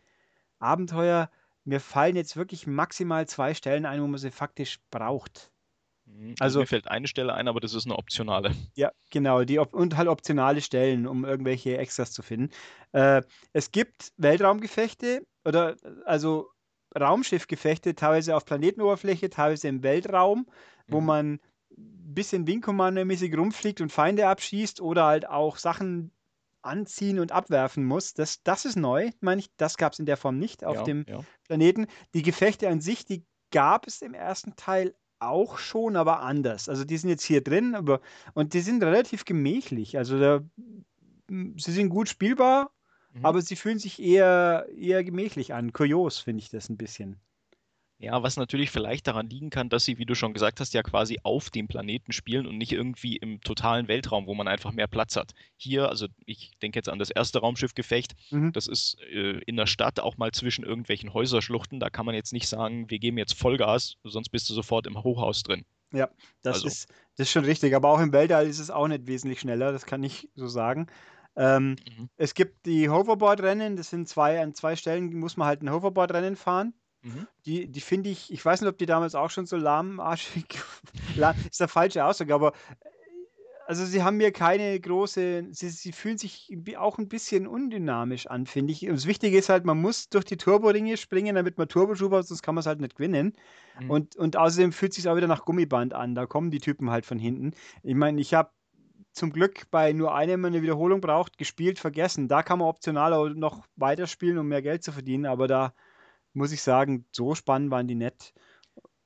Abenteuer. 0.59 1.31
Mir 1.65 1.79
fallen 1.79 2.17
jetzt 2.17 2.37
wirklich 2.37 2.67
maximal 2.67 3.29
zwei 3.29 3.55
Stellen 3.55 3.87
ein, 3.87 4.03
wo 4.03 4.07
man 4.07 4.19
sie 4.19 4.31
faktisch 4.31 4.79
braucht. 4.91 5.53
Mhm. 6.07 6.31
Also- 6.41 6.45
Also 6.45 6.61
mir 6.61 6.67
fällt 6.67 6.89
eine 6.89 7.07
Stelle 7.07 7.35
ein, 7.35 7.49
aber 7.49 7.61
das 7.61 7.75
ist 7.75 7.85
eine 7.87 7.97
optionale. 7.97 8.53
Ja, 8.75 8.91
genau, 9.11 9.45
die 9.45 9.59
und 9.59 9.97
halt 9.97 10.09
optionale 10.09 10.61
Stellen, 10.63 11.07
um 11.07 11.25
irgendwelche 11.25 11.77
Extras 11.77 12.13
zu 12.13 12.23
finden. 12.23 12.51
Äh, 12.93 13.23
es 13.53 13.71
gibt 13.71 14.13
Weltraumgefechte 14.17 15.27
oder 15.45 15.77
also 16.07 16.49
Raumschiffgefechte, 16.99 17.95
teilweise 17.95 18.37
auf 18.37 18.45
Planetenoberfläche, 18.45 19.31
teilweise 19.31 19.69
im 19.69 19.83
Weltraum, 19.83 20.47
wo 20.89 21.01
Mhm. 21.01 21.07
man 21.07 21.27
ein 21.71 22.15
bisschen 22.15 22.47
Wing 22.47 22.61
Commander-mäßig 22.61 23.37
rumfliegt 23.37 23.81
und 23.81 23.91
Feinde 23.93 24.29
abschießt 24.29 24.81
oder 24.81 25.07
halt 25.07 25.29
auch 25.29 25.57
Sachen 25.57 26.13
anziehen 26.61 27.19
und 27.19 27.33
abwerfen 27.33 27.85
muss. 27.85 28.15
Das, 28.15 28.43
das 28.43 28.65
ist 28.65 28.77
neu, 28.77 29.11
meine 29.21 29.41
ich. 29.41 29.51
Das 29.57 29.77
gab 29.77 29.95
es 29.95 29.99
in 29.99 30.07
der 30.07 30.17
Form 30.17 30.39
nicht 30.39 30.65
auf 30.65 30.79
ja, 30.79 30.83
dem 30.85 31.05
ja. 31.09 31.21
Planeten. 31.45 31.87
Die 32.15 32.23
Gefechte 32.23 32.69
an 32.69 32.81
sich, 32.81 33.05
die 33.05 33.25
gab 33.51 33.87
es 33.87 34.03
im 34.03 34.15
ersten 34.15 34.55
Teil 34.57 34.95
auch 35.19 35.59
schon, 35.59 35.97
aber 35.97 36.21
anders. 36.21 36.69
Also 36.69 36.85
die 36.85 36.97
sind 36.99 37.11
jetzt 37.11 37.25
hier 37.25 37.43
drin, 37.43 37.75
aber 37.75 38.01
und 38.35 38.55
die 38.55 38.61
sind 38.61 38.83
relativ 38.83 39.25
gemächlich. 39.25 39.97
Also 39.97 40.19
da, 40.19 40.41
sie 41.29 41.73
sind 41.73 41.89
gut 41.89 42.09
spielbar, 42.09 42.73
Mhm. 43.15 43.25
aber 43.25 43.43
sie 43.43 43.57
fühlen 43.57 43.79
sich 43.79 44.01
eher, 44.01 44.67
eher 44.77 45.05
gemächlich 45.05 45.55
an. 45.55 45.73
Kurios 45.73 46.19
finde 46.19 46.43
ich 46.43 46.51
das 46.51 46.69
ein 46.69 46.77
bisschen. 46.77 47.21
Ja, 47.99 48.21
was 48.21 48.37
natürlich 48.37 48.73
vielleicht 48.73 49.07
daran 49.07 49.29
liegen 49.31 49.51
kann, 49.51 49.69
dass 49.69 49.85
sie, 49.85 49.97
wie 49.97 50.05
du 50.07 50.17
schon 50.17 50.33
gesagt 50.35 50.59
hast, 50.59 50.75
ja 50.75 50.83
quasi 50.83 51.21
auf 51.23 51.51
dem 51.51 51.69
Planeten 51.69 52.11
spielen 52.11 52.49
und 52.49 52.59
nicht 52.59 52.73
irgendwie 52.73 53.15
im 53.17 53.41
totalen 53.43 53.87
Weltraum, 53.87 54.27
wo 54.27 54.35
man 54.35 54.49
einfach 54.49 54.73
mehr 54.73 54.89
Platz 54.89 55.15
hat. 55.15 55.31
Hier, 55.57 55.89
also 55.89 56.09
ich 56.27 56.51
denke 56.63 56.81
jetzt 56.81 56.89
an 56.89 56.99
das 56.99 57.11
erste 57.11 57.39
Raumschiffgefecht, 57.39 58.15
Mhm. 58.33 58.51
das 58.53 58.67
ist 58.67 58.97
äh, 59.13 59.39
in 59.47 59.55
der 59.55 59.67
Stadt 59.67 60.01
auch 60.01 60.17
mal 60.17 60.33
zwischen 60.33 60.65
irgendwelchen 60.65 61.15
Häuserschluchten. 61.15 61.79
Da 61.79 61.91
kann 61.91 62.05
man 62.05 62.17
jetzt 62.17 62.33
nicht 62.33 62.49
sagen, 62.49 62.91
wir 62.91 62.99
geben 62.99 63.19
jetzt 63.19 63.35
Vollgas, 63.35 63.95
sonst 64.03 64.31
bist 64.31 64.51
du 64.51 64.55
sofort 64.55 64.89
im 64.89 65.01
Hochhaus 65.05 65.45
drin. 65.45 65.65
Ja, 65.93 66.09
das 66.43 66.55
Also- 66.57 66.67
ist, 66.67 66.89
das 67.17 67.29
ist 67.29 67.33
schon 67.33 67.45
richtig. 67.45 67.73
Aber 67.77 67.89
auch 67.91 68.01
im 68.01 68.13
Weltall 68.13 68.49
ist 68.49 68.59
es 68.59 68.71
auch 68.73 68.89
nicht 68.89 69.07
wesentlich 69.07 69.39
schneller, 69.39 69.71
das 69.71 69.87
kann 69.87 70.03
ich 70.03 70.29
so 70.35 70.49
sagen. 70.49 70.89
Ähm, 71.37 71.77
Mhm. 71.99 72.09
es 72.17 72.35
gibt 72.35 72.67
die 72.67 72.89
Hoverboard-Rennen, 72.89 73.77
das 73.77 73.91
sind 73.91 74.09
zwei, 74.09 74.43
an 74.43 74.55
zwei 74.55 74.77
Stellen 74.77 75.19
muss 75.19 75.37
man 75.37 75.49
halt 75.49 75.63
ein 75.63 75.71
Hoverboard-Rennen 75.73 76.37
fahren. 76.37 76.75
Mhm. 77.03 77.27
Die, 77.47 77.69
die 77.69 77.81
finde 77.81 78.11
ich, 78.11 78.33
ich 78.33 78.45
weiß 78.45 78.61
nicht, 78.61 78.71
ob 78.71 78.79
die 78.79 78.87
damals 78.87 79.15
auch 79.15 79.31
schon 79.31 79.47
so 79.47 79.57
lahmarschig, 79.57 80.47
lahm, 81.17 81.35
ist 81.51 81.61
der 81.61 81.69
falsche 81.69 82.05
Ausdruck, 82.05 82.31
aber 82.31 82.53
äh, 82.81 82.87
also 83.67 83.85
sie 83.87 84.03
haben 84.03 84.17
mir 84.17 84.33
keine 84.33 84.79
große, 84.79 85.47
sie, 85.51 85.71
sie 85.71 85.93
fühlen 85.93 86.19
sich 86.19 86.51
auch 86.77 86.99
ein 86.99 87.09
bisschen 87.09 87.47
undynamisch 87.47 88.27
an, 88.27 88.47
finde 88.47 88.73
ich. 88.73 88.87
Und 88.87 88.95
das 88.95 89.07
Wichtige 89.07 89.39
ist 89.39 89.49
halt, 89.49 89.65
man 89.65 89.81
muss 89.81 90.09
durch 90.09 90.25
die 90.25 90.37
Turboringe 90.37 90.97
springen, 90.97 91.37
damit 91.37 91.59
man 91.59 91.69
Turboschub 91.69 92.13
hat, 92.13 92.27
sonst 92.27 92.43
kann 92.43 92.55
man 92.55 92.61
es 92.61 92.67
halt 92.67 92.81
nicht 92.81 92.97
gewinnen. 92.97 93.35
Mhm. 93.81 93.91
Und, 93.91 94.17
und 94.17 94.37
außerdem 94.37 94.73
fühlt 94.73 94.93
es 94.93 94.97
sich 94.97 95.09
auch 95.09 95.17
wieder 95.17 95.29
nach 95.29 95.45
Gummiband 95.45 95.95
an, 95.95 96.15
da 96.15 96.27
kommen 96.27 96.51
die 96.51 96.59
Typen 96.59 96.91
halt 96.91 97.07
von 97.07 97.19
hinten. 97.19 97.53
Ich 97.83 97.95
meine, 97.95 98.21
ich 98.21 98.35
habe 98.35 98.51
zum 99.13 99.33
Glück 99.33 99.71
bei 99.71 99.93
nur 99.93 100.15
einem 100.15 100.45
eine 100.45 100.63
Wiederholung 100.63 101.01
braucht, 101.01 101.39
gespielt, 101.39 101.79
vergessen. 101.79 102.29
Da 102.29 102.43
kann 102.43 102.59
man 102.59 102.69
optional 102.69 103.13
auch 103.13 103.29
noch 103.29 103.67
weiterspielen, 103.77 104.39
um 104.39 104.49
mehr 104.49 104.63
Geld 104.63 104.83
zu 104.83 104.93
verdienen, 104.93 105.27
aber 105.27 105.47
da 105.49 105.75
muss 106.33 106.53
ich 106.53 106.63
sagen, 106.63 107.05
so 107.13 107.35
spannend 107.35 107.71
waren 107.71 107.89
die 107.89 107.95
nett. 107.95 108.33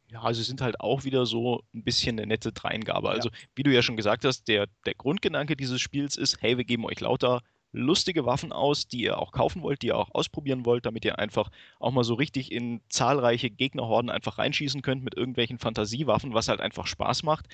Ja, 0.09 0.23
also 0.23 0.43
sind 0.43 0.61
halt 0.61 0.81
auch 0.81 1.03
wieder 1.03 1.27
so 1.27 1.63
ein 1.75 1.83
bisschen 1.83 2.19
eine 2.19 2.29
nette 2.29 2.53
Dreingabe. 2.53 3.09
Ja. 3.09 3.15
Also, 3.15 3.31
wie 3.57 3.65
du 3.65 3.73
ja 3.73 3.83
schon 3.83 3.97
gesagt 3.97 4.25
hast, 4.25 4.47
der, 4.47 4.69
der 4.85 4.95
Grundgedanke 4.95 5.57
dieses 5.57 5.81
Spiels 5.81 6.17
ist, 6.17 6.41
hey, 6.41 6.57
wir 6.57 6.65
geben 6.65 6.85
euch 6.85 7.01
lauter 7.01 7.43
lustige 7.73 8.25
Waffen 8.25 8.53
aus, 8.53 8.89
die 8.89 9.03
ihr 9.03 9.19
auch 9.19 9.33
kaufen 9.33 9.63
wollt, 9.63 9.83
die 9.83 9.89
ihr 9.89 9.99
auch 9.99 10.15
ausprobieren 10.15 10.65
wollt, 10.65 10.87
damit 10.87 11.05
ihr 11.05 11.19
einfach 11.19 11.51
auch 11.79 11.91
mal 11.91 12.05
so 12.05 12.15
richtig 12.15 12.53
in 12.53 12.81
zahlreiche 12.89 13.51
Gegnerhorden 13.51 14.11
einfach 14.11 14.39
reinschießen 14.39 14.81
könnt 14.83 15.05
mit 15.05 15.15
irgendwelchen 15.15 15.59
Fantasiewaffen, 15.59 16.33
was 16.33 16.49
halt 16.49 16.61
einfach 16.61 16.87
Spaß 16.87 17.23
macht. 17.25 17.47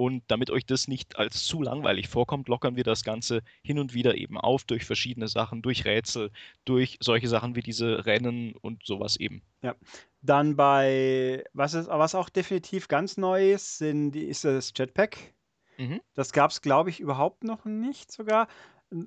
Und 0.00 0.22
damit 0.28 0.50
euch 0.50 0.64
das 0.64 0.86
nicht 0.86 1.18
als 1.18 1.42
zu 1.44 1.60
langweilig 1.60 2.06
vorkommt, 2.06 2.46
lockern 2.46 2.76
wir 2.76 2.84
das 2.84 3.02
Ganze 3.02 3.42
hin 3.62 3.80
und 3.80 3.94
wieder 3.94 4.14
eben 4.14 4.38
auf 4.38 4.62
durch 4.62 4.84
verschiedene 4.84 5.26
Sachen, 5.26 5.60
durch 5.60 5.84
Rätsel, 5.84 6.30
durch 6.64 6.98
solche 7.00 7.26
Sachen 7.26 7.56
wie 7.56 7.62
diese 7.62 8.06
Rennen 8.06 8.54
und 8.54 8.86
sowas 8.86 9.16
eben. 9.16 9.42
Dann 10.22 10.54
bei, 10.54 11.42
was, 11.52 11.74
ist, 11.74 11.88
was 11.88 12.14
auch 12.14 12.28
definitiv 12.28 12.86
ganz 12.86 13.16
neu 13.16 13.52
ist, 13.52 13.78
sind, 13.78 14.14
ist 14.14 14.44
das 14.44 14.72
Jetpack. 14.76 15.34
Mhm. 15.78 16.00
Das 16.14 16.32
gab 16.32 16.52
es, 16.52 16.62
glaube 16.62 16.90
ich, 16.90 17.00
überhaupt 17.00 17.42
noch 17.42 17.64
nicht 17.64 18.12
sogar. 18.12 18.46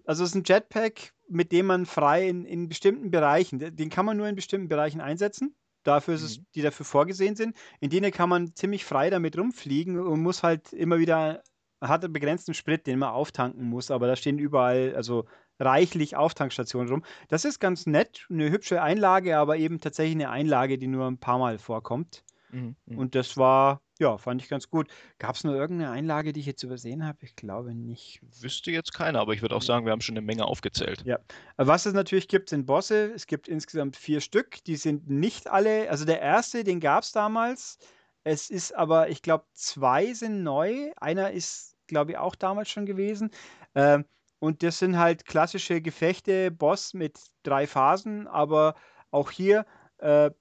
Also 0.06 0.26
es 0.26 0.32
ist 0.32 0.36
ein 0.36 0.44
Jetpack, 0.46 1.14
mit 1.30 1.54
dem 1.54 1.68
man 1.68 1.86
frei 1.86 2.28
in, 2.28 2.44
in 2.44 2.68
bestimmten 2.68 3.12
Bereichen, 3.12 3.60
de- 3.60 3.72
den 3.72 3.90
kann 3.90 4.06
man 4.06 4.18
nur 4.18 4.28
in 4.28 4.36
bestimmten 4.36 4.68
Bereichen 4.68 5.00
einsetzen. 5.00 5.56
Dafür 5.84 6.14
ist 6.16 6.22
es, 6.24 6.40
Mhm. 6.40 6.46
die 6.56 6.62
dafür 6.62 6.86
vorgesehen 6.86 7.36
sind. 7.36 7.56
In 7.80 7.90
denen 7.90 8.12
kann 8.12 8.30
man 8.30 8.56
ziemlich 8.56 8.86
frei 8.86 9.10
damit 9.10 9.38
rumfliegen 9.38 10.00
und 10.00 10.22
muss 10.22 10.44
halt 10.44 10.74
immer 10.74 11.00
wieder 11.00 11.44
hat 11.82 12.04
einen 12.04 12.14
begrenzten 12.14 12.54
Sprit, 12.54 12.86
den 12.86 13.00
man 13.00 13.10
auftanken 13.10 13.66
muss, 13.68 13.90
aber 13.90 14.06
da 14.08 14.16
stehen 14.16 14.38
überall, 14.38 14.94
also 14.96 15.26
reichlich 15.60 16.16
Auftankstationen 16.16 16.90
rum. 16.92 17.04
Das 17.28 17.44
ist 17.46 17.60
ganz 17.60 17.86
nett, 17.88 18.28
eine 18.30 18.52
hübsche 18.52 18.82
Einlage, 18.84 19.38
aber 19.38 19.58
eben 19.58 19.80
tatsächlich 19.80 20.16
eine 20.16 20.30
Einlage, 20.30 20.78
die 20.78 20.88
nur 20.88 21.08
ein 21.08 21.18
paar 21.20 21.40
Mal 21.40 21.58
vorkommt. 21.58 22.24
Mhm, 22.50 22.76
mhm. 22.86 22.98
Und 22.98 23.16
das 23.16 23.38
war, 23.38 23.82
ja, 24.02 24.18
fand 24.18 24.42
ich 24.42 24.50
ganz 24.50 24.68
gut. 24.68 24.88
Gab 25.20 25.36
es 25.36 25.44
nur 25.44 25.56
irgendeine 25.56 25.92
Einlage, 25.92 26.34
die 26.34 26.40
ich 26.40 26.48
jetzt 26.48 26.64
übersehen 26.64 27.06
habe? 27.06 27.20
Ich 27.22 27.36
glaube 27.36 27.76
nicht. 27.76 28.20
Wüsste 28.42 28.72
jetzt 28.72 28.94
keiner, 28.96 29.20
aber 29.20 29.34
ich 29.34 29.44
würde 29.44 29.56
auch 29.56 29.62
sagen, 29.62 29.86
wir 29.86 29.92
haben 29.92 30.02
schon 30.02 30.18
eine 30.18 30.26
Menge 30.26 30.46
aufgezählt. 30.46 31.04
Ja. 31.06 31.20
Was 31.58 31.86
es 31.86 31.94
natürlich 31.94 32.28
gibt, 32.28 32.50
sind 32.50 32.66
Bosse. 32.66 33.14
Es 33.14 33.28
gibt 33.28 33.48
insgesamt 33.48 33.96
vier 33.96 34.20
Stück. 34.20 34.64
Die 34.64 34.76
sind 34.76 35.08
nicht 35.08 35.48
alle, 35.48 35.88
also 35.92 36.04
der 36.04 36.20
erste, 36.20 36.64
den 36.64 36.80
gab 36.80 37.04
es 37.04 37.12
damals. 37.12 37.78
Es 38.24 38.50
ist 38.50 38.76
aber, 38.76 39.10
ich 39.10 39.22
glaube, 39.22 39.46
zwei 39.54 40.14
sind 40.16 40.42
neu. 40.42 40.92
Einer 40.98 41.30
ist, 41.30 41.78
glaube 41.86 42.12
ich, 42.12 42.18
auch 42.18 42.34
damals 42.34 42.70
schon 42.72 42.88
gewesen. 42.88 43.30
Ähm, 43.76 44.06
und 44.40 44.64
das 44.64 44.80
sind 44.80 44.98
halt 44.98 45.26
klassische 45.26 45.80
Gefechte, 45.80 46.50
Boss 46.50 46.96
mit 46.96 47.20
drei 47.44 47.68
Phasen, 47.68 48.28
aber 48.28 48.74
auch 49.12 49.30
hier 49.30 49.68
äh, 50.00 50.32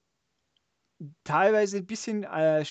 teilweise 1.23 1.77
ein 1.77 1.85
bisschen 1.85 2.23
äh, 2.23 2.65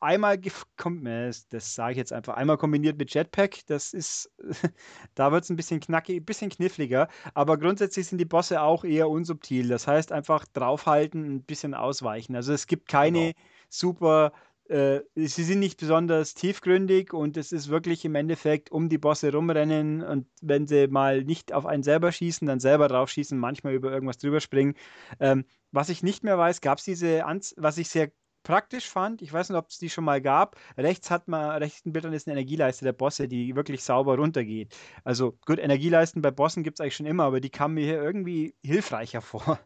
einmal 0.00 0.40
kommt 0.76 1.06
das, 1.06 1.74
sage 1.74 1.92
ich 1.92 1.98
jetzt 1.98 2.12
einfach 2.12 2.34
einmal 2.34 2.56
kombiniert 2.56 2.98
mit 2.98 3.12
Jetpack 3.12 3.60
das 3.66 3.92
ist 3.92 4.30
da 5.14 5.32
wird 5.32 5.44
es 5.44 5.50
ein 5.50 5.56
bisschen 5.56 5.80
knackig 5.80 6.20
ein 6.20 6.24
bisschen 6.24 6.50
kniffliger 6.50 7.08
aber 7.34 7.58
grundsätzlich 7.58 8.06
sind 8.06 8.18
die 8.18 8.24
Bosse 8.24 8.62
auch 8.62 8.84
eher 8.84 9.08
unsubtil 9.08 9.68
das 9.68 9.86
heißt 9.86 10.12
einfach 10.12 10.46
draufhalten 10.52 11.36
ein 11.36 11.42
bisschen 11.44 11.74
ausweichen 11.74 12.34
also 12.34 12.52
es 12.52 12.66
gibt 12.66 12.88
keine 12.88 13.18
genau. 13.18 13.46
super 13.68 14.32
äh, 14.70 15.02
sie 15.16 15.42
sind 15.42 15.58
nicht 15.58 15.80
besonders 15.80 16.34
tiefgründig 16.34 17.12
und 17.12 17.36
es 17.36 17.50
ist 17.50 17.70
wirklich 17.70 18.04
im 18.04 18.14
Endeffekt 18.14 18.70
um 18.70 18.88
die 18.88 18.98
Bosse 18.98 19.32
rumrennen 19.32 20.00
und 20.02 20.28
wenn 20.42 20.68
sie 20.68 20.86
mal 20.86 21.24
nicht 21.24 21.52
auf 21.52 21.66
einen 21.66 21.82
selber 21.82 22.12
schießen, 22.12 22.46
dann 22.46 22.60
selber 22.60 22.86
drauf 22.86 23.10
schießen, 23.10 23.36
manchmal 23.36 23.74
über 23.74 23.90
irgendwas 23.90 24.18
drüber 24.18 24.40
springen. 24.40 24.74
Ähm, 25.18 25.44
was 25.72 25.88
ich 25.88 26.04
nicht 26.04 26.22
mehr 26.22 26.38
weiß, 26.38 26.60
gab 26.60 26.78
es 26.78 26.84
diese, 26.84 27.24
Anz 27.24 27.52
was 27.58 27.78
ich 27.78 27.88
sehr 27.88 28.12
praktisch 28.42 28.88
fand, 28.88 29.22
ich 29.22 29.32
weiß 29.32 29.48
nicht, 29.48 29.58
ob 29.58 29.68
es 29.68 29.78
die 29.78 29.90
schon 29.90 30.04
mal 30.04 30.20
gab, 30.20 30.56
rechts 30.76 31.10
hat 31.10 31.28
man, 31.28 31.50
rechts 31.58 31.80
in 31.84 31.92
Bildern 31.92 32.12
ist 32.12 32.26
eine 32.26 32.38
Energieleiste 32.38 32.84
der 32.84 32.92
Bosse, 32.92 33.28
die 33.28 33.54
wirklich 33.56 33.82
sauber 33.82 34.16
runtergeht. 34.16 34.74
Also 35.04 35.38
gut, 35.46 35.58
Energieleisten 35.58 36.22
bei 36.22 36.30
Bossen 36.30 36.62
gibt 36.62 36.78
es 36.78 36.80
eigentlich 36.80 36.96
schon 36.96 37.06
immer, 37.06 37.24
aber 37.24 37.40
die 37.40 37.50
kamen 37.50 37.74
mir 37.74 37.84
hier 37.84 38.02
irgendwie 38.02 38.54
hilfreicher 38.62 39.20
vor. 39.20 39.60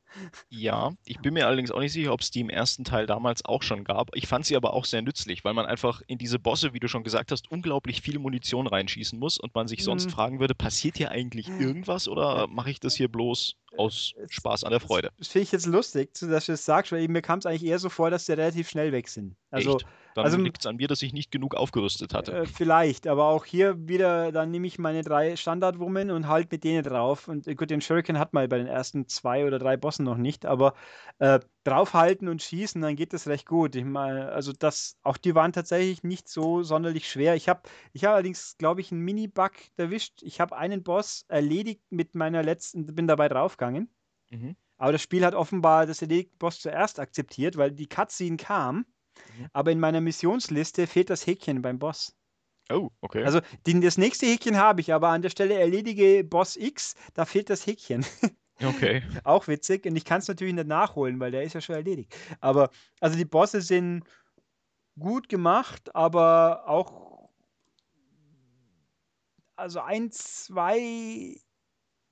Ja, 0.49 0.93
ich 1.05 1.21
bin 1.21 1.35
mir 1.35 1.47
allerdings 1.47 1.71
auch 1.71 1.81
nicht 1.81 1.93
sicher, 1.93 2.13
ob 2.13 2.21
es 2.21 2.31
die 2.31 2.41
im 2.41 2.51
ersten 2.51 2.85
Teil 2.85 3.07
damals 3.07 3.45
auch 3.45 3.63
schon 3.63 3.85
gab. 3.85 4.15
Ich 4.15 4.27
fand 4.27 4.47
sie 4.47 4.57
aber 4.57 4.73
auch 4.75 4.85
sehr 4.85 5.03
nützlich, 5.03 5.45
weil 5.45 5.55
man 5.55 5.67
einfach 5.67 6.03
in 6.07 6.19
diese 6.19 6.39
Bosse, 6.39 6.73
wie 6.73 6.81
du 6.81 6.89
schon 6.89 7.05
gesagt 7.05 7.33
hast, 7.33 7.51
unglaublich 7.51 8.01
viel 8.03 8.19
Munition 8.19 8.67
reinschießen 8.67 9.19
muss 9.19 9.39
und 9.39 9.55
man 9.55 9.69
sich 9.69 9.85
sonst 9.85 10.07
mhm. 10.07 10.11
fragen 10.11 10.41
würde, 10.41 10.55
passiert 10.55 10.97
hier 10.97 11.11
eigentlich 11.11 11.49
irgendwas 11.49 12.09
oder 12.09 12.47
mache 12.49 12.71
ich 12.71 12.81
das 12.81 12.95
hier 12.95 13.09
bloß 13.09 13.57
aus 13.77 14.15
Spaß 14.29 14.65
an 14.65 14.71
der 14.71 14.81
Freude. 14.81 15.09
Das, 15.09 15.19
das 15.19 15.29
finde 15.29 15.45
ich 15.45 15.53
jetzt 15.53 15.67
lustig, 15.67 16.15
dass 16.15 16.47
du 16.47 16.53
das 16.53 16.65
sagst, 16.65 16.93
weil 16.93 17.07
mir 17.09 17.23
kam 17.23 17.39
es 17.39 17.47
eigentlich 17.47 17.65
eher 17.65 17.79
so 17.79 17.89
vor, 17.89 18.11
dass 18.11 18.27
die 18.27 18.33
relativ 18.33 18.64
schnell 18.71 18.93
weg 18.93 19.09
sind. 19.09 19.37
Also, 19.51 19.77
Echt? 19.77 19.87
Dann 20.15 20.27
also, 20.27 20.39
liegt 20.39 20.61
es 20.61 20.67
an 20.67 20.77
mir, 20.77 20.87
dass 20.87 21.03
ich 21.03 21.13
nicht 21.13 21.33
genug 21.33 21.57
aufgerüstet 21.57 22.15
hatte. 22.15 22.33
Äh, 22.33 22.47
vielleicht, 22.47 23.09
aber 23.09 23.25
auch 23.25 23.45
hier 23.45 23.89
wieder, 23.89 24.31
dann 24.31 24.53
nehme 24.53 24.69
ich 24.69 24.79
meine 24.79 25.03
drei 25.03 25.35
Standardwummen 25.35 26.13
und 26.13 26.29
halt 26.29 26.53
mit 26.53 26.63
denen 26.63 26.85
drauf. 26.85 27.27
Und 27.27 27.49
äh, 27.49 27.57
gut, 27.57 27.71
den 27.71 27.81
Shuriken 27.81 28.19
hat 28.19 28.33
man 28.33 28.49
bei 28.49 28.59
den 28.59 28.69
ersten 28.69 29.09
zwei 29.09 29.45
oder 29.45 29.59
drei 29.59 29.77
Bossen 29.77 30.05
noch 30.05 30.17
nicht, 30.17 30.47
aber 30.47 30.75
äh, 31.19 31.41
draufhalten 31.65 32.29
und 32.29 32.43
schießen, 32.43 32.81
dann 32.81 32.95
geht 32.95 33.13
das 33.13 33.27
recht 33.27 33.47
gut. 33.47 33.75
Ich 33.75 33.85
meine, 33.85 34.31
also 34.31 34.53
das, 34.53 34.97
auch 35.03 35.17
die 35.17 35.35
waren 35.35 35.53
tatsächlich 35.53 36.05
nicht 36.05 36.29
so 36.29 36.63
sonderlich 36.63 37.11
schwer. 37.11 37.35
Ich 37.35 37.49
habe 37.49 37.63
ich 37.93 38.05
hab 38.05 38.13
allerdings, 38.13 38.57
glaube 38.57 38.83
ich, 38.83 38.93
einen 38.93 39.01
Mini-Bug 39.01 39.53
erwischt. 39.77 40.23
Ich 40.23 40.41
habe 40.41 40.57
einen 40.57 40.85
Boss 40.85 41.25
erledigt 41.27 41.83
mit 41.91 42.15
meiner 42.15 42.45
letzten, 42.45 42.87
bin 42.87 43.09
dabei 43.09 43.29
draufgegangen. 43.29 43.91
Mhm. 44.31 44.55
Aber 44.77 44.93
das 44.93 45.03
Spiel 45.03 45.25
hat 45.25 45.35
offenbar 45.35 45.87
das 45.87 46.03
erledigte 46.03 46.37
Boss 46.39 46.61
zuerst 46.61 46.99
akzeptiert, 46.99 47.57
weil 47.57 47.71
die 47.71 47.89
Cutscene 47.89 48.37
kam 48.37 48.87
Mhm. 49.37 49.49
Aber 49.53 49.73
in 49.73 49.81
meiner 49.81 50.01
Missionsliste 50.01 50.87
fehlt 50.87 51.11
das 51.11 51.27
Häkchen 51.27 51.63
beim 51.63 51.79
Boss. 51.79 52.17
Oh, 52.71 52.91
okay. 53.01 53.25
Also 53.25 53.41
die, 53.67 53.79
das 53.81 53.99
nächste 53.99 54.27
Häkchen 54.27 54.57
habe 54.57 54.81
ich, 54.81 54.93
aber 54.93 55.09
an 55.09 55.23
der 55.23 55.31
Stelle 55.31 55.55
erledige 55.55 56.25
Boss 56.25 56.57
X, 56.57 56.95
da 57.13 57.25
fehlt 57.25 57.51
das 57.51 57.67
Häkchen. 57.67 58.05
Okay. 58.63 59.03
Auch 59.25 59.49
witzig. 59.49 59.85
Und 59.85 59.97
ich 59.97 60.05
kann 60.05 60.21
es 60.21 60.29
natürlich 60.29 60.55
nicht 60.55 60.69
nachholen, 60.69 61.19
weil 61.19 61.33
der 61.33 61.43
ist 61.43 61.55
ja 61.55 61.61
schon 61.61 61.75
erledigt. 61.75 62.15
Aber 62.41 62.71
also 63.01 63.17
die 63.17 63.25
Bosse 63.25 63.61
sind 63.61 64.05
gut 64.97 65.29
gemacht, 65.29 65.93
aber 65.97 66.69
auch 66.69 67.31
also 69.57 69.81
ein, 69.81 70.13
zwei, 70.13 71.35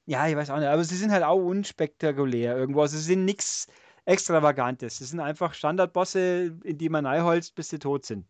ja, 0.06 0.28
ich 0.28 0.36
weiß 0.36 0.50
auch 0.50 0.58
nicht, 0.58 0.68
aber 0.68 0.84
sie 0.84 0.96
sind 0.96 1.12
halt 1.12 1.22
auch 1.22 1.40
unspektakulär 1.40 2.56
irgendwo. 2.56 2.82
Also 2.82 2.96
sie 2.96 3.04
sind 3.04 3.24
nichts 3.24 3.68
Extravagantes. 4.04 4.98
Das 4.98 5.10
sind 5.10 5.20
einfach 5.20 5.54
Standardbosse, 5.54 6.58
in 6.64 6.78
die 6.78 6.88
man 6.88 7.06
reinholzt, 7.06 7.54
bis 7.54 7.68
sie 7.68 7.78
tot 7.78 8.04
sind. 8.04 8.26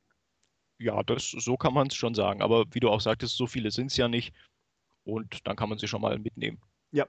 Ja, 0.78 1.02
das, 1.02 1.30
so 1.30 1.56
kann 1.56 1.72
man 1.72 1.86
es 1.86 1.94
schon 1.94 2.14
sagen. 2.14 2.42
Aber 2.42 2.64
wie 2.72 2.80
du 2.80 2.90
auch 2.90 3.00
sagtest, 3.00 3.36
so 3.36 3.46
viele 3.46 3.70
sind 3.70 3.86
es 3.86 3.96
ja 3.96 4.08
nicht. 4.08 4.34
Und 5.04 5.46
dann 5.46 5.56
kann 5.56 5.68
man 5.68 5.78
sie 5.78 5.88
schon 5.88 6.02
mal 6.02 6.18
mitnehmen. 6.18 6.60
Ja, 6.90 7.06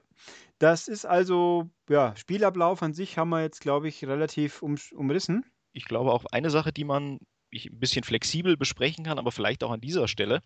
das 0.58 0.88
ist 0.88 1.04
also, 1.04 1.68
ja, 1.90 2.16
Spielablauf 2.16 2.82
an 2.82 2.94
sich 2.94 3.18
haben 3.18 3.28
wir 3.28 3.42
jetzt, 3.42 3.60
glaube 3.60 3.88
ich, 3.88 4.04
relativ 4.06 4.62
um, 4.62 4.76
umrissen. 4.92 5.44
Ich 5.72 5.84
glaube 5.84 6.10
auch 6.10 6.24
eine 6.26 6.48
Sache, 6.48 6.72
die 6.72 6.84
man 6.84 7.18
ein 7.52 7.78
bisschen 7.78 8.02
flexibel 8.02 8.56
besprechen 8.56 9.04
kann, 9.04 9.18
aber 9.18 9.30
vielleicht 9.30 9.62
auch 9.62 9.70
an 9.70 9.80
dieser 9.80 10.08
Stelle, 10.08 10.40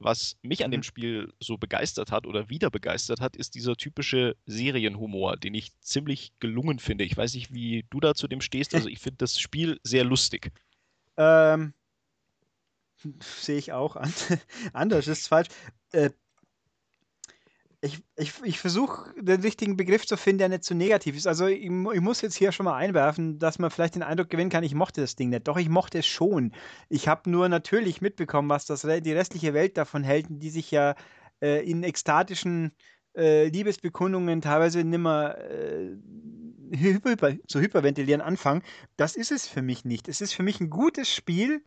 was 0.00 0.36
mich 0.42 0.64
an 0.64 0.70
dem 0.70 0.80
mhm. 0.80 0.84
Spiel 0.84 1.32
so 1.40 1.58
begeistert 1.58 2.10
hat 2.10 2.26
oder 2.26 2.48
wieder 2.48 2.70
begeistert 2.70 3.20
hat, 3.20 3.36
ist 3.36 3.54
dieser 3.54 3.76
typische 3.76 4.36
Serienhumor, 4.46 5.36
den 5.36 5.54
ich 5.54 5.78
ziemlich 5.80 6.32
gelungen 6.40 6.78
finde. 6.78 7.04
Ich 7.04 7.16
weiß 7.16 7.34
nicht, 7.34 7.52
wie 7.52 7.84
du 7.90 8.00
da 8.00 8.14
zu 8.14 8.26
dem 8.26 8.40
stehst. 8.40 8.74
Also 8.74 8.88
ich 8.88 8.98
finde 8.98 9.18
das 9.18 9.38
Spiel 9.38 9.78
sehr 9.84 10.04
lustig. 10.04 10.52
Ähm, 11.16 11.74
sehe 13.20 13.58
ich 13.58 13.72
auch 13.72 13.96
an. 13.96 14.12
anders 14.72 15.06
ist 15.06 15.28
falsch. 15.28 15.48
Äh, 15.92 16.10
ich, 17.82 18.02
ich, 18.16 18.34
ich 18.42 18.60
versuche 18.60 19.14
den 19.18 19.40
richtigen 19.40 19.76
Begriff 19.76 20.06
zu 20.06 20.16
finden, 20.16 20.38
der 20.38 20.48
nicht 20.50 20.64
zu 20.64 20.74
negativ 20.74 21.16
ist. 21.16 21.26
Also 21.26 21.46
ich, 21.46 21.64
ich, 21.64 21.70
muss 21.70 22.20
jetzt 22.20 22.36
hier 22.36 22.52
schon 22.52 22.64
mal 22.64 22.76
einwerfen, 22.76 23.38
dass 23.38 23.58
man 23.58 23.70
vielleicht 23.70 23.94
den 23.94 24.02
Eindruck 24.02 24.28
gewinnen 24.28 24.50
kann, 24.50 24.64
ich 24.64 24.74
mochte 24.74 25.00
das 25.00 25.16
Ding 25.16 25.30
nicht. 25.30 25.48
Doch, 25.48 25.56
ich 25.56 25.70
mochte 25.70 25.98
es 25.98 26.06
schon. 26.06 26.52
Ich 26.90 27.08
habe 27.08 27.30
nur 27.30 27.48
natürlich 27.48 28.02
mitbekommen, 28.02 28.50
was 28.50 28.66
das, 28.66 28.82
die 28.82 29.12
restliche 29.12 29.54
Welt 29.54 29.78
davon 29.78 30.04
hält, 30.04 30.26
die 30.28 30.50
sich 30.50 30.70
ja 30.70 30.94
äh, 31.40 31.64
in 31.68 31.82
ekstatischen 31.82 32.72
äh, 33.16 33.48
Liebesbekundungen 33.48 34.42
teilweise 34.42 34.84
nimmer 34.84 35.38
äh, 35.38 35.96
hyper, 36.72 37.32
zu 37.46 37.60
hyperventilieren 37.60 38.20
anfangen. 38.20 38.62
Das 38.98 39.16
ist 39.16 39.32
es 39.32 39.46
für 39.46 39.62
mich 39.62 39.86
nicht. 39.86 40.06
Es 40.08 40.20
ist 40.20 40.34
für 40.34 40.42
mich 40.42 40.60
ein 40.60 40.68
gutes 40.68 41.12
Spiel, 41.12 41.64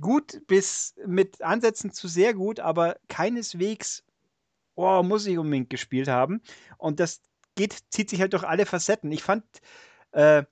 gut 0.00 0.42
bis 0.46 0.94
mit 1.06 1.40
Ansätzen 1.40 1.90
zu 1.90 2.06
sehr 2.06 2.34
gut, 2.34 2.60
aber 2.60 2.96
keineswegs 3.08 4.04
oh, 4.74 5.02
muss 5.02 5.26
ich 5.26 5.38
unbedingt 5.38 5.70
gespielt 5.70 6.08
haben. 6.08 6.42
Und 6.78 7.00
das 7.00 7.22
geht, 7.54 7.78
zieht 7.90 8.10
sich 8.10 8.20
halt 8.20 8.32
durch 8.32 8.44
alle 8.44 8.66
Facetten. 8.66 9.12
Ich 9.12 9.22
fand, 9.22 9.44
äh, 10.12 10.44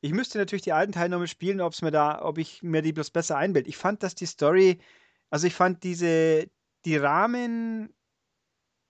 ich 0.00 0.12
müsste 0.12 0.38
natürlich 0.38 0.62
die 0.62 0.72
alten 0.72 0.92
Teile 0.92 1.10
nochmal 1.10 1.26
spielen, 1.26 1.60
ob's 1.60 1.82
mir 1.82 1.90
da, 1.90 2.22
ob 2.22 2.38
ich 2.38 2.62
mir 2.62 2.82
die 2.82 2.92
bloß 2.92 3.10
besser 3.10 3.36
einbild. 3.36 3.68
Ich 3.68 3.76
fand, 3.76 4.02
dass 4.02 4.14
die 4.14 4.26
Story, 4.26 4.80
also 5.30 5.46
ich 5.46 5.54
fand 5.54 5.82
diese, 5.84 6.48
die 6.84 6.96
Rahmen, 6.96 7.94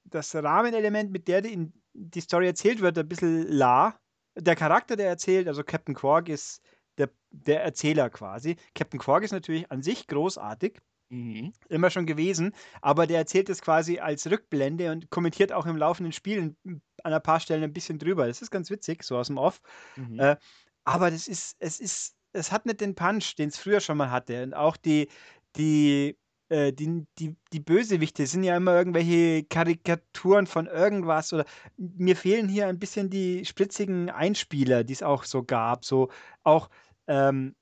das 0.04 0.34
Rahmenelement, 0.34 1.10
mit 1.10 1.28
der 1.28 1.42
die, 1.42 1.72
die 1.94 2.20
Story 2.20 2.46
erzählt 2.46 2.80
wird, 2.80 2.98
ein 2.98 3.08
bisschen 3.08 3.46
la. 3.48 3.98
Der 4.36 4.56
Charakter, 4.56 4.96
der 4.96 5.08
erzählt, 5.08 5.48
also 5.48 5.64
Captain 5.64 5.94
Quark 5.94 6.28
ist 6.28 6.62
der, 6.98 7.10
der 7.30 7.62
Erzähler 7.64 8.10
quasi. 8.10 8.56
Captain 8.74 9.00
Quark 9.00 9.24
ist 9.24 9.32
natürlich 9.32 9.70
an 9.70 9.82
sich 9.82 10.06
großartig. 10.06 10.78
Mhm. 11.10 11.52
Immer 11.68 11.90
schon 11.90 12.06
gewesen, 12.06 12.54
aber 12.80 13.06
der 13.06 13.18
erzählt 13.18 13.48
es 13.48 13.60
quasi 13.60 13.98
als 13.98 14.30
Rückblende 14.30 14.92
und 14.92 15.10
kommentiert 15.10 15.52
auch 15.52 15.66
im 15.66 15.76
laufenden 15.76 16.12
Spiel 16.12 16.54
an 16.64 17.12
ein 17.12 17.22
paar 17.22 17.40
Stellen 17.40 17.64
ein 17.64 17.72
bisschen 17.72 17.98
drüber. 17.98 18.28
Das 18.28 18.42
ist 18.42 18.50
ganz 18.50 18.70
witzig, 18.70 19.02
so 19.02 19.18
aus 19.18 19.26
dem 19.26 19.36
Off. 19.36 19.60
Mhm. 19.96 20.20
Äh, 20.20 20.36
aber 20.84 21.10
das 21.10 21.26
ist, 21.26 21.56
es 21.58 21.80
ist, 21.80 22.14
es 22.32 22.52
hat 22.52 22.64
nicht 22.64 22.80
den 22.80 22.94
Punch, 22.94 23.34
den 23.34 23.48
es 23.48 23.58
früher 23.58 23.80
schon 23.80 23.96
mal 23.96 24.10
hatte. 24.10 24.44
Und 24.44 24.54
auch 24.54 24.76
die, 24.76 25.08
die, 25.56 26.16
äh, 26.48 26.72
die, 26.72 27.06
die, 27.18 27.36
die 27.52 27.60
Bösewichte 27.60 28.26
sind 28.26 28.44
ja 28.44 28.56
immer 28.56 28.76
irgendwelche 28.76 29.42
Karikaturen 29.44 30.46
von 30.46 30.66
irgendwas 30.66 31.32
oder 31.32 31.44
mir 31.76 32.14
fehlen 32.14 32.48
hier 32.48 32.68
ein 32.68 32.78
bisschen 32.78 33.10
die 33.10 33.44
spritzigen 33.44 34.10
Einspieler, 34.10 34.84
die 34.84 34.92
es 34.92 35.02
auch 35.02 35.24
so 35.24 35.42
gab. 35.42 35.84
So 35.84 36.08
auch 36.44 36.70
ähm, 37.08 37.56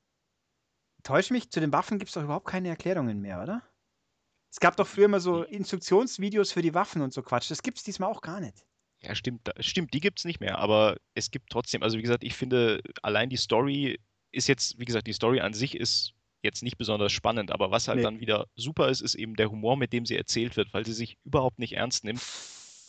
täusche 1.09 1.33
mich, 1.33 1.51
zu 1.51 1.61
den 1.61 1.73
Waffen 1.73 1.99
gibt 1.99 2.11
es 2.11 2.15
doch 2.15 2.23
überhaupt 2.23 2.47
keine 2.47 2.69
Erklärungen 2.69 3.21
mehr, 3.21 3.43
oder? 3.43 3.63
Es 4.53 4.61
gab 4.61 4.77
doch 4.77 4.87
früher 4.87 5.09
mal 5.09 5.21
so 5.21 5.43
Instruktionsvideos 5.43 6.53
für 6.53 6.63
die 6.63 6.75
Waffen 6.75 7.03
und 7.03 7.13
so 7.13 7.23
Quatsch. 7.23 7.51
Das 7.51 7.63
gibt 7.63 7.79
es 7.79 7.85
diesmal 7.85 8.11
auch 8.11 8.21
gar 8.21 8.41
nicht. 8.41 8.65
Ja, 9.01 9.15
stimmt, 9.15 9.49
stimmt, 9.61 9.95
die 9.95 10.01
gibt 10.01 10.19
es 10.19 10.25
nicht 10.25 10.41
mehr, 10.41 10.59
aber 10.59 10.97
es 11.15 11.31
gibt 11.31 11.51
trotzdem, 11.51 11.83
also 11.83 11.97
wie 11.99 12.03
gesagt, 12.03 12.25
ich 12.25 12.35
finde, 12.35 12.83
allein 13.03 13.31
die 13.31 13.37
Story 13.37 14.01
ist 14.33 14.49
jetzt, 14.49 14.79
wie 14.79 14.85
gesagt, 14.85 15.07
die 15.07 15.13
Story 15.13 15.41
an 15.41 15.55
sich 15.55 15.77
ist 15.77 16.15
jetzt 16.43 16.63
nicht 16.63 16.79
besonders 16.79 17.13
spannend, 17.13 17.53
aber 17.53 17.71
was 17.71 17.89
halt 17.89 17.99
Nee. 17.99 18.03
dann 18.03 18.21
wieder 18.21 18.47
super 18.57 18.89
ist, 18.89 19.01
ist 19.01 19.15
eben 19.15 19.35
der 19.37 19.51
Humor, 19.51 19.77
mit 19.77 19.93
dem 19.93 20.05
sie 20.05 20.17
erzählt 20.17 20.57
wird, 20.57 20.75
weil 20.75 20.85
sie 20.85 20.93
sich 20.93 21.17
überhaupt 21.25 21.59
nicht 21.59 21.75
ernst 21.75 22.05
nimmt. 22.05 22.21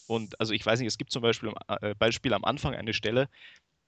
Und 0.08 0.40
also 0.40 0.54
ich 0.54 0.66
weiß 0.66 0.80
nicht, 0.80 0.88
es 0.88 0.98
gibt 0.98 1.12
zum 1.12 1.22
Beispiel 1.22 1.50
am, 1.50 1.78
äh, 1.82 1.96
Beispiel 1.96 2.34
am 2.34 2.44
Anfang 2.44 2.74
eine 2.74 2.94
Stelle, 2.94 3.30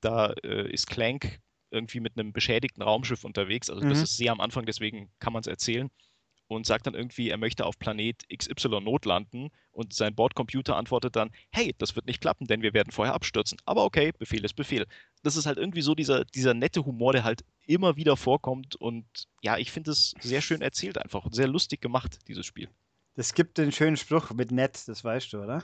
da 0.02 0.34
äh, 0.44 0.72
ist 0.72 0.88
Clank 0.88 1.40
irgendwie 1.72 2.00
mit 2.00 2.18
einem 2.18 2.34
beschädigten 2.34 2.84
Raumschiff 2.84 3.24
unterwegs. 3.24 3.70
Also 3.70 3.84
das 3.86 4.00
Mhm. 4.00 4.04
ist 4.04 4.18
sehr 4.18 4.32
am 4.32 4.42
Anfang, 4.42 4.66
deswegen 4.66 5.10
kann 5.20 5.34
man 5.34 5.42
es 5.42 5.48
erzählen. 5.48 5.90
Und 6.48 6.66
sagt 6.66 6.86
dann 6.86 6.96
irgendwie, 6.96 7.30
er 7.30 7.38
möchte 7.38 7.66
auf 7.66 7.80
Planet 7.80 8.26
XY 8.28 8.82
notlanden 8.82 9.52
und 9.72 9.94
sein 9.94 10.16
Bordcomputer 10.16 10.76
antwortet 10.76 11.16
dann, 11.16 11.32
hey, 11.50 11.74
das 11.78 11.96
wird 11.96 12.08
nicht 12.08 12.20
klappen, 12.20 12.46
denn 12.46 12.62
wir 12.62 12.74
werden 12.74 12.92
vorher 12.92 13.14
abstürzen. 13.14 13.58
Aber 13.64 13.86
okay, 13.86 14.12
Befehl 14.20 14.44
ist 14.44 14.56
Befehl. 14.56 14.86
Das 15.24 15.38
ist 15.38 15.46
halt 15.46 15.58
irgendwie 15.58 15.82
so 15.82 15.96
dieser, 15.96 16.26
dieser 16.26 16.54
nette 16.54 16.84
Humor, 16.86 17.14
der 17.14 17.24
halt 17.24 17.46
immer 17.68 17.96
wieder 17.96 18.18
vorkommt 18.18 18.76
und 18.76 19.06
ja, 19.42 19.58
ich 19.58 19.72
finde 19.72 19.92
es 19.92 20.14
sehr 20.20 20.42
schön 20.42 20.62
erzählt 20.62 20.98
einfach 20.98 21.24
und 21.24 21.34
sehr 21.34 21.48
lustig 21.48 21.80
gemacht, 21.80 22.20
dieses 22.28 22.46
Spiel. 22.46 22.68
Das 23.16 23.34
gibt 23.34 23.58
den 23.58 23.72
schönen 23.72 23.96
Spruch 23.96 24.32
mit 24.32 24.52
nett, 24.52 24.90
das 24.90 25.06
weißt 25.06 25.32
du, 25.32 25.44
oder? 25.44 25.64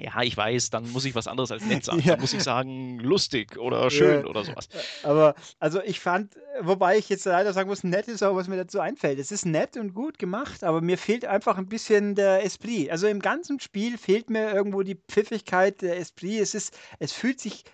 Ja, 0.00 0.22
ich 0.22 0.36
weiß, 0.36 0.70
dann 0.70 0.90
muss 0.92 1.04
ich 1.04 1.14
was 1.16 1.26
anderes 1.26 1.50
als 1.50 1.64
nett 1.64 1.84
sagen. 1.84 2.00
Ja. 2.00 2.12
Dann 2.12 2.20
muss 2.20 2.32
ich 2.32 2.42
sagen, 2.42 3.00
lustig 3.00 3.58
oder 3.58 3.90
schön 3.90 4.24
oder 4.26 4.44
sowas. 4.44 4.68
Aber, 5.02 5.34
also 5.58 5.82
ich 5.82 5.98
fand, 5.98 6.36
wobei 6.60 6.98
ich 6.98 7.08
jetzt 7.08 7.24
leider 7.24 7.52
sagen 7.52 7.68
muss, 7.68 7.82
nett 7.82 8.06
ist 8.06 8.22
auch, 8.22 8.36
was 8.36 8.46
mir 8.46 8.56
dazu 8.56 8.78
einfällt. 8.78 9.18
Es 9.18 9.32
ist 9.32 9.44
nett 9.44 9.76
und 9.76 9.94
gut 9.94 10.18
gemacht, 10.18 10.62
aber 10.62 10.80
mir 10.80 10.98
fehlt 10.98 11.24
einfach 11.24 11.58
ein 11.58 11.68
bisschen 11.68 12.14
der 12.14 12.44
Esprit. 12.44 12.90
Also 12.90 13.08
im 13.08 13.20
ganzen 13.20 13.58
Spiel 13.58 13.98
fehlt 13.98 14.30
mir 14.30 14.52
irgendwo 14.52 14.82
die 14.82 15.00
Pfiffigkeit, 15.08 15.82
der 15.82 15.98
Esprit. 15.98 16.40
Es 16.40 16.54
ist, 16.54 16.78
es 17.00 17.12
fühlt 17.12 17.40
sich 17.40 17.64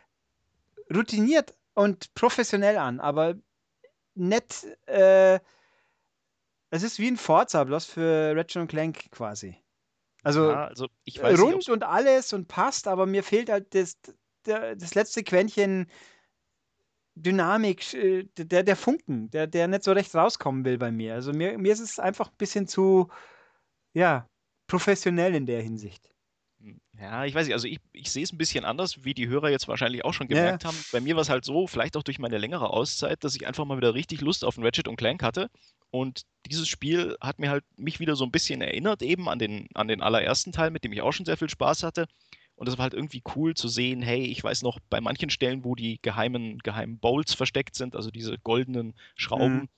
routiniert 0.95 1.55
und 1.75 2.15
professionell 2.15 2.79
an, 2.79 3.01
aber 3.01 3.35
nett, 4.15 4.67
äh, 4.87 5.41
es 6.71 6.83
ist 6.83 6.99
wie 6.99 7.09
ein 7.09 7.17
Forza, 7.17 7.65
bloß 7.65 7.85
für 7.85 8.35
Ratchet 8.35 8.69
Clank 8.69 9.11
quasi. 9.11 9.57
Also 10.25 10.51
Ja, 10.51 10.67
also 10.67 10.89
ich 11.05 11.23
weiß 11.23 11.39
nicht, 11.39 11.41
rund 11.43 11.55
ob's- 11.55 11.69
und 11.69 11.83
alles 11.85 12.33
und 12.33 12.49
passt, 12.49 12.89
aber 12.89 13.07
mir 13.07 13.23
fehlt 13.23 13.51
halt 13.51 13.75
das, 13.75 13.99
das 14.45 14.95
letzte 14.95 15.23
Quäntchen 15.23 15.87
Dynamik, 17.17 17.95
äh, 17.95 18.25
der, 18.37 18.65
der 18.65 18.77
Funken, 18.77 19.31
der, 19.31 19.47
der 19.47 19.69
nicht 19.69 19.85
so 19.85 19.93
recht 19.93 20.15
rauskommen 20.15 20.65
will 20.65 20.79
bei 20.79 20.91
mir. 20.91 21.15
Also 21.15 21.33
mir, 21.33 21.57
mir 21.59 21.73
ist 21.73 21.81
es 21.81 21.99
einfach 21.99 22.29
ein 22.29 22.37
bisschen 22.37 22.67
zu, 22.67 23.09
ja, 23.95 24.27
professionell 24.67 25.35
in 25.35 25.47
der 25.47 25.63
Hinsicht. 25.63 26.11
Ja, 26.99 27.25
ich 27.25 27.35
weiß 27.35 27.47
nicht, 27.47 27.55
also 27.55 27.69
ich, 27.69 27.79
ich 27.93 28.11
sehe 28.11 28.23
es 28.25 28.33
ein 28.33 28.39
bisschen 28.39 28.65
anders, 28.65 29.05
wie 29.05 29.15
die 29.15 29.29
Hörer 29.29 29.51
jetzt 29.51 29.69
wahrscheinlich 29.69 30.05
auch 30.05 30.15
schon 30.15 30.29
Ja. 30.29 30.37
gemerkt 30.37 30.65
haben. 30.65 30.77
Bei 30.93 31.01
mir 31.01 31.15
war 31.15 31.23
es 31.23 31.29
halt 31.29 31.45
so, 31.45 31.67
vielleicht 31.67 31.97
auch 31.97 32.03
durch 32.03 32.19
meine 32.19 32.39
längere 32.39 32.71
Auszeit, 32.71 33.23
dass 33.23 33.37
ich 33.37 33.47
einfach 33.47 33.65
mal 33.65 33.77
wieder 33.77 33.95
richtig 33.95 34.21
Lust 34.23 34.45
auf 34.45 34.57
ein 34.57 34.65
Ratchet 34.65 34.89
und 34.89 34.97
Clank 34.97 35.23
hatte. 35.23 35.51
Und 35.95 36.23
dieses 36.47 36.67
Spiel 36.67 37.17
hat 37.21 37.39
mir 37.39 37.51
halt 37.51 37.65
mich 37.77 38.01
wieder 38.01 38.17
so 38.17 38.25
ein 38.25 38.33
bisschen 38.33 38.61
erinnert, 38.61 39.01
eben 39.01 39.29
an 39.29 39.39
den, 39.39 39.69
an 39.75 39.87
den 39.87 40.03
allerersten 40.03 40.51
Teil, 40.51 40.71
mit 40.73 40.83
dem 40.83 40.93
ich 40.93 41.03
auch 41.03 41.13
schon 41.13 41.25
sehr 41.25 41.37
viel 41.37 41.49
Spaß 41.49 41.85
hatte. 41.85 42.07
Und 42.57 42.69
es 42.69 42.77
war 42.79 42.83
halt 42.83 42.95
irgendwie 42.95 43.23
cool 43.37 43.55
zu 43.55 43.69
sehen, 43.69 44.03
hey, 44.03 44.25
ich 44.25 44.43
weiß 44.43 44.63
noch, 44.63 44.81
bei 44.91 45.01
manchen 45.01 45.31
Stellen, 45.31 45.65
wo 45.65 45.77
die 45.77 46.01
geheimen, 46.03 46.59
geheimen 46.59 46.99
Bowls 46.99 47.35
versteckt 47.35 47.77
sind, 47.77 47.95
also 47.95 48.11
diese 48.11 48.39
goldenen 48.39 48.95
Schrauben, 49.15 49.61
Mhm. 49.63 49.69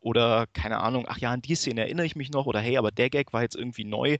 oder 0.00 0.46
keine 0.52 0.80
Ahnung, 0.80 1.06
ach 1.08 1.18
ja, 1.18 1.32
an 1.32 1.40
die 1.42 1.54
Szene 1.54 1.82
erinnere 1.82 2.06
ich 2.06 2.16
mich 2.16 2.30
noch, 2.30 2.44
oder 2.46 2.60
hey, 2.60 2.76
aber 2.76 2.90
der 2.90 3.08
Gag 3.08 3.32
war 3.32 3.42
jetzt 3.42 3.56
irgendwie 3.56 3.84
neu 3.84 4.18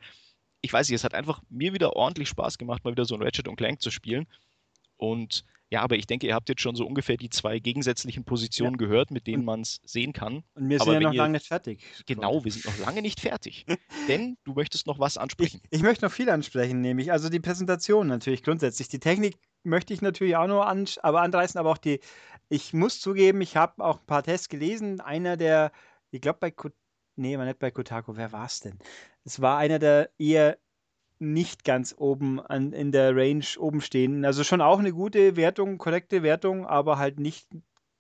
ich 0.63 0.73
weiß 0.73 0.89
nicht, 0.89 0.95
es 0.95 1.05
hat 1.05 1.15
einfach 1.15 1.43
mir 1.51 1.75
wieder 1.75 1.97
ordentlich 1.97 2.29
Spaß 2.29 2.57
gemacht, 2.57 2.85
mal 2.85 2.93
wieder 2.93 3.05
so 3.05 3.17
ein 3.17 3.23
Ratchet 3.23 3.49
und 3.49 3.57
Clank 3.57 3.83
zu 3.83 3.91
spielen. 3.91 4.27
Und 4.97 5.45
ja, 5.73 5.81
aber 5.81 5.97
ich 5.97 6.07
denke, 6.07 6.27
ihr 6.27 6.35
habt 6.35 6.51
jetzt 6.51 6.61
schon 6.61 6.77
so 6.77 6.87
ungefähr 6.87 7.17
die 7.17 7.31
zwei 7.31 7.59
gegensätzlichen 7.59 8.25
Positionen 8.25 8.77
gehört, 8.77 9.11
mit 9.11 9.27
denen 9.27 9.43
man 9.45 9.63
es 9.63 9.81
sehen 9.87 10.13
kann. 10.13 10.45
Und 10.55 10.69
wir 10.69 10.79
sind 10.79 10.83
Aber 10.89 10.93
ja 10.95 11.01
noch 11.01 11.13
ihr- 11.15 11.19
lange 11.19 11.33
nicht 11.33 11.47
fertig. 11.47 11.83
Genau, 12.07 12.45
wir 12.45 12.53
sind 12.53 12.67
noch 12.67 12.79
lange 12.79 13.01
nicht 13.01 13.21
fertig. 13.21 13.65
Denn 14.09 14.37
du 14.45 14.53
möchtest 14.53 14.87
noch 14.87 14.99
was 14.99 15.17
Ich, 15.17 15.23
ansprechen. 15.23 15.63
ich 15.71 15.83
möchte 15.83 16.05
noch 16.05 16.13
viel 16.13 16.29
ansprechen, 16.29 16.83
nämlich 16.83 17.11
also 17.11 17.31
die 17.31 17.41
Präsentation 17.41 18.07
natürlich 18.07 18.43
grundsätzlich. 18.43 18.89
Die 18.89 19.01
Technik 19.01 19.39
möchte 19.65 19.95
ich 19.95 20.03
natürlich 20.03 20.37
auch 20.37 20.47
nur 20.47 20.67
an, 20.67 20.87
aber 21.03 21.23
anreißen, 21.23 21.59
aber 21.59 21.71
auch 21.71 21.79
die, 21.79 22.01
ich 22.51 22.75
muss 22.75 23.01
zugeben, 23.01 23.41
ich 23.41 23.57
habe 23.57 23.83
auch 23.83 24.01
ein 24.01 24.07
paar 24.07 24.23
Tests 24.23 24.51
gelesen. 24.51 25.01
Einer 25.01 25.39
der, 25.39 25.73
ich 26.11 26.21
glaube 26.21 26.39
bei, 26.39 26.53
nee, 27.17 27.39
war 27.39 27.47
nicht 27.47 27.59
bei 27.59 27.71
Kotaku, 27.71 28.15
wer 28.17 28.31
war 28.33 28.45
es 28.45 28.61
denn? 28.61 28.79
Es 29.25 29.41
war 29.41 29.57
einer 29.57 29.79
der 29.79 30.11
eher 30.19 30.59
nicht 31.23 31.65
ganz 31.65 31.95
oben 31.97 32.41
an, 32.41 32.73
in 32.73 32.91
der 32.91 33.17
Range 33.17 33.45
oben 33.59 33.81
stehen. 33.81 34.25
Also 34.25 34.43
schon 34.43 34.61
auch 34.61 34.81
eine 34.81 34.93
gute 34.93 35.37
Wertung, 35.37 35.79
korrekte 35.79 36.23
Wertung, 36.23 36.67
aber 36.67 36.99
halt 36.99 37.21
nicht, 37.21 37.49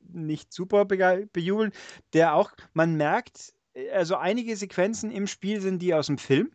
nicht 0.00 0.52
super 0.52 0.84
bejubeln. 0.84 1.72
Der 2.12 2.34
auch, 2.34 2.50
man 2.74 2.96
merkt, 2.96 3.54
äh, 3.74 3.90
also 3.90 4.16
einige 4.16 4.56
Sequenzen 4.56 5.10
im 5.12 5.28
Spiel 5.28 5.60
sind 5.60 5.80
die 5.80 5.94
aus 5.94 6.08
dem 6.08 6.18
Film. 6.18 6.50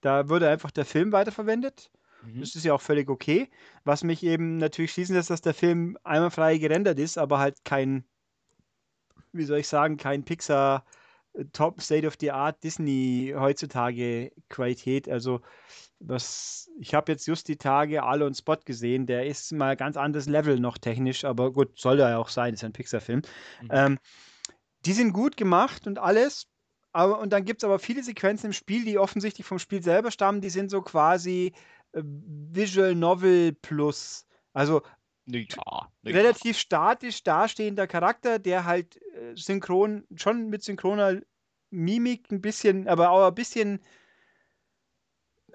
Da 0.00 0.30
wurde 0.30 0.48
einfach 0.48 0.70
der 0.70 0.86
Film 0.86 1.12
weiterverwendet. 1.12 1.90
Mhm. 2.24 2.40
Das 2.40 2.54
ist 2.54 2.64
ja 2.64 2.72
auch 2.72 2.80
völlig 2.80 3.10
okay. 3.10 3.50
Was 3.84 4.02
mich 4.02 4.22
eben 4.22 4.56
natürlich 4.56 4.92
schließen 4.92 5.14
lässt, 5.14 5.28
dass 5.28 5.42
der 5.42 5.54
Film 5.54 5.98
einwandfrei 6.02 6.56
gerendert 6.56 6.98
ist, 6.98 7.18
aber 7.18 7.38
halt 7.38 7.62
kein, 7.64 8.04
wie 9.32 9.44
soll 9.44 9.58
ich 9.58 9.68
sagen, 9.68 9.98
kein 9.98 10.24
Pixar 10.24 10.86
äh, 11.34 11.44
Top 11.52 11.82
State 11.82 12.06
of 12.06 12.16
the 12.18 12.30
Art 12.30 12.64
Disney 12.64 13.34
heutzutage 13.36 14.32
Qualität. 14.48 15.10
Also 15.10 15.42
was, 16.00 16.70
ich 16.78 16.94
habe 16.94 17.12
jetzt 17.12 17.26
just 17.26 17.46
die 17.46 17.56
Tage 17.56 18.02
Alle 18.02 18.26
und 18.26 18.36
Spot 18.36 18.56
gesehen, 18.64 19.06
der 19.06 19.26
ist 19.26 19.52
mal 19.52 19.76
ganz 19.76 19.96
anderes 19.96 20.26
Level 20.26 20.58
noch 20.58 20.78
technisch, 20.78 21.24
aber 21.24 21.52
gut, 21.52 21.78
soll 21.78 22.00
er 22.00 22.10
ja 22.10 22.18
auch 22.18 22.30
sein, 22.30 22.54
ist 22.54 22.62
ja 22.62 22.68
ein 22.68 22.72
Pixar-Film. 22.72 23.22
Mhm. 23.62 23.68
Ähm, 23.70 23.98
die 24.86 24.94
sind 24.94 25.12
gut 25.12 25.36
gemacht 25.36 25.86
und 25.86 25.98
alles, 25.98 26.48
aber 26.92 27.20
und 27.20 27.32
dann 27.32 27.44
gibt 27.44 27.62
es 27.62 27.64
aber 27.64 27.78
viele 27.78 28.02
Sequenzen 28.02 28.46
im 28.46 28.52
Spiel, 28.54 28.84
die 28.84 28.98
offensichtlich 28.98 29.46
vom 29.46 29.58
Spiel 29.58 29.82
selber 29.82 30.10
stammen, 30.10 30.40
die 30.40 30.50
sind 30.50 30.70
so 30.70 30.80
quasi 30.80 31.52
äh, 31.92 32.02
Visual 32.02 32.94
Novel 32.94 33.52
plus. 33.52 34.26
Also 34.54 34.82
Ja, 35.26 35.88
ja. 36.02 36.12
relativ 36.12 36.58
statisch 36.58 37.22
dastehender 37.22 37.86
Charakter, 37.86 38.38
der 38.38 38.64
halt 38.64 38.96
äh, 38.96 39.36
synchron, 39.36 40.04
schon 40.16 40.48
mit 40.48 40.62
synchroner 40.62 41.20
Mimik 41.70 42.32
ein 42.32 42.40
bisschen, 42.40 42.88
aber 42.88 43.10
auch 43.10 43.28
ein 43.28 43.34
bisschen 43.34 43.80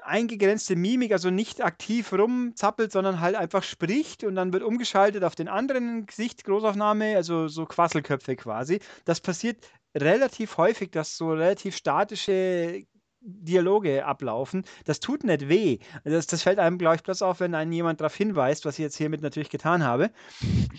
eingegrenzte 0.06 0.76
Mimik, 0.76 1.12
also 1.12 1.30
nicht 1.30 1.64
aktiv 1.64 2.14
rumzappelt, 2.14 2.92
sondern 2.92 3.20
halt 3.20 3.36
einfach 3.36 3.64
spricht 3.64 4.24
und 4.24 4.36
dann 4.36 4.54
wird 4.54 4.64
umgeschaltet 4.64 5.24
auf 5.24 5.36
den 5.36 5.48
anderen 5.48 6.06
Gesicht, 6.06 6.44
Großaufnahme, 6.44 7.16
also 7.16 7.48
so 7.48 7.66
Quasselköpfe 7.66 8.36
quasi. 8.36 8.80
Das 9.06 9.22
passiert 9.22 9.66
relativ 9.96 10.58
häufig, 10.58 10.92
dass 10.92 11.18
so 11.18 11.32
relativ 11.34 11.76
statische 11.76 12.84
Dialoge 13.28 14.06
ablaufen. 14.06 14.66
Das 14.84 15.00
tut 15.00 15.24
nicht 15.24 15.50
weh. 15.50 15.80
Das, 16.04 16.28
das 16.28 16.44
fällt 16.44 16.60
einem, 16.60 16.78
glaube 16.78 16.98
ich, 16.98 17.04
bloß 17.04 17.24
auf, 17.24 17.40
wenn 17.40 17.56
einen 17.56 17.72
jemand 17.72 18.00
darauf 18.00 18.16
hinweist, 18.16 18.66
was 18.66 18.76
ich 18.78 18.84
jetzt 18.84 18.98
hiermit 18.98 19.22
natürlich 19.22 19.50
getan 19.50 19.84
habe. 19.84 20.12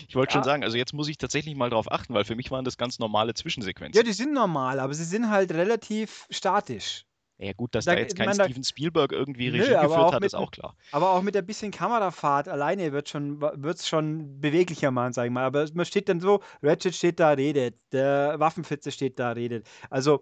Ich 0.07 0.15
wollte 0.15 0.33
schon 0.33 0.41
Ja. 0.41 0.43
sagen, 0.43 0.63
also 0.63 0.77
jetzt 0.77 0.93
muss 0.93 1.09
ich 1.09 1.17
tatsächlich 1.17 1.55
mal 1.55 1.69
drauf 1.69 1.91
achten, 1.91 2.13
weil 2.13 2.23
für 2.25 2.35
mich 2.35 2.51
waren 2.51 2.63
das 2.63 2.77
ganz 2.77 2.99
normale 2.99 3.31
Ja, 3.31 3.35
Zwischensequenzen. 3.35 4.05
die 4.05 4.13
sind 4.13 4.33
normal, 4.33 4.79
aber 4.79 4.93
sie 4.93 5.03
sind 5.03 5.29
halt 5.29 5.51
relativ 5.51 6.25
statisch. 6.29 7.06
Ja, 7.39 7.53
gut, 7.53 7.75
dass 7.75 7.85
Da- 7.85 7.93
da 7.93 7.99
jetzt 7.99 8.15
kein 8.15 8.27
meine, 8.27 8.43
Steven 8.43 8.63
Spielberg 8.63 9.11
irgendwie 9.11 9.49
Nö, 9.49 9.59
Regie 9.59 9.75
aber 9.75 9.87
geführt 9.89 10.11
hat, 10.13 10.21
mit 10.21 10.27
ist 10.27 10.35
auch 10.35 10.49
klar. 10.51 10.75
Aber 10.91 11.11
auch 11.11 11.21
mit 11.21 11.37
ein 11.37 11.45
bisschen 11.45 11.71
Kamerafahrt 11.71 12.47
alleine 12.47 12.91
wird 12.93 13.09
schon, 13.09 13.39
wird's 13.41 13.87
schon 13.87 14.41
beweglicher 14.41 14.89
machen, 14.89 15.13
sag 15.13 15.25
ich 15.25 15.31
mal. 15.31 15.45
Aber 15.45 15.67
man 15.73 15.85
steht 15.85 16.09
dann 16.09 16.19
so, 16.19 16.41
Ratchet 16.63 16.95
steht 16.95 17.19
da, 17.19 17.31
redet, 17.31 17.75
der 17.91 18.39
Waffenfitze 18.39 18.91
steht 18.91 19.19
da, 19.19 19.31
redet. 19.33 19.67
Also, 19.91 20.21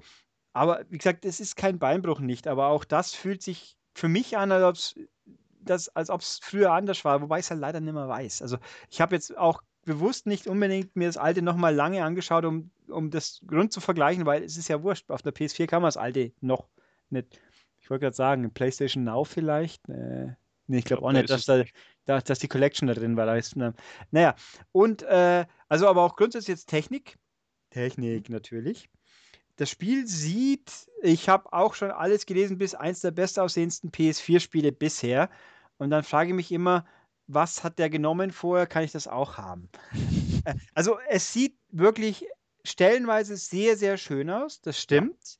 aber 0.53 0.85
wie 0.89 0.97
gesagt, 0.97 1.25
es 1.25 1.39
ist 1.39 1.55
kein 1.55 1.79
Beinbruch 1.79 2.19
nicht, 2.19 2.47
aber 2.47 2.67
auch 2.67 2.85
das 2.85 3.13
fühlt 3.13 3.41
sich 3.41 3.77
für 3.93 4.09
mich 4.09 4.37
an, 4.37 4.51
als 4.51 4.63
ob 4.63 4.75
es 4.75 4.95
das, 5.61 5.89
als 5.89 6.09
ob 6.09 6.21
es 6.21 6.39
früher 6.43 6.71
anders 6.73 7.03
war, 7.05 7.21
wobei 7.21 7.39
ich 7.39 7.45
es 7.45 7.51
halt 7.51 7.59
leider 7.61 7.79
nicht 7.81 7.93
mehr 7.93 8.07
weiß. 8.07 8.41
Also 8.41 8.57
ich 8.89 9.01
habe 9.01 9.15
jetzt 9.15 9.35
auch 9.37 9.61
bewusst 9.85 10.25
nicht 10.27 10.47
unbedingt 10.47 10.95
mir 10.95 11.07
das 11.07 11.17
alte 11.17 11.41
nochmal 11.41 11.73
lange 11.73 12.03
angeschaut, 12.03 12.45
um, 12.45 12.71
um 12.87 13.09
das 13.11 13.41
Grund 13.47 13.71
zu 13.73 13.81
vergleichen, 13.81 14.25
weil 14.25 14.43
es 14.43 14.57
ist 14.57 14.67
ja 14.67 14.83
wurscht. 14.83 15.09
Auf 15.11 15.21
der 15.21 15.31
PS4 15.31 15.67
kann 15.67 15.81
man 15.81 15.87
das 15.87 15.97
alte 15.97 16.33
noch 16.41 16.67
nicht. 17.11 17.39
Ich 17.79 17.89
wollte 17.89 18.03
gerade 18.03 18.15
sagen, 18.15 18.51
PlayStation 18.51 19.03
Now 19.03 19.23
vielleicht. 19.23 19.87
Äh, 19.89 20.33
nee, 20.67 20.79
ich 20.79 20.85
glaube 20.85 21.01
glaub, 21.01 21.03
auch 21.03 21.11
nicht, 21.11 21.29
dass, 21.29 21.45
da, 21.45 21.63
da, 22.05 22.19
dass 22.19 22.39
die 22.39 22.47
Collection 22.47 22.87
da 22.87 22.93
drin 22.93 23.15
war. 23.17 23.25
Da 23.25 23.35
ist, 23.35 23.55
ne, 23.55 23.73
naja, 24.11 24.35
und 24.71 25.03
äh, 25.03 25.45
also 25.69 25.87
aber 25.87 26.01
auch 26.03 26.15
grundsätzlich 26.15 26.49
jetzt 26.55 26.67
Technik. 26.67 27.17
Technik 27.69 28.29
natürlich. 28.29 28.89
Das 29.57 29.69
Spiel 29.69 30.05
sieht, 30.07 30.71
ich 31.01 31.29
habe 31.29 31.53
auch 31.53 31.75
schon 31.75 31.91
alles 31.91 32.25
gelesen, 32.25 32.57
bis 32.57 32.75
eins 32.75 33.01
der 33.01 33.11
bestaussehendsten 33.11 33.91
PS4-Spiele 33.91 34.71
bisher. 34.71 35.29
Und 35.77 35.91
dann 35.91 36.03
frage 36.03 36.29
ich 36.29 36.35
mich 36.35 36.51
immer, 36.51 36.85
was 37.27 37.63
hat 37.63 37.79
der 37.79 37.89
genommen 37.89 38.31
vorher? 38.31 38.67
Kann 38.67 38.83
ich 38.83 38.91
das 38.91 39.07
auch 39.07 39.37
haben? 39.37 39.69
Äh, 40.45 40.53
also 40.75 40.99
es 41.09 41.33
sieht 41.33 41.57
wirklich 41.71 42.27
stellenweise 42.63 43.35
sehr, 43.35 43.77
sehr 43.77 43.97
schön 43.97 44.29
aus, 44.29 44.61
das 44.61 44.79
stimmt. 44.79 45.37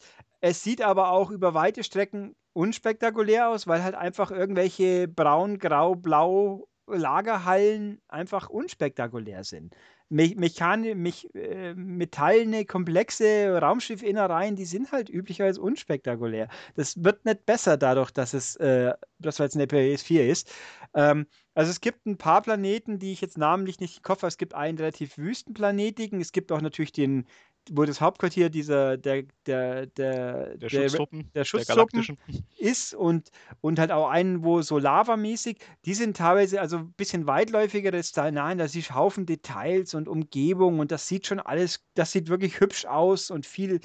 Es 0.47 0.61
sieht 0.63 0.83
aber 0.83 1.09
auch 1.09 1.31
über 1.31 1.55
weite 1.55 1.83
Strecken 1.83 2.35
unspektakulär 2.53 3.49
aus, 3.49 3.65
weil 3.65 3.81
halt 3.81 3.95
einfach 3.95 4.29
irgendwelche 4.29 5.07
braun, 5.07 5.57
grau, 5.57 5.95
blau 5.95 6.67
Lagerhallen 6.85 7.99
einfach 8.07 8.47
unspektakulär 8.47 9.43
sind. 9.43 9.75
Me 10.09 10.35
Mechani 10.37 10.93
Mech 10.93 11.27
äh, 11.33 11.73
metallene, 11.73 12.65
komplexe 12.65 13.59
Raumschiffinnereien, 13.59 14.55
die 14.55 14.65
sind 14.65 14.91
halt 14.91 15.09
üblicherweise 15.09 15.59
unspektakulär. 15.59 16.47
Das 16.75 17.03
wird 17.03 17.25
nicht 17.25 17.47
besser 17.47 17.75
dadurch, 17.75 18.11
dass 18.11 18.35
es, 18.35 18.55
äh, 18.57 18.93
dass 19.17 19.39
es 19.39 19.55
eine 19.55 19.65
PS4 19.65 20.27
ist. 20.29 20.53
Ähm, 20.93 21.25
also 21.55 21.71
es 21.71 21.81
gibt 21.81 22.05
ein 22.05 22.17
paar 22.19 22.43
Planeten, 22.43 22.99
die 22.99 23.13
ich 23.13 23.21
jetzt 23.21 23.39
namentlich 23.39 23.79
nicht 23.79 23.97
im 23.97 24.03
Kopf 24.03 24.19
habe. 24.21 24.27
Es 24.27 24.37
gibt 24.37 24.53
einen 24.53 24.77
relativ 24.77 25.17
wüstenplanetigen. 25.17 26.21
Es 26.21 26.31
gibt 26.31 26.51
auch 26.51 26.61
natürlich 26.61 26.91
den, 26.91 27.25
wo 27.71 27.85
das 27.85 28.01
Hauptquartier 28.01 28.49
dieser 28.49 28.97
der 28.97 29.23
der 29.45 29.87
der 29.87 30.57
der 30.57 30.69
Schutztruppen, 30.69 31.31
der, 31.33 31.45
Schutztruppen 31.45 32.17
ist 32.57 32.93
und 32.93 33.31
und 33.61 33.79
halt 33.79 33.91
auch 33.91 34.09
einen, 34.09 34.43
wo 34.43 34.61
so 34.61 34.77
lavamäßig, 34.77 35.57
die 35.85 35.93
sind 35.93 36.17
teilweise 36.17 36.61
also 36.61 36.77
ein 36.77 36.93
bisschen 36.93 37.27
weitläufigeres 37.27 38.15
Nein, 38.15 38.57
da 38.57 38.67
siehst 38.67 38.93
Haufen 38.93 39.25
Details 39.25 39.93
und 39.93 40.07
Umgebung 40.07 40.79
und 40.79 40.91
das 40.91 41.07
sieht 41.07 41.27
schon 41.27 41.39
alles, 41.39 41.85
das 41.95 42.11
sieht 42.11 42.29
wirklich 42.29 42.59
hübsch 42.59 42.85
aus 42.85 43.31
und 43.31 43.45
viel 43.45 43.79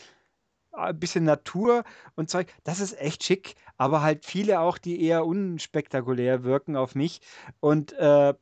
ein 0.72 0.98
bisschen 0.98 1.24
Natur 1.24 1.84
und 2.14 2.30
Zeug. 2.30 2.52
Das 2.64 2.80
ist 2.80 2.98
echt 3.00 3.24
schick, 3.24 3.54
aber 3.76 4.02
halt 4.02 4.24
viele 4.24 4.60
auch, 4.60 4.78
die 4.78 5.02
eher 5.02 5.26
unspektakulär 5.26 6.44
wirken 6.44 6.76
auf 6.76 6.94
mich 6.94 7.20
und 7.60 7.92
äh, 7.94 8.34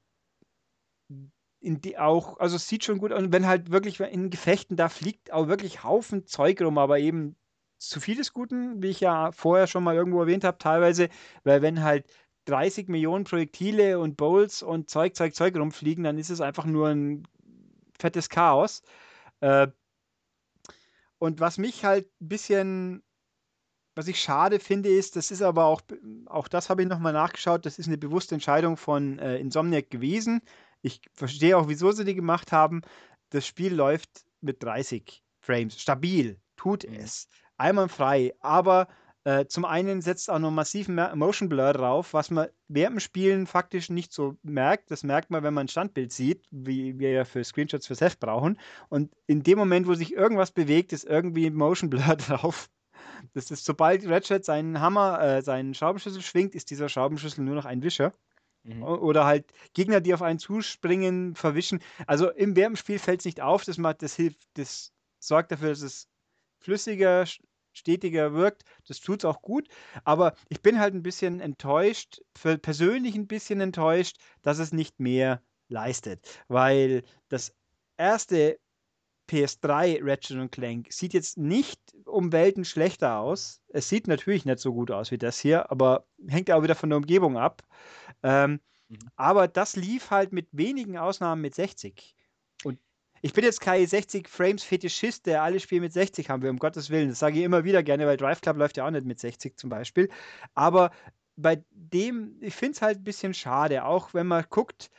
in 1.61 1.81
die 1.81 1.99
auch, 1.99 2.39
also 2.39 2.57
es 2.57 2.69
sieht 2.69 2.85
schon 2.85 2.99
gut 2.99 3.13
aus. 3.13 3.23
Wenn 3.29 3.47
halt 3.47 3.71
wirklich 3.71 4.01
in 4.01 4.31
Gefechten, 4.31 4.77
da 4.77 4.89
fliegt 4.89 5.33
auch 5.33 5.49
wirklich 5.49 5.85
Haufen 5.85 6.27
Zeug 6.27 6.61
rum, 6.63 6.79
aber 6.79 6.99
eben 6.99 7.37
zu 7.79 8.01
viel 8.01 8.17
des 8.17 8.33
Guten, 8.33 8.83
wie 8.83 8.89
ich 8.89 9.01
ja 9.01 9.33
vorher 9.33 9.67
schon 9.67 9.85
mal 9.85 9.95
irgendwo 9.95 10.21
erwähnt 10.21 10.45
habe, 10.45 10.59
teilweise, 10.59 11.09
weil 11.45 11.63
wenn 11.63 11.83
halt 11.83 12.07
30 12.47 12.89
Millionen 12.89 13.25
Projektile 13.25 13.99
und 13.99 14.17
Bowls 14.17 14.63
und 14.63 14.89
Zeug, 14.91 15.15
Zeug, 15.17 15.35
Zeug 15.35 15.57
rumfliegen, 15.57 16.05
dann 16.05 16.19
ist 16.19 16.31
es 16.31 16.41
einfach 16.41 16.65
nur 16.65 16.89
ein 16.89 17.25
fettes 17.99 18.29
Chaos. 18.29 18.83
Äh, 19.41 19.69
und 21.19 21.41
was 21.41 21.59
mich 21.59 21.85
halt 21.85 22.07
ein 22.21 22.29
bisschen, 22.29 23.03
was 23.95 24.09
ich 24.09 24.21
schade 24.21 24.61
finde, 24.61 24.89
ist, 24.89 25.17
das 25.17 25.31
ist 25.31 25.43
aber 25.43 25.65
auch, 25.67 25.83
auch 26.27 26.49
das 26.49 26.71
habe 26.71 26.83
ich 26.83 26.89
nochmal 26.89 27.13
nachgeschaut, 27.13 27.67
das 27.67 27.79
ist 27.79 27.89
eine 27.89 27.99
bewusste 27.99 28.35
Entscheidung 28.35 28.77
von 28.77 29.19
äh, 29.19 29.39
Insomniac 29.39 29.91
gewesen. 29.91 30.41
Ich 30.83 31.01
verstehe 31.13 31.57
auch, 31.57 31.69
wieso 31.69 31.93
sie 31.93 32.05
die 32.05 32.15
gemacht 32.15 32.53
haben. 32.53 32.83
Das 33.31 33.47
Spiel 33.47 33.75
läuft 33.75 34.25
mit 34.41 34.63
30 34.63 35.23
Frames. 35.41 35.81
Stabil, 35.81 36.41
tut 36.57 36.89
mhm. 36.89 36.95
es. 36.95 37.29
Einwandfrei. 37.57 38.35
Aber 38.41 38.89
äh, 39.25 39.47
zum 39.47 39.65
einen 39.65 40.01
setzt 40.01 40.31
auch 40.31 40.39
noch 40.39 40.51
massiven 40.51 41.01
Motion 41.15 41.49
Blur 41.49 41.73
drauf, 41.73 42.15
was 42.15 42.31
man 42.31 42.49
während 42.69 42.97
dem 42.97 43.01
Spielen 43.01 43.47
faktisch 43.47 43.91
nicht 43.91 44.13
so 44.13 44.37
merkt. 44.43 44.91
Das 44.91 45.03
merkt 45.03 45.31
man, 45.31 45.43
wenn 45.43 45.55
man 45.55 45.67
ein 45.67 45.69
Standbild 45.69 46.13
sieht, 46.13 46.47
wie 46.51 46.99
wir 46.99 47.11
ja 47.11 47.25
für 47.25 47.45
Screenshots 47.45 47.87
fürs 47.87 48.01
Heft 48.01 48.21
brauchen. 48.21 48.59
Und 48.89 49.13
in 49.27 49.43
dem 49.43 49.59
Moment, 49.59 49.87
wo 49.87 49.95
sich 49.95 50.15
irgendwas 50.15 50.53
bewegt, 50.53 50.93
ist 50.93 51.05
irgendwie 51.05 51.51
Motion 51.51 51.91
Blur 51.91 52.17
drauf. 52.17 52.71
Das 53.35 53.51
ist, 53.51 53.65
sobald 53.65 54.09
Ratchet 54.09 54.45
seinen 54.45 54.81
Hammer, 54.81 55.21
äh, 55.21 55.43
seinen 55.43 55.75
Schraubenschlüssel 55.75 56.23
schwingt, 56.23 56.55
ist 56.55 56.71
dieser 56.71 56.89
Schraubenschlüssel 56.89 57.45
nur 57.45 57.57
noch 57.57 57.65
ein 57.65 57.83
Wischer. 57.83 58.15
Mhm. 58.69 58.83
Oder 58.83 59.25
halt 59.25 59.53
Gegner, 59.73 60.01
die 60.01 60.13
auf 60.15 60.23
einen 60.23 60.39
zuspringen, 60.39 61.35
verwischen. 61.35 61.81
Also 62.07 62.31
im 62.31 62.55
Wärmspiel 62.55 62.99
fällt 62.99 63.21
es 63.21 63.25
nicht 63.25 63.41
auf, 63.41 63.65
das, 63.65 63.79
macht, 63.79 64.03
das 64.03 64.15
hilft, 64.15 64.41
das 64.55 64.93
sorgt 65.19 65.53
dafür, 65.53 65.71
dass 65.71 65.81
es 65.83 66.09
flüssiger, 66.61 67.25
stetiger 67.73 68.35
wirkt. 68.35 68.65
Das 68.87 69.01
tut 69.01 69.21
es 69.21 69.25
auch 69.25 69.41
gut. 69.41 69.69
Aber 70.05 70.35
ich 70.49 70.61
bin 70.61 70.79
halt 70.79 70.95
ein 70.95 71.03
bisschen 71.03 71.41
enttäuscht, 71.41 72.21
persönlich 72.35 73.15
ein 73.15 73.27
bisschen 73.27 73.61
enttäuscht, 73.61 74.19
dass 74.43 74.59
es 74.59 74.73
nicht 74.73 75.01
mehr 75.01 75.43
leistet. 75.69 76.45
Weil 76.49 77.05
das 77.29 77.55
erste 77.97 78.59
PS3 79.29 80.01
Ratchet 80.03 80.53
Clank 80.53 80.93
sieht 80.93 81.15
jetzt 81.15 81.37
nicht 81.37 81.81
um 82.05 82.33
Welten 82.33 82.65
schlechter 82.65 83.19
aus. 83.19 83.61
Es 83.69 83.89
sieht 83.89 84.09
natürlich 84.09 84.45
nicht 84.45 84.59
so 84.59 84.73
gut 84.73 84.91
aus 84.91 85.11
wie 85.11 85.19
das 85.19 85.39
hier, 85.39 85.71
aber 85.71 86.07
hängt 86.27 86.49
ja 86.49 86.57
auch 86.57 86.63
wieder 86.63 86.75
von 86.75 86.89
der 86.91 86.97
Umgebung 86.97 87.37
ab. 87.37 87.63
Ähm, 88.23 88.61
mhm. 88.89 88.99
Aber 89.17 89.49
das 89.49 89.77
lief 89.77 90.11
halt 90.11 90.33
mit 90.33 90.49
wenigen 90.53 90.97
Ausnahmen 90.97 91.43
mit 91.43 91.55
60. 91.55 92.17
Und 92.65 92.79
ich 93.21 93.33
bin 93.33 93.45
jetzt 93.45 93.61
kein 93.61 93.87
60 93.87 94.29
Frames 94.29 94.63
Fetischist, 94.63 95.27
der 95.27 95.43
alle 95.43 95.61
Spiele 95.61 95.83
mit 95.83 95.93
60 95.93 96.31
haben 96.31 96.43
will, 96.43 96.51
um 96.51 96.59
Gottes 96.59 96.91
Willen. 96.91 97.09
Das 97.09 97.19
sage 97.19 97.39
ich 97.39 97.45
immer 97.45 97.65
wieder 97.65 97.83
gerne, 97.83 98.07
weil 98.07 98.17
Drive 98.17 98.41
Club 98.41 98.57
läuft 98.57 98.77
ja 98.77 98.87
auch 98.87 98.91
nicht 98.91 99.05
mit 99.05 99.21
60 99.21 99.59
zum 99.59 99.71
Beispiel. 99.71 100.09
Aber 100.55 100.91
bei 101.37 101.63
dem, 101.71 102.37
ich 102.41 102.55
finde 102.55 102.73
es 102.73 102.83
halt 102.83 102.99
ein 102.99 103.05
bisschen 103.05 103.35
schade, 103.35 103.85
auch 103.85 104.13
wenn 104.15 104.27
man 104.27 104.45
guckt, 104.51 104.91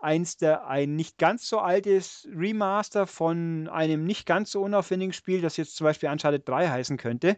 eins 0.00 0.36
der 0.36 0.66
ein 0.66 0.96
nicht 0.96 1.18
ganz 1.18 1.48
so 1.48 1.58
altes 1.58 2.28
Remaster 2.34 3.06
von 3.06 3.68
einem 3.68 4.04
nicht 4.04 4.26
ganz 4.26 4.50
so 4.52 4.62
unaufwendigen 4.62 5.12
Spiel, 5.12 5.40
das 5.40 5.56
jetzt 5.56 5.76
zum 5.76 5.84
Beispiel 5.84 6.08
Uncharted 6.08 6.48
3 6.48 6.68
heißen 6.68 6.96
könnte. 6.96 7.36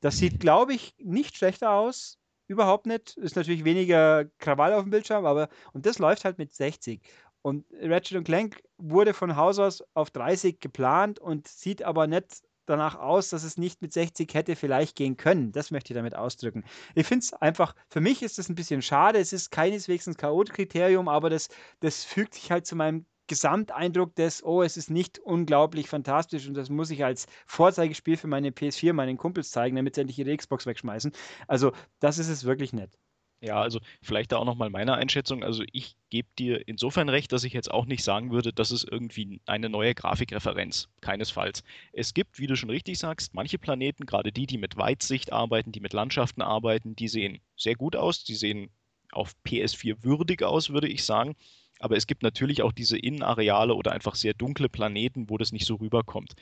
Das 0.00 0.18
sieht, 0.18 0.40
glaube 0.40 0.74
ich, 0.74 0.94
nicht 0.98 1.36
schlechter 1.36 1.70
aus. 1.72 2.18
Überhaupt 2.48 2.86
nicht. 2.86 3.16
Ist 3.16 3.36
natürlich 3.36 3.64
weniger 3.64 4.26
Krawall 4.38 4.72
auf 4.72 4.84
dem 4.84 4.90
Bildschirm, 4.90 5.26
aber 5.26 5.48
und 5.72 5.86
das 5.86 5.98
läuft 5.98 6.24
halt 6.24 6.38
mit 6.38 6.54
60. 6.54 7.00
Und 7.42 7.64
Ratchet 7.80 8.24
Clank 8.24 8.62
wurde 8.76 9.14
von 9.14 9.36
Haus 9.36 9.58
aus 9.58 9.84
auf 9.94 10.10
30 10.10 10.60
geplant 10.60 11.18
und 11.18 11.48
sieht 11.48 11.82
aber 11.82 12.06
nicht 12.06 12.42
danach 12.66 12.96
aus, 12.96 13.30
dass 13.30 13.44
es 13.44 13.56
nicht 13.56 13.82
mit 13.82 13.92
60 13.92 14.32
hätte 14.34 14.56
vielleicht 14.56 14.96
gehen 14.96 15.16
können. 15.16 15.52
Das 15.52 15.70
möchte 15.70 15.92
ich 15.92 15.96
damit 15.96 16.14
ausdrücken. 16.14 16.64
Ich 16.94 17.06
finde 17.06 17.24
es 17.24 17.32
einfach, 17.32 17.74
für 17.88 18.00
mich 18.00 18.22
ist 18.22 18.38
das 18.38 18.48
ein 18.48 18.54
bisschen 18.54 18.82
schade. 18.82 19.18
Es 19.18 19.32
ist 19.32 19.50
keineswegs 19.50 20.06
ein 20.06 20.16
K.O.-Kriterium, 20.16 21.10
aber 21.10 21.30
das, 21.30 21.48
das 21.80 22.04
fügt 22.04 22.34
sich 22.34 22.50
halt 22.50 22.66
zu 22.66 22.76
meinem 22.76 23.06
Gesamteindruck 23.28 24.14
des, 24.14 24.44
oh, 24.44 24.62
es 24.62 24.76
ist 24.76 24.90
nicht 24.90 25.18
unglaublich 25.18 25.88
fantastisch 25.88 26.46
und 26.46 26.54
das 26.54 26.70
muss 26.70 26.90
ich 26.90 27.04
als 27.04 27.26
Vorzeigespiel 27.46 28.16
für 28.16 28.28
meine 28.28 28.50
PS4 28.50 28.92
meinen 28.92 29.16
Kumpels 29.16 29.50
zeigen, 29.50 29.76
damit 29.76 29.94
sie 29.94 30.02
endlich 30.02 30.18
ihre 30.18 30.36
Xbox 30.36 30.66
wegschmeißen. 30.66 31.12
Also, 31.48 31.72
das 31.98 32.18
ist 32.18 32.28
es 32.28 32.44
wirklich 32.44 32.72
nett. 32.72 32.96
Ja, 33.40 33.60
also 33.60 33.80
vielleicht 34.02 34.32
da 34.32 34.38
auch 34.38 34.44
nochmal 34.46 34.70
meine 34.70 34.94
Einschätzung. 34.94 35.44
Also 35.44 35.62
ich 35.72 35.94
gebe 36.10 36.28
dir 36.38 36.66
insofern 36.66 37.08
recht, 37.10 37.32
dass 37.32 37.44
ich 37.44 37.52
jetzt 37.52 37.70
auch 37.70 37.84
nicht 37.84 38.02
sagen 38.02 38.30
würde, 38.32 38.52
das 38.52 38.70
ist 38.70 38.84
irgendwie 38.90 39.40
eine 39.46 39.68
neue 39.68 39.94
Grafikreferenz. 39.94 40.88
Keinesfalls. 41.02 41.62
Es 41.92 42.14
gibt, 42.14 42.38
wie 42.38 42.46
du 42.46 42.56
schon 42.56 42.70
richtig 42.70 42.98
sagst, 42.98 43.34
manche 43.34 43.58
Planeten, 43.58 44.06
gerade 44.06 44.32
die, 44.32 44.46
die 44.46 44.58
mit 44.58 44.76
Weitsicht 44.78 45.32
arbeiten, 45.32 45.70
die 45.70 45.80
mit 45.80 45.92
Landschaften 45.92 46.40
arbeiten, 46.40 46.96
die 46.96 47.08
sehen 47.08 47.40
sehr 47.56 47.74
gut 47.74 47.94
aus, 47.94 48.24
die 48.24 48.34
sehen 48.34 48.70
auf 49.12 49.34
PS4 49.44 50.02
würdig 50.02 50.42
aus, 50.42 50.70
würde 50.70 50.88
ich 50.88 51.04
sagen. 51.04 51.36
Aber 51.78 51.96
es 51.96 52.06
gibt 52.06 52.22
natürlich 52.22 52.62
auch 52.62 52.72
diese 52.72 52.96
Innenareale 52.96 53.74
oder 53.74 53.92
einfach 53.92 54.14
sehr 54.14 54.32
dunkle 54.32 54.70
Planeten, 54.70 55.28
wo 55.28 55.36
das 55.36 55.52
nicht 55.52 55.66
so 55.66 55.74
rüberkommt. 55.74 56.34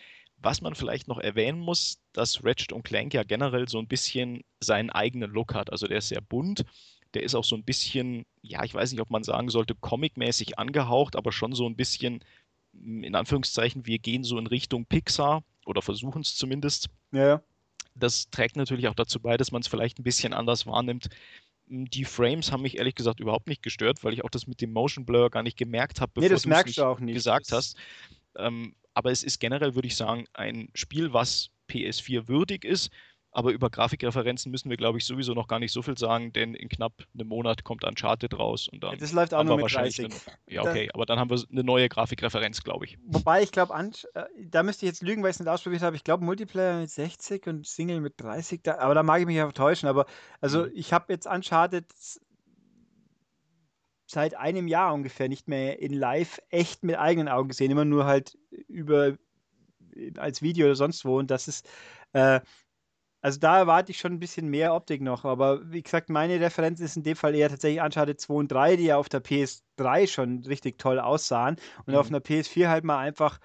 Was 0.45 0.61
man 0.61 0.75
vielleicht 0.75 1.09
noch 1.09 1.19
erwähnen 1.19 1.59
muss, 1.59 2.03
dass 2.13 2.45
Ratchet 2.45 2.75
Clank 2.85 3.15
ja 3.15 3.23
generell 3.23 3.67
so 3.67 3.79
ein 3.79 3.89
bisschen 3.89 4.45
seinen 4.61 4.91
eigenen 4.91 5.31
Look 5.31 5.55
hat. 5.55 5.73
Also 5.73 5.87
der 5.87 5.99
ist 5.99 6.09
sehr 6.09 6.21
bunt, 6.21 6.67
der 7.15 7.23
ist 7.23 7.35
auch 7.35 7.45
so 7.45 7.57
ein 7.57 7.65
bisschen, 7.65 8.27
ja, 8.43 8.63
ich 8.63 8.75
weiß 8.75 8.93
nicht, 8.93 9.01
ob 9.01 9.09
man 9.09 9.25
sagen 9.25 9.49
sollte, 9.49 9.75
comicmäßig 9.75 10.59
angehaucht, 10.59 11.17
aber 11.17 11.33
schon 11.33 11.55
so 11.55 11.67
ein 11.67 11.77
bisschen, 11.77 12.23
hm, 12.75 13.05
in 13.05 13.15
Anführungszeichen, 13.15 13.87
wir 13.87 13.99
gehen 13.99 14.23
so 14.23 14.37
in 14.37 14.47
Richtung 14.47 14.85
Pixar 14.85 15.43
oder 15.65 15.81
versuchen 15.81 16.21
es 16.21 16.37
zumindest. 16.37 16.91
Ja. 17.13 17.43
Das 17.95 18.29
trägt 18.29 18.57
natürlich 18.57 18.89
auch 18.89 18.95
dazu 18.95 19.21
bei, 19.21 19.39
dass 19.39 19.51
man 19.51 19.63
es 19.63 19.69
vielleicht 19.69 19.99
ein 19.99 20.05
bisschen 20.05 20.35
anders 20.35 20.67
wahrnimmt. 20.67 21.09
Hm, 21.69 21.87
die 21.87 22.05
Frames 22.05 22.53
haben 22.53 22.65
mich 22.65 22.77
ehrlich 22.77 22.97
gesagt 22.97 23.19
überhaupt 23.19 23.49
nicht 23.49 23.63
gestört, 23.63 24.05
weil 24.05 24.13
ich 24.13 24.23
auch 24.23 24.31
das 24.31 24.47
mit 24.47 24.61
dem 24.61 24.75
Motion 24.75 25.07
Blur 25.07 25.31
gar 25.31 25.43
nicht 25.43 25.57
gemerkt 25.57 26.03
habe, 26.03 26.13
bevor 26.13 26.29
nee, 26.29 26.35
das 26.35 26.45
merkst 26.45 26.77
du 26.77 26.85
auch 26.85 27.01
nicht 27.01 27.15
gesagt 27.15 27.51
hast. 27.51 27.79
Ähm, 28.37 28.75
aber 28.95 29.11
es 29.11 29.23
ist 29.23 29.41
generell, 29.41 29.75
würde 29.75 29.89
ich 29.89 29.97
sagen, 29.97 30.27
ein 30.33 30.69
Spiel, 30.75 31.13
was 31.13 31.51
PS4 31.69 32.29
würdig 32.29 32.65
ist. 32.65 32.91
Aber 33.37 33.51
über 33.51 33.69
Grafikreferenzen 33.69 34.53
müssen 34.53 34.71
wir, 34.71 34.77
glaube 34.77 34.99
ich, 34.99 35.05
sowieso 35.05 35.35
noch 35.35 35.49
gar 35.49 35.59
nicht 35.59 35.73
so 35.73 35.83
viel 35.83 35.99
sagen, 35.99 36.33
denn 36.33 36.55
in 36.55 36.69
knapp 36.69 36.93
einem 37.15 37.27
Monat 37.27 37.65
kommt 37.65 37.83
Uncharted 37.83 38.39
raus 38.39 38.69
und 38.69 38.85
dann. 38.85 38.93
Ja, 38.93 38.97
das 38.97 39.11
läuft 39.11 39.35
auch 39.35 39.43
nur 39.43 39.57
mit 39.57 39.75
30. 39.75 40.05
Eine, 40.05 40.15
ja, 40.49 40.63
okay, 40.63 40.89
aber 40.95 41.05
dann 41.05 41.19
haben 41.19 41.31
wir 41.31 41.43
eine 41.51 41.65
neue 41.65 41.89
Grafikreferenz, 41.89 42.63
glaube 42.63 42.85
ich. 42.85 42.97
Wobei 43.05 43.43
ich 43.43 43.51
glaube, 43.51 43.75
äh, 43.75 44.23
da 44.39 44.63
müsste 44.63 44.87
ich 44.87 44.93
jetzt 44.93 45.03
lügen, 45.03 45.25
weil 45.25 45.31
ich 45.31 45.35
es 45.35 45.41
nicht 45.41 45.49
ausprobiert 45.49 45.83
habe. 45.83 45.97
Ich 45.97 46.05
glaube, 46.05 46.25
Multiplayer 46.25 46.79
mit 46.79 46.91
60 46.91 47.49
und 47.49 47.67
Single 47.67 48.01
mit 48.01 48.21
30, 48.21 48.63
da, 48.63 48.79
aber 48.79 48.95
da 48.95 49.03
mag 49.03 49.21
ich 49.21 49.27
mich 49.27 49.43
auch 49.43 49.53
täuschen. 49.53 49.89
Aber 49.89 50.07
also 50.41 50.67
mhm. 50.67 50.71
ich 50.73 50.93
habe 50.93 51.13
jetzt 51.13 51.27
Uncharted 51.27 51.87
seit 54.15 54.37
einem 54.37 54.69
Jahr 54.69 54.95
ungefähr 54.95 55.29
nicht 55.29 55.49
mehr 55.49 55.81
in 55.81 55.93
live 55.93 56.41
echt 56.51 56.85
mit 56.85 56.97
eigenen 56.97 57.29
Augen 57.29 57.49
gesehen, 57.49 57.71
immer 57.71 57.85
nur 57.85 58.07
halt 58.07 58.39
über 58.69 59.17
als 60.19 60.43
Video 60.43 60.67
oder 60.67 60.77
sonst 60.77 61.05
wo. 61.05 61.19
Und 61.19 61.31
das 61.31 61.49
ist, 61.49 61.69
äh, 62.12 62.41
also 63.23 63.39
da 63.41 63.59
erwarte 63.59 63.91
ich 63.93 63.99
schon 63.99 64.12
ein 64.12 64.19
bisschen 64.19 64.49
mehr 64.49 64.75
Optik 64.75 65.01
noch. 65.03 65.25
Aber 65.25 65.71
wie 65.71 65.83
gesagt, 65.83 66.11
meine 66.11 66.41
Referenz 66.41 66.81
ist 66.81 66.97
in 66.97 67.03
dem 67.03 67.17
Fall 67.17 67.35
eher 67.35 67.49
tatsächlich 67.49 67.83
Uncharted 67.83 68.21
2 68.21 68.35
und 68.35 68.53
3, 68.53 68.77
die 68.77 68.85
ja 68.85 68.97
auf 68.97 69.09
der 69.09 69.23
PS3 69.23 70.07
schon 70.07 70.45
richtig 70.45 70.79
toll 70.79 70.99
aussahen 70.99 71.57
und 71.87 71.95
mhm. 71.95 71.99
auf 71.99 72.09
einer 72.09 72.21
PS4 72.21 72.69
halt 72.69 72.85
mal 72.85 72.99
einfach 72.99 73.41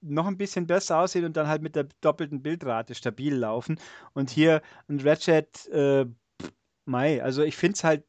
noch 0.00 0.26
ein 0.26 0.36
bisschen 0.36 0.66
besser 0.66 0.98
aussehen 0.98 1.24
und 1.24 1.36
dann 1.36 1.48
halt 1.48 1.62
mit 1.62 1.76
der 1.76 1.88
doppelten 2.02 2.42
Bildrate 2.42 2.94
stabil 2.94 3.34
laufen. 3.34 3.80
Und 4.12 4.30
hier 4.30 4.62
ein 4.88 5.00
Ratchet, 5.00 5.66
äh, 5.68 6.06
Mai, 6.86 7.22
also 7.22 7.42
ich 7.42 7.56
finde 7.56 7.74
es 7.76 7.84
halt 7.84 8.04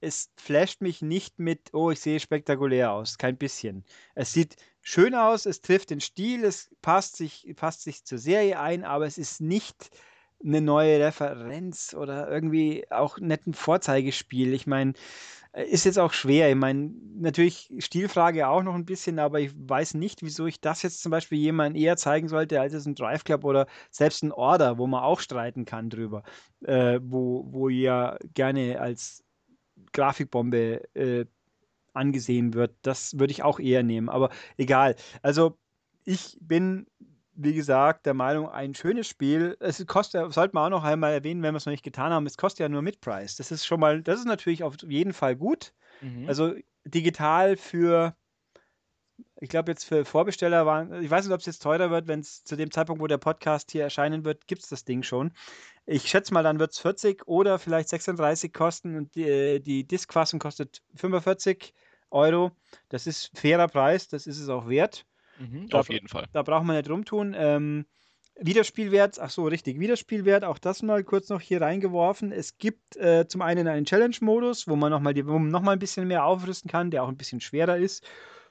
es 0.00 0.30
flasht 0.36 0.80
mich 0.80 1.02
nicht 1.02 1.38
mit, 1.38 1.72
oh, 1.74 1.90
ich 1.90 2.00
sehe 2.00 2.20
spektakulär 2.20 2.92
aus. 2.92 3.18
Kein 3.18 3.36
bisschen. 3.36 3.84
Es 4.14 4.32
sieht 4.32 4.56
schön 4.82 5.14
aus, 5.14 5.46
es 5.46 5.60
trifft 5.60 5.90
den 5.90 6.00
Stil, 6.00 6.44
es 6.44 6.70
passt 6.82 7.16
sich, 7.16 7.52
passt 7.56 7.82
sich 7.82 8.04
zur 8.04 8.18
Serie 8.18 8.58
ein, 8.58 8.84
aber 8.84 9.06
es 9.06 9.18
ist 9.18 9.40
nicht 9.40 9.90
eine 10.44 10.60
neue 10.60 11.00
Referenz 11.00 11.94
oder 11.94 12.30
irgendwie 12.30 12.90
auch 12.90 13.18
nicht 13.18 13.46
ein 13.46 13.54
Vorzeigespiel. 13.54 14.54
Ich 14.54 14.66
meine, 14.66 14.94
äh, 15.52 15.64
ist 15.64 15.84
jetzt 15.84 15.98
auch 15.98 16.12
schwer. 16.12 16.50
Ich 16.50 16.56
meine, 16.56 16.92
natürlich 17.16 17.72
Stilfrage 17.78 18.48
auch 18.48 18.62
noch 18.62 18.74
ein 18.74 18.84
bisschen, 18.84 19.18
aber 19.18 19.40
ich 19.40 19.52
weiß 19.56 19.94
nicht, 19.94 20.22
wieso 20.22 20.46
ich 20.46 20.60
das 20.60 20.82
jetzt 20.82 21.02
zum 21.02 21.10
Beispiel 21.10 21.38
jemandem 21.38 21.82
eher 21.82 21.96
zeigen 21.96 22.28
sollte, 22.28 22.60
als 22.60 22.72
es 22.74 22.86
ein 22.86 22.94
Drive 22.94 23.24
Club 23.24 23.44
oder 23.44 23.66
selbst 23.90 24.22
ein 24.22 24.32
Order, 24.32 24.78
wo 24.78 24.86
man 24.86 25.02
auch 25.02 25.20
streiten 25.20 25.64
kann 25.64 25.90
drüber, 25.90 26.22
äh, 26.64 27.00
wo, 27.02 27.44
wo 27.50 27.68
ja 27.68 28.16
gerne 28.34 28.80
als 28.80 29.24
Grafikbombe 29.92 30.82
äh, 30.94 31.24
angesehen 31.94 32.54
wird. 32.54 32.74
Das 32.82 33.18
würde 33.18 33.32
ich 33.32 33.42
auch 33.42 33.58
eher 33.60 33.82
nehmen, 33.82 34.08
aber 34.08 34.30
egal. 34.56 34.94
Also 35.22 35.58
ich 36.04 36.38
bin 36.40 36.86
wie 37.40 37.54
gesagt, 37.54 38.04
der 38.04 38.14
Meinung, 38.14 38.48
ein 38.48 38.74
schönes 38.74 39.06
Spiel. 39.06 39.56
Es 39.60 39.86
kostet, 39.86 40.32
sollte 40.32 40.54
man 40.54 40.64
auch 40.64 40.78
noch 40.78 40.84
einmal 40.84 41.12
erwähnen, 41.12 41.40
wenn 41.42 41.54
wir 41.54 41.58
es 41.58 41.66
noch 41.66 41.70
nicht 41.70 41.84
getan 41.84 42.12
haben, 42.12 42.26
es 42.26 42.36
kostet 42.36 42.60
ja 42.60 42.68
nur 42.68 42.82
Mid-Price. 42.82 43.36
Das 43.36 43.52
ist 43.52 43.64
schon 43.64 43.78
mal, 43.78 44.02
das 44.02 44.18
ist 44.18 44.26
natürlich 44.26 44.64
auf 44.64 44.74
jeden 44.82 45.12
Fall 45.12 45.36
gut. 45.36 45.72
Mhm. 46.00 46.26
Also 46.26 46.54
digital 46.84 47.56
für, 47.56 48.16
ich 49.40 49.48
glaube 49.48 49.70
jetzt 49.70 49.84
für 49.84 50.04
Vorbesteller 50.04 50.66
waren, 50.66 51.00
ich 51.00 51.10
weiß 51.10 51.26
nicht, 51.26 51.32
ob 51.32 51.38
es 51.38 51.46
jetzt 51.46 51.62
teurer 51.62 51.90
wird, 51.90 52.08
wenn 52.08 52.20
es 52.20 52.42
zu 52.42 52.56
dem 52.56 52.72
Zeitpunkt, 52.72 53.00
wo 53.00 53.06
der 53.06 53.18
Podcast 53.18 53.70
hier 53.70 53.84
erscheinen 53.84 54.24
wird, 54.24 54.48
gibt 54.48 54.64
es 54.64 54.68
das 54.68 54.84
Ding 54.84 55.04
schon. 55.04 55.32
Ich 55.90 56.06
schätze 56.06 56.34
mal, 56.34 56.42
dann 56.42 56.58
wird 56.58 56.72
es 56.72 56.78
40 56.80 57.26
oder 57.26 57.58
vielleicht 57.58 57.88
36 57.88 58.52
kosten 58.52 58.94
und 58.94 59.14
die, 59.14 59.58
die 59.62 59.84
Disk-Fassung 59.84 60.38
kostet 60.38 60.82
45 60.96 61.72
Euro. 62.10 62.52
Das 62.90 63.06
ist 63.06 63.30
fairer 63.34 63.68
Preis, 63.68 64.06
das 64.06 64.26
ist 64.26 64.38
es 64.38 64.50
auch 64.50 64.68
wert. 64.68 65.06
Mhm, 65.38 65.68
da, 65.70 65.80
auf 65.80 65.88
jeden 65.88 66.08
Fall. 66.08 66.26
Da 66.32 66.42
braucht 66.42 66.64
man 66.64 66.76
nicht 66.76 66.90
rumtun. 66.90 67.34
Ähm, 67.34 67.86
Wiederspielwert, 68.38 69.18
ach 69.18 69.30
so, 69.30 69.46
richtig, 69.46 69.80
Wiederspielwert, 69.80 70.44
auch 70.44 70.58
das 70.58 70.82
mal 70.82 71.02
kurz 71.04 71.30
noch 71.30 71.40
hier 71.40 71.62
reingeworfen. 71.62 72.32
Es 72.32 72.58
gibt 72.58 72.96
äh, 72.96 73.26
zum 73.26 73.40
einen 73.40 73.66
einen 73.66 73.86
Challenge-Modus, 73.86 74.68
wo 74.68 74.76
man 74.76 74.90
nochmal 74.90 75.14
noch 75.14 75.66
ein 75.66 75.78
bisschen 75.78 76.06
mehr 76.06 76.26
aufrüsten 76.26 76.70
kann, 76.70 76.90
der 76.90 77.02
auch 77.02 77.08
ein 77.08 77.16
bisschen 77.16 77.40
schwerer 77.40 77.78
ist. 77.78 78.06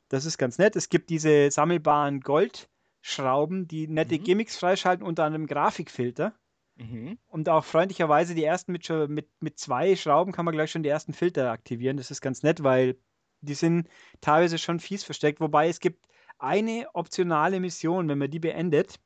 Das 0.09 0.25
ist 0.25 0.39
ganz 0.39 0.57
nett. 0.57 0.75
Es 0.75 0.89
gibt 0.89 1.11
diese 1.11 1.51
sammelbaren 1.51 2.21
Goldschrauben, 2.21 3.67
die 3.67 3.87
nette 3.87 4.17
mhm. 4.17 4.23
Gimmicks 4.23 4.57
freischalten, 4.57 5.05
unter 5.05 5.23
anderem 5.23 5.45
Grafikfilter. 5.45 6.33
Mhm. 6.77 7.17
Und 7.27 7.49
auch 7.49 7.65
freundlicherweise 7.65 8.35
die 8.35 8.43
ersten 8.43 8.71
mit, 8.71 8.89
mit, 9.09 9.29
mit 9.39 9.59
zwei 9.59 9.95
Schrauben 9.95 10.31
kann 10.31 10.45
man 10.45 10.53
gleich 10.53 10.71
schon 10.71 10.83
die 10.83 10.89
ersten 10.89 11.13
Filter 11.13 11.51
aktivieren. 11.51 11.97
Das 11.97 12.11
ist 12.11 12.21
ganz 12.21 12.43
nett, 12.43 12.63
weil 12.63 12.97
die 13.41 13.55
sind 13.55 13.87
teilweise 14.21 14.57
schon 14.57 14.79
fies 14.79 15.03
versteckt. 15.03 15.39
Wobei 15.39 15.69
es 15.69 15.79
gibt 15.79 16.07
eine 16.39 16.87
optionale 16.93 17.59
Mission, 17.59 18.07
wenn 18.09 18.17
man 18.17 18.29
die 18.29 18.39
beendet, 18.39 18.99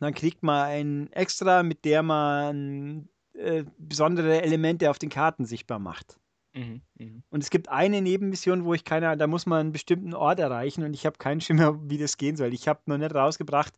dann 0.00 0.14
kriegt 0.14 0.42
man 0.42 0.66
ein 0.66 1.12
Extra, 1.12 1.62
mit 1.62 1.84
der 1.84 2.02
man 2.02 3.08
äh, 3.34 3.64
besondere 3.78 4.42
Elemente 4.42 4.90
auf 4.90 4.98
den 4.98 5.10
Karten 5.10 5.44
sichtbar 5.44 5.78
macht. 5.78 6.18
Mhm, 6.52 6.82
mh. 6.98 7.22
Und 7.30 7.42
es 7.42 7.50
gibt 7.50 7.68
eine 7.68 8.00
Nebenmission, 8.00 8.64
wo 8.64 8.74
ich 8.74 8.84
keine, 8.84 9.16
da 9.16 9.26
muss 9.26 9.46
man 9.46 9.60
einen 9.60 9.72
bestimmten 9.72 10.14
Ort 10.14 10.38
erreichen 10.38 10.84
und 10.84 10.94
ich 10.94 11.06
habe 11.06 11.18
keinen 11.18 11.40
Schimmer, 11.40 11.78
wie 11.88 11.98
das 11.98 12.16
gehen 12.16 12.36
soll. 12.36 12.54
Ich 12.54 12.68
habe 12.68 12.80
noch 12.86 12.98
nicht 12.98 13.14
rausgebracht, 13.14 13.74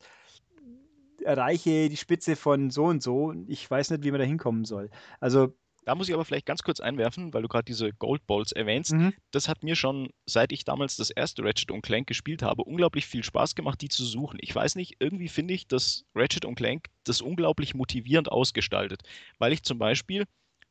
erreiche 1.26 1.88
die 1.88 1.96
Spitze 1.96 2.36
von 2.36 2.70
so 2.70 2.84
und 2.84 3.02
so. 3.02 3.34
Ich 3.48 3.70
weiß 3.70 3.90
nicht, 3.90 4.04
wie 4.04 4.10
man 4.10 4.20
da 4.20 4.26
hinkommen 4.26 4.64
soll. 4.64 4.90
Also 5.20 5.54
da 5.84 5.94
muss 5.94 6.08
ich 6.08 6.14
aber 6.14 6.24
vielleicht 6.24 6.46
ganz 6.46 6.62
kurz 6.62 6.80
einwerfen, 6.80 7.32
weil 7.32 7.42
du 7.42 7.48
gerade 7.48 7.64
diese 7.64 7.92
Gold 7.92 8.26
Balls 8.26 8.50
erwähnst. 8.50 8.92
Mhm. 8.92 9.12
Das 9.30 9.48
hat 9.48 9.62
mir 9.62 9.76
schon, 9.76 10.10
seit 10.26 10.50
ich 10.50 10.64
damals 10.64 10.96
das 10.96 11.10
erste 11.10 11.44
Ratchet 11.44 11.70
und 11.70 11.82
Clank 11.82 12.08
gespielt 12.08 12.42
habe, 12.42 12.64
unglaublich 12.64 13.06
viel 13.06 13.22
Spaß 13.22 13.54
gemacht, 13.54 13.80
die 13.80 13.88
zu 13.88 14.04
suchen. 14.04 14.38
Ich 14.42 14.52
weiß 14.52 14.74
nicht, 14.74 14.96
irgendwie 14.98 15.28
finde 15.28 15.54
ich, 15.54 15.68
dass 15.68 16.04
Ratchet 16.14 16.44
und 16.44 16.56
Clank 16.56 16.88
das 17.04 17.20
unglaublich 17.20 17.74
motivierend 17.74 18.32
ausgestaltet, 18.32 19.02
weil 19.38 19.52
ich 19.52 19.62
zum 19.62 19.78
Beispiel 19.78 20.24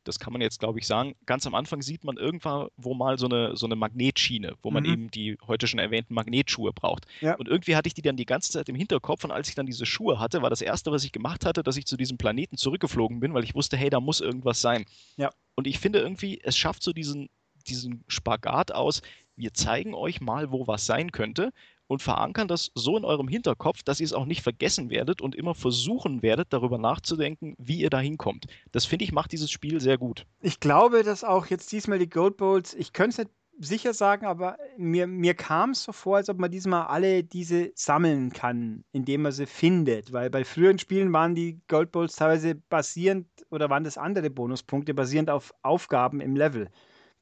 das 0.06 0.18
kann 0.18 0.32
man 0.32 0.42
jetzt, 0.42 0.60
glaube 0.60 0.78
ich, 0.78 0.86
sagen. 0.86 1.14
Ganz 1.26 1.46
am 1.46 1.54
Anfang 1.54 1.82
sieht 1.82 2.04
man 2.04 2.16
irgendwann 2.16 2.68
wo 2.76 2.94
mal 2.94 3.18
so 3.18 3.26
eine, 3.26 3.56
so 3.56 3.66
eine 3.66 3.76
Magnetschiene, 3.76 4.54
wo 4.62 4.70
man 4.70 4.84
mhm. 4.84 4.92
eben 4.92 5.10
die 5.10 5.36
heute 5.46 5.66
schon 5.66 5.78
erwähnten 5.78 6.14
Magnetschuhe 6.14 6.72
braucht. 6.72 7.06
Ja. 7.20 7.34
Und 7.36 7.48
irgendwie 7.48 7.76
hatte 7.76 7.88
ich 7.88 7.94
die 7.94 8.02
dann 8.02 8.16
die 8.16 8.26
ganze 8.26 8.52
Zeit 8.52 8.68
im 8.68 8.76
Hinterkopf 8.76 9.24
und 9.24 9.30
als 9.30 9.48
ich 9.48 9.54
dann 9.54 9.66
diese 9.66 9.86
Schuhe 9.86 10.18
hatte, 10.18 10.42
war 10.42 10.50
das 10.50 10.62
Erste, 10.62 10.92
was 10.92 11.04
ich 11.04 11.12
gemacht 11.12 11.44
hatte, 11.44 11.62
dass 11.62 11.76
ich 11.76 11.86
zu 11.86 11.96
diesem 11.96 12.18
Planeten 12.18 12.56
zurückgeflogen 12.56 13.20
bin, 13.20 13.34
weil 13.34 13.44
ich 13.44 13.54
wusste, 13.54 13.76
hey, 13.76 13.90
da 13.90 14.00
muss 14.00 14.20
irgendwas 14.20 14.60
sein. 14.60 14.84
Ja. 15.16 15.30
Und 15.54 15.66
ich 15.66 15.78
finde 15.78 16.00
irgendwie, 16.00 16.40
es 16.42 16.56
schafft 16.56 16.82
so 16.82 16.92
diesen, 16.92 17.28
diesen 17.66 18.04
Spagat 18.08 18.72
aus, 18.72 19.02
wir 19.36 19.52
zeigen 19.52 19.94
euch 19.94 20.20
mal, 20.20 20.50
wo 20.50 20.66
was 20.66 20.86
sein 20.86 21.12
könnte 21.12 21.52
und 21.86 22.02
verankern 22.02 22.48
das 22.48 22.70
so 22.74 22.96
in 22.96 23.04
eurem 23.04 23.28
Hinterkopf, 23.28 23.82
dass 23.82 24.00
ihr 24.00 24.06
es 24.06 24.12
auch 24.12 24.26
nicht 24.26 24.42
vergessen 24.42 24.90
werdet 24.90 25.20
und 25.20 25.34
immer 25.34 25.54
versuchen 25.54 26.22
werdet, 26.22 26.52
darüber 26.52 26.78
nachzudenken, 26.78 27.54
wie 27.58 27.80
ihr 27.80 27.90
da 27.90 28.00
hinkommt. 28.00 28.46
Das 28.72 28.84
finde 28.84 29.04
ich 29.04 29.12
macht 29.12 29.32
dieses 29.32 29.50
Spiel 29.50 29.80
sehr 29.80 29.98
gut. 29.98 30.26
Ich 30.40 30.60
glaube, 30.60 31.02
dass 31.02 31.24
auch 31.24 31.46
jetzt 31.46 31.72
diesmal 31.72 31.98
die 31.98 32.08
Gold 32.08 32.36
Bowls, 32.36 32.74
ich 32.74 32.92
könnte 32.92 33.10
es 33.10 33.18
nicht 33.18 33.30
sicher 33.58 33.94
sagen, 33.94 34.26
aber 34.26 34.58
mir, 34.76 35.06
mir 35.06 35.34
kam 35.34 35.70
es 35.70 35.84
so 35.84 35.92
vor, 35.92 36.16
als 36.16 36.28
ob 36.28 36.38
man 36.38 36.50
diesmal 36.50 36.86
alle 36.86 37.24
diese 37.24 37.72
sammeln 37.74 38.32
kann, 38.32 38.84
indem 38.92 39.22
man 39.22 39.32
sie 39.32 39.46
findet. 39.46 40.12
Weil 40.12 40.30
bei 40.30 40.44
früheren 40.44 40.78
Spielen 40.78 41.12
waren 41.12 41.34
die 41.34 41.60
Gold 41.68 41.92
Bowls 41.92 42.16
teilweise 42.16 42.54
basierend 42.54 43.26
oder 43.50 43.70
waren 43.70 43.84
das 43.84 43.98
andere 43.98 44.30
Bonuspunkte 44.30 44.94
basierend 44.94 45.30
auf 45.30 45.54
Aufgaben 45.62 46.20
im 46.20 46.36
Level, 46.36 46.68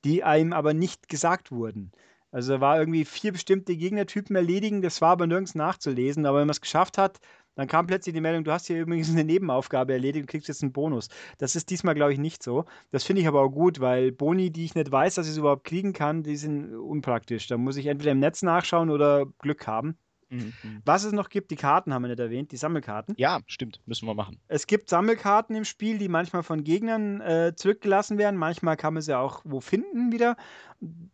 die 0.05 0.25
einem 0.25 0.53
aber 0.53 0.75
nicht 0.75 1.09
gesagt 1.09 1.53
wurden. 1.53 1.93
Also 2.35 2.61
war 2.61 2.81
irgendwie 2.81 3.05
vier 3.05 3.31
bestimmte 3.31 3.77
Gegnertypen 3.77 4.35
erledigen, 4.35 4.83
das 4.83 5.01
war 5.01 5.11
aber 5.11 5.29
nirgends 5.29 5.55
nachzulesen. 5.55 6.27
Aber 6.27 6.39
wenn 6.39 6.49
man 6.49 6.51
es 6.51 6.61
geschafft 6.61 6.99
hat, 6.99 7.21
dann 7.55 7.69
kam 7.69 7.87
plötzlich 7.87 8.13
die 8.13 8.21
Meldung, 8.21 8.43
du 8.43 8.51
hast 8.51 8.67
hier 8.67 8.81
übrigens 8.81 9.09
eine 9.09 9.23
Nebenaufgabe 9.23 9.93
erledigt 9.93 10.25
und 10.25 10.31
kriegst 10.31 10.49
jetzt 10.49 10.61
einen 10.65 10.73
Bonus. 10.73 11.09
Das 11.39 11.55
ist 11.55 11.71
diesmal, 11.71 11.95
glaube 11.95 12.13
ich, 12.13 12.19
nicht 12.19 12.43
so. 12.43 12.65
Das 12.91 13.05
finde 13.05 13.23
ich 13.23 13.29
aber 13.29 13.41
auch 13.41 13.51
gut, 13.51 13.79
weil 13.79 14.11
Boni, 14.11 14.51
die 14.51 14.65
ich 14.65 14.75
nicht 14.75 14.91
weiß, 14.91 15.15
dass 15.15 15.27
ich 15.27 15.33
es 15.33 15.39
überhaupt 15.39 15.63
kriegen 15.63 15.93
kann, 15.93 16.25
die 16.25 16.35
sind 16.35 16.75
unpraktisch. 16.75 17.47
Da 17.47 17.57
muss 17.57 17.77
ich 17.77 17.87
entweder 17.87 18.11
im 18.11 18.19
Netz 18.19 18.43
nachschauen 18.43 18.91
oder 18.91 19.27
Glück 19.39 19.69
haben. 19.69 19.97
Mhm. 20.35 20.83
Was 20.85 21.05
es 21.05 21.13
noch 21.13 21.29
gibt, 21.29 21.51
die 21.51 21.57
Karten 21.57 21.93
haben 21.93 22.03
wir 22.03 22.09
nicht 22.09 22.21
erwähnt, 22.21 22.53
die 22.53 22.57
Sammelkarten. 22.57 23.15
Ja, 23.19 23.41
stimmt, 23.47 23.81
müssen 23.87 24.07
wir 24.07 24.15
machen. 24.15 24.41
Es 24.49 24.67
gibt 24.67 24.89
Sammelkarten 24.89 25.55
im 25.57 25.65
Spiel, 25.65 25.99
die 25.99 26.09
manchmal 26.09 26.43
von 26.43 26.65
Gegnern 26.65 27.21
äh, 27.21 27.53
zurückgelassen 27.55 28.19
werden. 28.19 28.37
Manchmal 28.37 28.77
kann 28.77 28.95
man 28.95 29.03
sie 29.03 29.17
auch 29.17 29.41
wo 29.45 29.61
finden 29.61 30.13
wieder. 30.13 30.37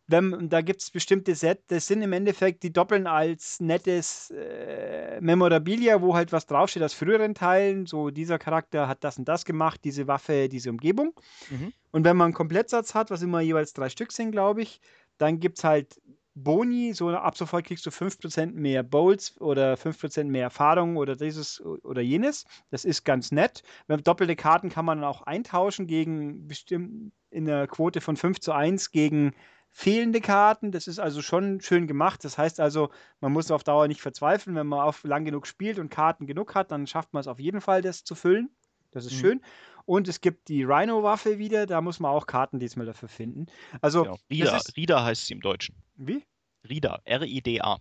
Wenn, 0.06 0.48
da 0.48 0.62
gibt 0.62 0.82
es 0.82 0.90
bestimmte 0.90 1.34
Sets, 1.34 1.66
das 1.68 1.86
sind 1.86 2.02
im 2.02 2.12
Endeffekt, 2.12 2.62
die 2.62 2.72
doppeln 2.72 3.06
als 3.06 3.60
nettes 3.60 4.30
äh, 4.30 5.20
Memorabilia, 5.20 6.00
wo 6.00 6.14
halt 6.14 6.32
was 6.32 6.46
draufsteht 6.46 6.82
aus 6.82 6.94
früheren 6.94 7.34
Teilen. 7.34 7.86
So, 7.86 8.10
dieser 8.10 8.38
Charakter 8.38 8.88
hat 8.88 9.04
das 9.04 9.18
und 9.18 9.28
das 9.28 9.44
gemacht, 9.44 9.80
diese 9.84 10.06
Waffe, 10.08 10.48
diese 10.48 10.70
Umgebung. 10.70 11.12
Mhm. 11.50 11.72
Und 11.92 12.04
wenn 12.04 12.16
man 12.16 12.26
einen 12.26 12.34
Komplettsatz 12.34 12.94
hat, 12.94 13.10
was 13.10 13.22
immer 13.22 13.40
jeweils 13.40 13.72
drei 13.72 13.88
Stück 13.88 14.12
sind, 14.12 14.32
glaube 14.32 14.62
ich, 14.62 14.80
dann 15.18 15.38
gibt 15.38 15.58
es 15.58 15.64
halt 15.64 16.00
Boni, 16.42 16.92
so 16.92 17.08
ab 17.10 17.36
sofort 17.36 17.64
kriegst 17.64 17.86
du 17.86 17.90
5% 17.90 18.52
mehr 18.52 18.82
Bowls 18.82 19.40
oder 19.40 19.76
5% 19.76 20.24
mehr 20.24 20.44
Erfahrung 20.44 20.96
oder 20.96 21.16
dieses 21.16 21.60
oder 21.64 22.00
jenes. 22.00 22.44
Das 22.70 22.84
ist 22.84 23.04
ganz 23.04 23.32
nett. 23.32 23.62
Doppelte 23.88 24.36
Karten 24.36 24.68
kann 24.68 24.84
man 24.84 25.00
dann 25.00 25.10
auch 25.10 25.22
eintauschen 25.22 25.86
gegen 25.86 26.46
bestimmt 26.46 27.12
in 27.30 27.44
der 27.44 27.66
Quote 27.66 28.00
von 28.00 28.16
5 28.16 28.40
zu 28.40 28.52
1 28.52 28.90
gegen 28.90 29.32
fehlende 29.72 30.20
Karten. 30.20 30.72
Das 30.72 30.86
ist 30.86 30.98
also 30.98 31.22
schon 31.22 31.60
schön 31.60 31.86
gemacht. 31.86 32.24
Das 32.24 32.38
heißt 32.38 32.60
also, 32.60 32.90
man 33.20 33.32
muss 33.32 33.50
auf 33.50 33.64
Dauer 33.64 33.88
nicht 33.88 34.00
verzweifeln. 34.00 34.56
Wenn 34.56 34.66
man 34.66 34.80
auf 34.80 35.04
lang 35.04 35.24
genug 35.24 35.46
spielt 35.46 35.78
und 35.78 35.90
Karten 35.90 36.26
genug 36.26 36.54
hat, 36.54 36.70
dann 36.70 36.86
schafft 36.86 37.12
man 37.12 37.20
es 37.20 37.28
auf 37.28 37.38
jeden 37.38 37.60
Fall, 37.60 37.82
das 37.82 38.04
zu 38.04 38.14
füllen. 38.14 38.50
Das 38.90 39.06
ist 39.06 39.12
mhm. 39.12 39.18
schön. 39.18 39.40
Und 39.84 40.08
es 40.08 40.20
gibt 40.20 40.48
die 40.48 40.64
Rhino-Waffe 40.64 41.38
wieder, 41.38 41.66
da 41.66 41.80
muss 41.80 42.00
man 42.00 42.10
auch 42.10 42.26
Karten 42.26 42.58
diesmal 42.58 42.86
dafür 42.86 43.08
finden. 43.08 43.46
Also, 43.80 44.02
genau. 44.02 44.18
Rida, 44.30 44.56
ist, 44.56 44.76
Rida 44.76 45.04
heißt 45.04 45.26
sie 45.26 45.34
im 45.34 45.40
Deutschen. 45.40 45.74
Wie? 45.96 46.24
Rida, 46.68 47.00
R-I-D-A. 47.04 47.78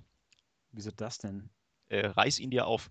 Wieso 0.71 0.91
das 0.91 1.17
denn? 1.17 1.49
Äh, 1.89 2.07
reiß 2.07 2.39
ihn 2.39 2.51
dir 2.51 2.67
auf. 2.67 2.89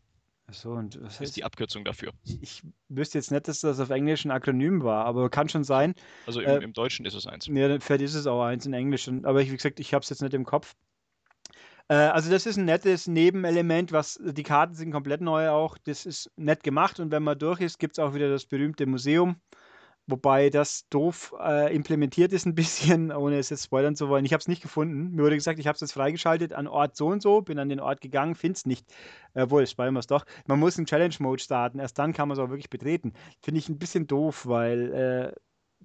Achso, 0.49 0.73
und 0.73 1.01
was 1.03 1.13
heißt, 1.13 1.21
ist 1.21 1.37
die 1.37 1.45
Abkürzung 1.45 1.85
dafür? 1.85 2.13
Ich 2.41 2.63
wüsste 2.89 3.19
jetzt 3.19 3.31
nicht, 3.31 3.47
dass 3.49 3.61
das 3.61 3.81
auf 3.81 3.91
Englisch 3.91 4.25
ein 4.25 4.31
Akronym 4.31 4.83
war, 4.83 5.05
aber 5.05 5.29
kann 5.29 5.49
schon 5.51 5.63
sein. 5.63 5.95
Also 6.27 6.41
im, 6.41 6.49
äh, 6.49 6.57
im 6.65 6.73
Deutschen 6.73 7.05
ist 7.05 7.13
es 7.13 7.27
eins. 7.27 7.47
Ja, 7.49 7.79
vielleicht 7.81 8.03
ist 8.03 8.15
es 8.15 8.27
auch 8.27 8.43
eins 8.43 8.65
in 8.65 8.73
Englisch. 8.73 9.09
Aber 9.09 9.41
wie 9.41 9.49
gesagt, 9.49 9.79
ich 9.79 9.93
habe 9.93 10.03
es 10.03 10.09
jetzt 10.09 10.23
nicht 10.23 10.33
im 10.33 10.45
Kopf. 10.45 10.75
Äh, 11.89 11.95
also 11.95 12.31
das 12.31 12.47
ist 12.47 12.57
ein 12.57 12.65
nettes 12.67 13.07
Nebenelement, 13.07 13.93
was 13.93 14.21
die 14.23 14.43
Karten 14.43 14.75
sind 14.75 14.93
komplett 14.93 15.21
neu 15.21 15.49
auch. 15.51 15.79
Das 15.79 16.07
ist 16.07 16.31
nett 16.37 16.63
gemacht 16.63 17.01
und 17.01 17.11
wenn 17.11 17.23
man 17.23 17.39
durch 17.39 17.61
ist, 17.61 17.79
gibt 17.79 17.99
es 17.99 17.99
auch 17.99 18.15
wieder 18.15 18.29
das 18.29 18.47
berühmte 18.47 18.87
Museum. 18.87 19.37
Wobei 20.11 20.49
das 20.49 20.89
doof 20.89 21.35
äh, 21.39 21.75
implementiert 21.75 22.33
ist 22.33 22.47
ein 22.47 22.55
bisschen, 22.57 23.13
ohne 23.13 23.39
es 23.39 23.51
jetzt 23.51 23.65
spoilern 23.65 23.95
zu 23.95 24.09
wollen. 24.09 24.25
Ich 24.25 24.33
habe 24.33 24.41
es 24.41 24.49
nicht 24.49 24.63
gefunden. 24.63 25.11
Mir 25.15 25.23
wurde 25.25 25.37
gesagt, 25.37 25.59
ich 25.59 25.67
habe 25.67 25.75
es 25.75 25.83
jetzt 25.83 25.93
freigeschaltet 25.93 26.55
an 26.55 26.67
Ort 26.67 26.97
so 26.97 27.09
und 27.09 27.23
so, 27.23 27.43
bin 27.43 27.59
an 27.59 27.69
den 27.69 27.81
Ort 27.81 28.01
gegangen, 28.01 28.35
finde 28.35 28.57
es 28.57 28.67
nicht. 28.67 28.87
Äh, 29.35 29.51
wohl, 29.51 29.67
spoilern 29.67 29.95
wir 29.95 30.01
es 30.01 30.07
doch. 30.07 30.25
Man 30.47 30.59
muss 30.61 30.79
einen 30.79 30.87
Challenge-Mode 30.87 31.43
starten, 31.43 31.79
erst 31.79 31.99
dann 31.99 32.15
kann 32.15 32.29
man 32.29 32.39
es 32.39 32.43
auch 32.43 32.49
wirklich 32.49 32.71
betreten. 32.71 33.13
Finde 33.43 33.59
ich 33.59 33.69
ein 33.69 33.79
bisschen 33.79 34.07
doof, 34.07 34.47
weil 34.47 35.35
äh, 35.35 35.41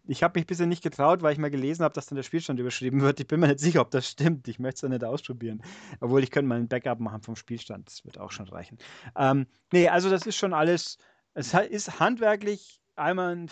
ich 0.05 0.23
habe 0.23 0.39
mich 0.39 0.47
bisher 0.47 0.65
nicht 0.65 0.83
getraut, 0.83 1.21
weil 1.21 1.33
ich 1.33 1.39
mal 1.39 1.49
gelesen 1.49 1.83
habe, 1.83 1.93
dass 1.93 2.07
dann 2.07 2.17
der 2.17 2.23
Spielstand 2.23 2.59
überschrieben 2.59 3.01
wird. 3.01 3.19
Ich 3.19 3.27
bin 3.27 3.39
mir 3.39 3.47
nicht 3.47 3.59
sicher, 3.59 3.81
ob 3.81 3.91
das 3.91 4.07
stimmt. 4.07 4.47
Ich 4.47 4.59
möchte 4.59 4.75
es 4.75 4.81
dann 4.81 4.91
nicht 4.91 5.03
ausprobieren. 5.03 5.61
Obwohl 6.01 6.23
ich 6.23 6.31
könnte 6.31 6.49
mal 6.49 6.59
ein 6.59 6.67
Backup 6.67 6.99
machen 6.99 7.21
vom 7.21 7.35
Spielstand. 7.35 7.87
Das 7.87 8.03
wird 8.03 8.19
auch 8.19 8.31
schon 8.31 8.47
reichen. 8.47 8.77
Ähm, 9.15 9.47
nee, 9.71 9.87
also 9.87 10.09
das 10.09 10.25
ist 10.25 10.35
schon 10.35 10.53
alles. 10.53 10.97
Es 11.33 11.53
ist 11.53 11.99
handwerklich 11.99 12.81
einmal 12.95 13.35
ein 13.35 13.49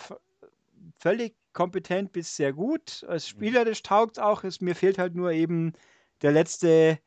völlig 0.98 1.34
kompetent 1.52 2.12
bis 2.12 2.36
sehr 2.36 2.52
gut. 2.52 3.04
Als 3.08 3.26
mhm. 3.26 3.38
spielerisch 3.38 3.82
taugt 3.82 4.18
es 4.18 4.22
auch. 4.22 4.44
Es, 4.44 4.60
mir 4.60 4.74
fehlt 4.74 4.98
halt 4.98 5.14
nur 5.14 5.32
eben 5.32 5.72
der 6.20 6.32
letzte 6.32 6.98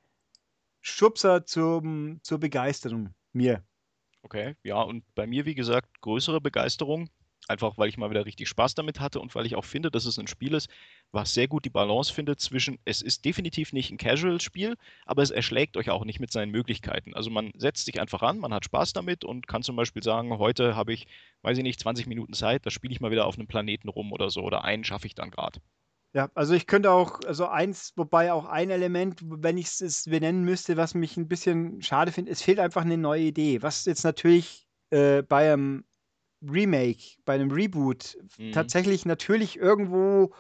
Schubser 0.82 1.46
zum, 1.46 2.20
zur 2.24 2.40
Begeisterung. 2.40 3.14
Mir. 3.32 3.64
Okay, 4.24 4.56
ja, 4.64 4.82
und 4.82 5.04
bei 5.14 5.28
mir, 5.28 5.46
wie 5.46 5.54
gesagt, 5.54 6.02
größere 6.02 6.42
Begeisterung. 6.42 7.10
Einfach 7.48 7.78
weil 7.78 7.90
ich 7.90 7.98
mal 7.98 8.10
wieder 8.10 8.26
richtig 8.26 8.50
Spaß 8.50 8.76
damit 8.76 9.00
hatte 9.00 9.20
und 9.20 9.36
weil 9.36 9.46
ich 9.46 9.56
auch 9.56 9.66
finde, 9.66 9.92
dass 9.92 10.06
es 10.06 10.18
ein 10.18 10.28
Spiel 10.28 10.54
ist, 10.54 10.70
was 11.12 11.34
sehr 11.34 11.48
gut 11.48 11.66
die 11.66 11.70
Balance 11.70 12.14
findet 12.14 12.40
zwischen, 12.40 12.80
es 12.86 13.02
ist 13.02 13.24
definitiv 13.24 13.72
nicht 13.72 13.92
ein 13.92 13.98
Casual-Spiel, 13.98 14.76
aber 15.06 15.22
es 15.22 15.32
erschlägt 15.32 15.78
euch 15.78 15.90
auch 15.90 16.06
nicht 16.06 16.20
mit 16.20 16.32
seinen 16.32 16.52
Möglichkeiten. 16.52 17.14
Also 17.14 17.30
man 17.30 17.52
setzt 17.56 17.86
sich 17.86 18.02
einfach 18.02 18.22
an, 18.22 18.40
man 18.40 18.54
hat 18.54 18.66
Spaß 18.66 18.94
damit 18.94 19.24
und 19.24 19.48
kann 19.48 19.64
zum 19.64 19.76
Beispiel 19.76 20.04
sagen, 20.04 20.38
heute 20.38 20.76
habe 20.76 20.94
ich, 20.94 21.08
weiß 21.44 21.58
ich 21.58 21.64
nicht, 21.64 21.80
20 21.80 22.08
Minuten 22.08 22.34
Zeit, 22.34 22.66
da 22.66 22.72
spiele 22.72 22.94
ich 22.94 23.02
mal 23.02 23.12
wieder 23.12 23.26
auf 23.26 23.36
einem 23.36 23.48
Planeten 23.48 23.90
rum 23.90 24.12
oder 24.12 24.30
so 24.30 24.42
oder 24.42 24.64
einen 24.64 24.84
schaffe 24.84 25.08
ich 25.08 25.16
dann 25.16 25.32
gerade. 25.32 25.60
Ja, 26.16 26.30
also 26.34 26.54
ich 26.54 26.66
könnte 26.66 26.92
auch, 26.92 27.20
also 27.28 27.48
eins, 27.48 27.92
wobei 27.98 28.32
auch 28.32 28.46
ein 28.46 28.70
Element, 28.70 29.20
wenn 29.22 29.58
ich 29.58 29.82
es 29.82 30.06
benennen 30.06 30.46
müsste, 30.46 30.78
was 30.78 30.94
mich 30.94 31.18
ein 31.18 31.28
bisschen 31.28 31.82
schade 31.82 32.14
finde, 32.14 32.32
es 32.32 32.42
fehlt 32.42 32.60
einfach 32.60 32.84
eine 32.84 32.98
neue 32.98 33.24
Idee. 33.24 33.62
Was 33.62 33.84
jetzt 33.84 34.06
natürlich 34.06 34.66
äh, 34.92 35.24
bei 35.24 35.52
einem 35.52 35.84
Remake, 36.50 37.18
bei 37.26 37.36
einem 37.36 37.52
Reboot 37.52 38.18
mhm. 38.38 38.52
tatsächlich 38.52 39.06
natürlich 39.06 39.58
irgendwo 39.58 40.34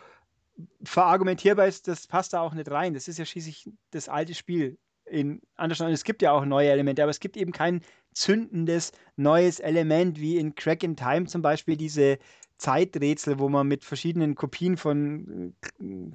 verargumentierbar 0.84 1.68
ist, 1.68 1.88
das 1.88 2.08
passt 2.08 2.34
da 2.34 2.42
auch 2.42 2.54
nicht 2.54 2.72
rein. 2.72 2.94
Das 2.94 3.08
ist 3.08 3.20
ja 3.20 3.26
schließlich 3.26 3.70
das 3.92 4.08
alte 4.10 4.34
Spiel 4.34 4.78
in 5.06 5.42
Understand. 5.58 5.94
Es 5.94 6.04
gibt 6.04 6.22
ja 6.22 6.32
auch 6.32 6.46
neue 6.46 6.70
Elemente, 6.70 7.04
aber 7.04 7.10
es 7.10 7.20
gibt 7.20 7.38
eben 7.38 7.52
kein 7.52 7.82
zündendes 8.14 8.92
neues 9.18 9.60
Element, 9.60 10.20
wie 10.20 10.38
in 10.38 10.56
Crack 10.56 10.84
in 10.84 10.96
Time 10.96 11.26
zum 11.26 11.42
Beispiel 11.42 11.76
diese 11.76 12.18
Zeiträtsel, 12.58 13.38
wo 13.40 13.50
man 13.50 13.68
mit 13.68 13.84
verschiedenen 13.84 14.36
Kopien 14.36 14.78
von 14.78 15.54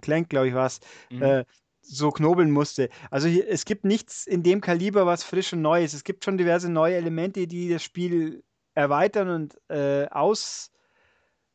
Clank, 0.00 0.30
glaube 0.30 0.48
ich, 0.48 0.54
was, 0.54 0.80
mhm. 1.10 1.22
äh, 1.22 1.44
so 1.82 2.10
knobeln 2.10 2.50
musste. 2.50 2.88
Also 3.10 3.28
es 3.28 3.64
gibt 3.64 3.84
nichts 3.84 4.26
in 4.26 4.42
dem 4.42 4.60
Kaliber, 4.60 5.06
was 5.06 5.24
frisch 5.24 5.52
und 5.52 5.62
neu 5.62 5.82
ist. 5.82 5.94
Es 5.94 6.04
gibt 6.04 6.24
schon 6.24 6.38
diverse 6.38 6.70
neue 6.70 6.96
Elemente, 6.96 7.46
die 7.46 7.68
das 7.68 7.82
Spiel 7.82 8.42
erweitern 8.80 9.28
und 9.28 9.60
äh, 9.68 10.08
aus, 10.08 10.72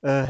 äh, 0.02 0.28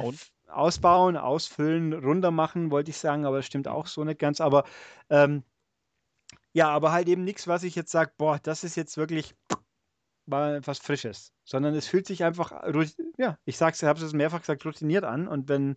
ausbauen, 0.47 1.17
ausfüllen, 1.17 1.93
runter 1.93 2.31
machen, 2.31 2.71
wollte 2.71 2.91
ich 2.91 2.97
sagen, 2.97 3.25
aber 3.25 3.37
das 3.37 3.45
stimmt 3.45 3.67
auch 3.67 3.87
so 3.87 4.03
nicht 4.03 4.19
ganz. 4.19 4.41
Aber 4.41 4.63
ähm, 5.09 5.43
ja, 6.53 6.69
aber 6.69 6.91
halt 6.91 7.07
eben 7.09 7.23
nichts, 7.23 7.47
was 7.47 7.63
ich 7.63 7.75
jetzt 7.75 7.91
sage, 7.91 8.13
boah, 8.17 8.39
das 8.41 8.63
ist 8.63 8.75
jetzt 8.75 8.97
wirklich 8.97 9.35
mal 10.25 10.65
was 10.65 10.79
Frisches, 10.79 11.33
sondern 11.43 11.75
es 11.75 11.87
fühlt 11.87 12.07
sich 12.07 12.23
einfach, 12.23 12.51
ja, 13.17 13.37
ich 13.45 13.57
sag's, 13.57 13.83
habe 13.83 14.03
es 14.03 14.13
mehrfach 14.13 14.39
gesagt, 14.39 14.65
routiniert 14.65 15.03
an 15.03 15.27
und 15.27 15.49
wenn 15.49 15.75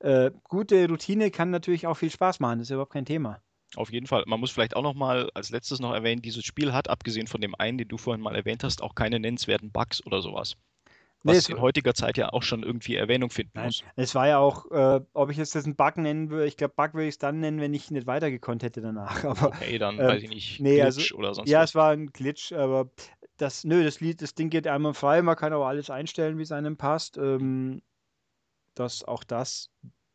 äh, 0.00 0.30
gute 0.44 0.88
Routine 0.88 1.30
kann 1.30 1.50
natürlich 1.50 1.86
auch 1.86 1.94
viel 1.94 2.10
Spaß 2.10 2.40
machen, 2.40 2.58
das 2.58 2.68
ist 2.68 2.72
überhaupt 2.72 2.92
kein 2.92 3.06
Thema. 3.06 3.40
Auf 3.76 3.92
jeden 3.92 4.06
Fall. 4.06 4.24
Man 4.26 4.40
muss 4.40 4.50
vielleicht 4.50 4.76
auch 4.76 4.82
noch 4.82 4.94
mal 4.94 5.30
als 5.34 5.50
letztes 5.50 5.80
noch 5.80 5.92
erwähnen, 5.92 6.22
dieses 6.22 6.44
Spiel 6.44 6.72
hat, 6.72 6.88
abgesehen 6.88 7.26
von 7.26 7.40
dem 7.40 7.54
einen, 7.54 7.78
den 7.78 7.88
du 7.88 7.98
vorhin 7.98 8.22
mal 8.22 8.34
erwähnt 8.34 8.64
hast, 8.64 8.82
auch 8.82 8.94
keine 8.94 9.20
nennenswerten 9.20 9.70
Bugs 9.70 10.04
oder 10.06 10.22
sowas. 10.22 10.56
Was 11.24 11.48
nee, 11.48 11.54
in 11.54 11.60
heutiger 11.60 11.94
Zeit 11.94 12.18
ja 12.18 12.32
auch 12.34 12.42
schon 12.42 12.62
irgendwie 12.62 12.96
Erwähnung 12.96 13.30
finden 13.30 13.52
nein, 13.54 13.66
muss. 13.66 13.82
Es 13.96 14.14
war 14.14 14.28
ja 14.28 14.38
auch, 14.38 14.70
äh, 14.70 15.00
ob 15.14 15.30
ich 15.30 15.38
jetzt 15.38 15.54
das 15.54 15.64
ein 15.64 15.74
Bug 15.74 15.96
nennen 15.96 16.28
würde, 16.28 16.46
ich 16.46 16.58
glaube, 16.58 16.74
Bug 16.76 16.92
würde 16.92 17.04
ich 17.04 17.14
es 17.14 17.18
dann 17.18 17.40
nennen, 17.40 17.60
wenn 17.60 17.72
ich 17.72 17.90
nicht 17.90 18.06
weitergekonnt 18.06 18.62
hätte 18.62 18.82
danach. 18.82 19.24
Aber, 19.24 19.48
okay, 19.48 19.78
dann 19.78 19.98
äh, 19.98 20.06
weiß 20.06 20.22
ich 20.22 20.28
nicht, 20.28 20.60
nee, 20.60 20.80
Glitch 20.80 21.12
also, 21.12 21.18
oder 21.18 21.34
sonst 21.34 21.48
Ja, 21.48 21.60
was. 21.60 21.70
es 21.70 21.74
war 21.74 21.92
ein 21.92 22.08
Glitch, 22.08 22.52
aber 22.52 22.90
das, 23.38 23.64
nö, 23.64 23.82
das 23.82 24.00
Lied, 24.00 24.20
das 24.20 24.34
Ding 24.34 24.50
geht 24.50 24.66
einmal 24.66 24.92
frei, 24.92 25.22
man 25.22 25.36
kann 25.36 25.52
aber 25.52 25.66
alles 25.66 25.88
einstellen, 25.88 26.36
wie 26.38 26.42
es 26.42 26.52
einem 26.52 26.76
passt. 26.76 27.16
Ähm, 27.16 27.82
das, 28.74 29.02
auch 29.04 29.24
das, 29.24 29.70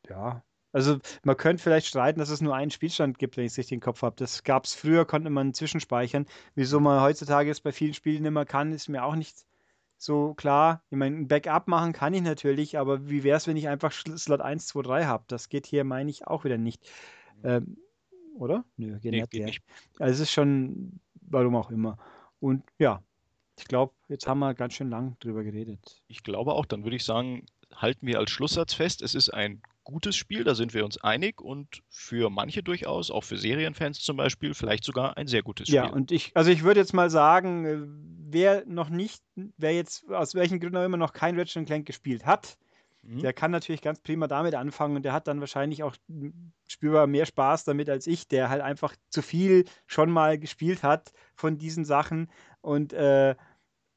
ja, 0.07 0.43
also 0.71 0.99
man 1.23 1.37
könnte 1.37 1.63
vielleicht 1.63 1.87
streiten, 1.87 2.19
dass 2.19 2.29
es 2.29 2.41
nur 2.41 2.55
einen 2.55 2.71
Spielstand 2.71 3.17
gibt, 3.17 3.37
wenn 3.37 3.45
ich 3.45 3.53
es 3.53 3.57
richtig 3.57 3.75
im 3.75 3.79
Kopf 3.79 4.01
habe. 4.01 4.15
Das 4.17 4.43
gab 4.43 4.65
es 4.65 4.73
früher, 4.73 5.05
konnte 5.05 5.29
man 5.29 5.53
zwischenspeichern. 5.53 6.25
Wieso 6.55 6.79
man 6.79 7.01
heutzutage 7.01 7.49
es 7.49 7.61
bei 7.61 7.71
vielen 7.71 7.93
Spielen 7.93 8.23
nicht 8.23 8.31
mehr 8.31 8.45
kann, 8.45 8.71
ist 8.71 8.87
mir 8.87 9.03
auch 9.03 9.15
nicht 9.15 9.45
so 9.97 10.33
klar. 10.35 10.83
Ich 10.89 10.97
meine, 10.97 11.17
ein 11.17 11.27
Backup 11.27 11.67
machen 11.67 11.93
kann 11.93 12.13
ich 12.13 12.21
natürlich, 12.21 12.77
aber 12.77 13.09
wie 13.09 13.23
wäre 13.23 13.37
es, 13.37 13.47
wenn 13.47 13.57
ich 13.57 13.67
einfach 13.67 13.91
Slot 13.91 14.41
1, 14.41 14.67
2, 14.67 14.81
3 14.81 15.05
habe? 15.05 15.23
Das 15.27 15.49
geht 15.49 15.65
hier, 15.65 15.83
meine 15.83 16.09
ich, 16.09 16.27
auch 16.27 16.43
wieder 16.43 16.57
nicht. 16.57 16.89
Ähm, 17.43 17.77
oder? 18.35 18.63
Nö, 18.77 18.99
geht, 18.99 19.11
nee, 19.11 19.21
nicht, 19.21 19.31
geht 19.31 19.45
nicht. 19.45 19.63
Also 19.97 20.13
es 20.13 20.19
ist 20.21 20.31
schon, 20.31 20.99
warum 21.21 21.55
auch 21.55 21.71
immer. 21.71 21.97
Und 22.39 22.63
ja, 22.77 23.01
ich 23.57 23.65
glaube, 23.65 23.93
jetzt 24.07 24.27
haben 24.27 24.39
wir 24.39 24.53
ganz 24.53 24.73
schön 24.73 24.89
lang 24.89 25.17
drüber 25.19 25.43
geredet. 25.43 26.01
Ich 26.07 26.23
glaube 26.23 26.53
auch, 26.53 26.65
dann 26.65 26.83
würde 26.83 26.95
ich 26.95 27.03
sagen, 27.03 27.45
halten 27.75 28.07
wir 28.07 28.19
als 28.19 28.31
Schlusssatz 28.31 28.73
fest, 28.73 29.01
es 29.01 29.15
ist 29.15 29.29
ein 29.29 29.61
gutes 29.89 30.15
Spiel, 30.15 30.43
da 30.43 30.53
sind 30.53 30.73
wir 30.73 30.85
uns 30.85 30.99
einig 30.99 31.41
und 31.41 31.81
für 31.89 32.29
manche 32.29 32.61
durchaus, 32.61 33.09
auch 33.09 33.23
für 33.23 33.37
Serienfans 33.37 33.99
zum 33.99 34.17
Beispiel, 34.17 34.53
vielleicht 34.53 34.83
sogar 34.83 35.17
ein 35.17 35.27
sehr 35.27 35.41
gutes 35.41 35.67
Spiel. 35.67 35.77
Ja, 35.77 35.87
und 35.87 36.11
ich, 36.11 36.31
also 36.35 36.51
ich 36.51 36.63
würde 36.63 36.79
jetzt 36.79 36.93
mal 36.93 37.09
sagen, 37.09 37.65
äh, 37.65 37.77
wer 38.31 38.63
noch 38.67 38.89
nicht, 38.89 39.23
wer 39.57 39.73
jetzt 39.73 40.07
aus 40.11 40.35
welchen 40.35 40.59
Gründen 40.59 40.77
auch 40.77 40.85
immer 40.85 40.97
noch 40.97 41.13
kein 41.13 41.37
Ratchet 41.39 41.65
Clank 41.65 41.87
gespielt 41.87 42.25
hat, 42.25 42.57
mhm. 43.01 43.21
der 43.21 43.33
kann 43.33 43.49
natürlich 43.49 43.81
ganz 43.81 43.99
prima 43.99 44.27
damit 44.27 44.53
anfangen 44.53 44.95
und 44.95 45.03
der 45.03 45.13
hat 45.13 45.27
dann 45.27 45.39
wahrscheinlich 45.39 45.81
auch 45.81 45.95
spürbar 46.67 47.07
mehr 47.07 47.25
Spaß 47.25 47.63
damit 47.63 47.89
als 47.89 48.05
ich, 48.05 48.27
der 48.27 48.49
halt 48.49 48.61
einfach 48.61 48.95
zu 49.09 49.23
viel 49.23 49.65
schon 49.87 50.11
mal 50.11 50.37
gespielt 50.37 50.83
hat 50.83 51.13
von 51.33 51.57
diesen 51.57 51.83
Sachen 51.83 52.29
und, 52.61 52.93
äh, 52.93 53.35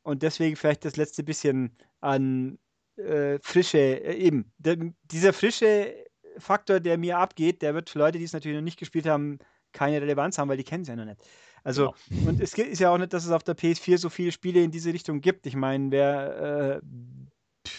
und 0.03 0.23
deswegen 0.23 0.57
vielleicht 0.57 0.87
das 0.87 0.97
letzte 0.97 1.23
bisschen 1.23 1.77
an 2.01 2.59
äh, 3.03 3.39
frische, 3.43 3.79
äh, 3.79 4.15
eben, 4.15 4.53
der, 4.59 4.77
dieser 5.05 5.33
frische 5.33 5.95
Faktor, 6.39 6.81
der 6.81 6.99
mir 6.99 7.19
abgeht, 7.19 7.63
der 7.63 7.75
wird 7.75 7.91
für 7.91 7.99
Leute, 7.99 8.19
die 8.19 8.25
es 8.25 8.33
natürlich 8.33 8.57
noch 8.57 8.65
nicht 8.65 8.79
gespielt 8.79 9.07
haben, 9.07 9.39
keine 9.73 10.01
Relevanz 10.01 10.39
haben, 10.39 10.49
weil 10.49 10.57
die 10.57 10.65
kennen 10.65 10.83
es 10.83 10.89
ja 10.89 10.97
noch 10.97 11.05
nicht. 11.05 11.21
Also, 11.65 11.95
genau. 12.09 12.29
und 12.31 12.41
es 12.41 12.55
ist 12.55 12.79
ja 12.79 12.91
auch 12.91 12.99
nicht, 12.99 13.13
dass 13.13 13.25
es 13.25 13.31
auf 13.31 13.43
der 13.43 13.57
PS4 13.57 13.99
so 13.99 14.11
viele 14.11 14.33
Spiele 14.33 14.63
in 14.63 14.71
diese 14.71 14.93
Richtung 14.93 15.21
gibt. 15.21 15.47
Ich 15.47 15.57
meine, 15.57 15.91
wer 15.91 16.81
äh, 16.81 17.71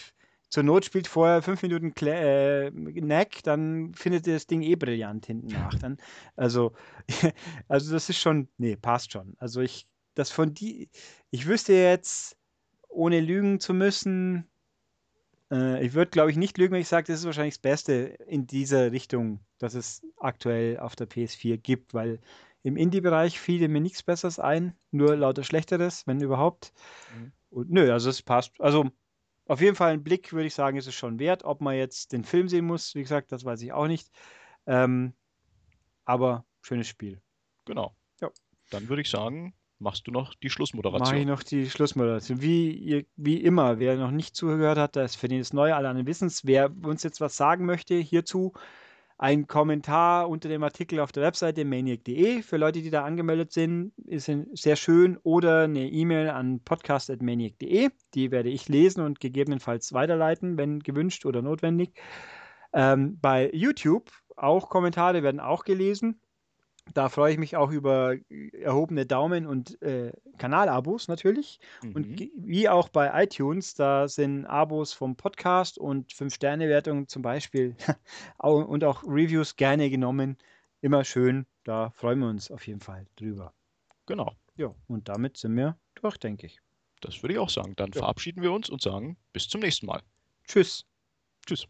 zur 0.54 0.62
Not 0.62 0.84
spielt 0.84 1.08
vorher 1.08 1.42
fünf 1.42 1.62
Minuten 1.62 1.94
Kle 1.94 2.66
äh, 2.66 2.70
Neck, 2.70 3.42
dann 3.42 3.92
findet 3.94 4.26
ihr 4.26 4.34
das 4.34 4.46
Ding 4.46 4.62
eh 4.62 4.76
brillant 4.76 5.26
hinten 5.26 5.48
nach. 5.48 5.74
Dann, 5.74 5.98
also, 6.36 6.72
also 7.68 7.92
das 7.92 8.08
ist 8.08 8.18
schon, 8.18 8.48
nee, 8.56 8.76
passt 8.76 9.12
schon. 9.12 9.34
Also 9.38 9.60
ich, 9.60 9.86
das 10.14 10.30
von 10.30 10.54
die, 10.54 10.90
ich 11.30 11.46
wüsste 11.46 11.72
jetzt, 11.72 12.36
ohne 12.88 13.20
lügen 13.20 13.58
zu 13.58 13.74
müssen, 13.74 14.48
äh, 15.54 15.84
ich 15.84 15.94
würde, 15.94 16.10
glaube 16.10 16.30
ich, 16.30 16.36
nicht 16.36 16.58
lügen, 16.58 16.72
wenn 16.72 16.80
ich 16.80 16.88
sage, 16.88 17.06
das 17.06 17.20
ist 17.20 17.26
wahrscheinlich 17.26 17.54
das 17.54 17.62
Beste 17.62 17.92
in 18.26 18.46
dieser 18.46 18.90
Richtung, 18.92 19.40
dass 19.58 19.74
es 19.74 20.02
aktuell 20.18 20.78
auf 20.78 20.96
der 20.96 21.08
PS4 21.08 21.56
gibt, 21.58 21.94
weil 21.94 22.20
im 22.62 22.76
Indie-Bereich 22.76 23.38
fiel 23.38 23.66
mir 23.68 23.80
nichts 23.80 24.02
Besseres 24.02 24.38
ein, 24.38 24.76
nur 24.90 25.16
lauter 25.16 25.44
Schlechteres, 25.44 26.06
wenn 26.06 26.20
überhaupt. 26.20 26.72
Mhm. 27.16 27.32
Und 27.50 27.70
nö, 27.70 27.92
also 27.92 28.10
es 28.10 28.22
passt. 28.22 28.60
Also 28.60 28.90
auf 29.46 29.60
jeden 29.60 29.76
Fall 29.76 29.92
ein 29.92 30.02
Blick, 30.02 30.32
würde 30.32 30.46
ich 30.46 30.54
sagen, 30.54 30.76
ist 30.76 30.86
es 30.86 30.94
schon 30.94 31.18
wert. 31.18 31.44
Ob 31.44 31.60
man 31.60 31.76
jetzt 31.76 32.12
den 32.12 32.24
Film 32.24 32.48
sehen 32.48 32.64
muss, 32.64 32.94
wie 32.94 33.02
gesagt, 33.02 33.30
das 33.30 33.44
weiß 33.44 33.60
ich 33.62 33.72
auch 33.72 33.86
nicht. 33.86 34.10
Ähm, 34.66 35.12
aber 36.04 36.46
schönes 36.62 36.88
Spiel. 36.88 37.20
Genau. 37.66 37.94
Ja. 38.20 38.30
Dann 38.70 38.88
würde 38.88 39.02
ich 39.02 39.10
sagen, 39.10 39.54
machst 39.78 40.06
du 40.06 40.10
noch 40.10 40.34
die 40.34 40.50
Schlussmoderation. 40.50 41.08
Mache 41.08 41.18
ich 41.18 41.26
noch 41.26 41.42
die 41.42 41.68
Schlussmoderation. 41.68 42.40
Wie, 42.40 43.06
wie 43.16 43.36
immer, 43.42 43.78
wer 43.78 43.96
noch 43.96 44.10
nicht 44.10 44.36
zugehört 44.36 44.78
hat, 44.78 44.96
das 44.96 45.16
für 45.16 45.28
den 45.28 45.40
ist 45.40 45.54
neu, 45.54 45.74
alle 45.74 45.88
anderen 45.88 46.06
wissen 46.06 46.28
es. 46.28 46.44
Wer 46.44 46.70
uns 46.84 47.02
jetzt 47.02 47.20
was 47.20 47.36
sagen 47.36 47.66
möchte 47.66 47.94
hierzu, 47.94 48.52
ein 49.16 49.46
Kommentar 49.46 50.28
unter 50.28 50.48
dem 50.48 50.64
Artikel 50.64 50.98
auf 50.98 51.12
der 51.12 51.22
Webseite 51.22 51.64
maniac.de 51.64 52.42
für 52.42 52.56
Leute, 52.56 52.82
die 52.82 52.90
da 52.90 53.04
angemeldet 53.04 53.52
sind, 53.52 53.92
ist 54.06 54.30
sehr 54.54 54.76
schön. 54.76 55.18
Oder 55.22 55.62
eine 55.62 55.88
E-Mail 55.88 56.30
an 56.30 56.60
podcast.maniac.de. 56.64 57.90
Die 58.14 58.30
werde 58.32 58.48
ich 58.48 58.68
lesen 58.68 59.04
und 59.04 59.20
gegebenenfalls 59.20 59.92
weiterleiten, 59.92 60.58
wenn 60.58 60.80
gewünscht 60.80 61.26
oder 61.26 61.42
notwendig. 61.42 61.94
Ähm, 62.72 63.18
bei 63.20 63.50
YouTube 63.52 64.10
auch 64.36 64.68
Kommentare 64.68 65.22
werden 65.22 65.40
auch 65.40 65.64
gelesen. 65.64 66.20
Da 66.92 67.08
freue 67.08 67.32
ich 67.32 67.38
mich 67.38 67.56
auch 67.56 67.70
über 67.70 68.16
erhobene 68.52 69.06
Daumen 69.06 69.46
und 69.46 69.80
äh, 69.82 70.12
Kanalabos 70.36 71.08
natürlich. 71.08 71.58
Mhm. 71.82 71.92
Und 71.94 72.30
wie 72.36 72.68
auch 72.68 72.88
bei 72.88 73.24
iTunes, 73.24 73.74
da 73.74 74.06
sind 74.06 74.44
Abos 74.44 74.92
vom 74.92 75.16
Podcast 75.16 75.78
und 75.78 76.12
5-Sterne-Wertungen 76.12 77.08
zum 77.08 77.22
Beispiel 77.22 77.74
und 78.38 78.84
auch 78.84 79.02
Reviews 79.04 79.56
gerne 79.56 79.88
genommen. 79.88 80.36
Immer 80.82 81.04
schön. 81.04 81.46
Da 81.64 81.90
freuen 81.90 82.18
wir 82.18 82.28
uns 82.28 82.50
auf 82.50 82.66
jeden 82.66 82.80
Fall 82.80 83.06
drüber. 83.16 83.54
Genau. 84.06 84.34
Ja, 84.56 84.74
und 84.86 85.08
damit 85.08 85.38
sind 85.38 85.56
wir 85.56 85.78
durch, 85.94 86.18
denke 86.18 86.46
ich. 86.46 86.60
Das 87.00 87.22
würde 87.22 87.34
ich 87.34 87.38
auch 87.38 87.50
sagen. 87.50 87.74
Dann 87.76 87.90
ja. 87.92 88.00
verabschieden 88.00 88.42
wir 88.42 88.52
uns 88.52 88.68
und 88.68 88.82
sagen 88.82 89.16
bis 89.32 89.48
zum 89.48 89.62
nächsten 89.62 89.86
Mal. 89.86 90.02
Tschüss. 90.46 90.84
Tschüss. 91.46 91.66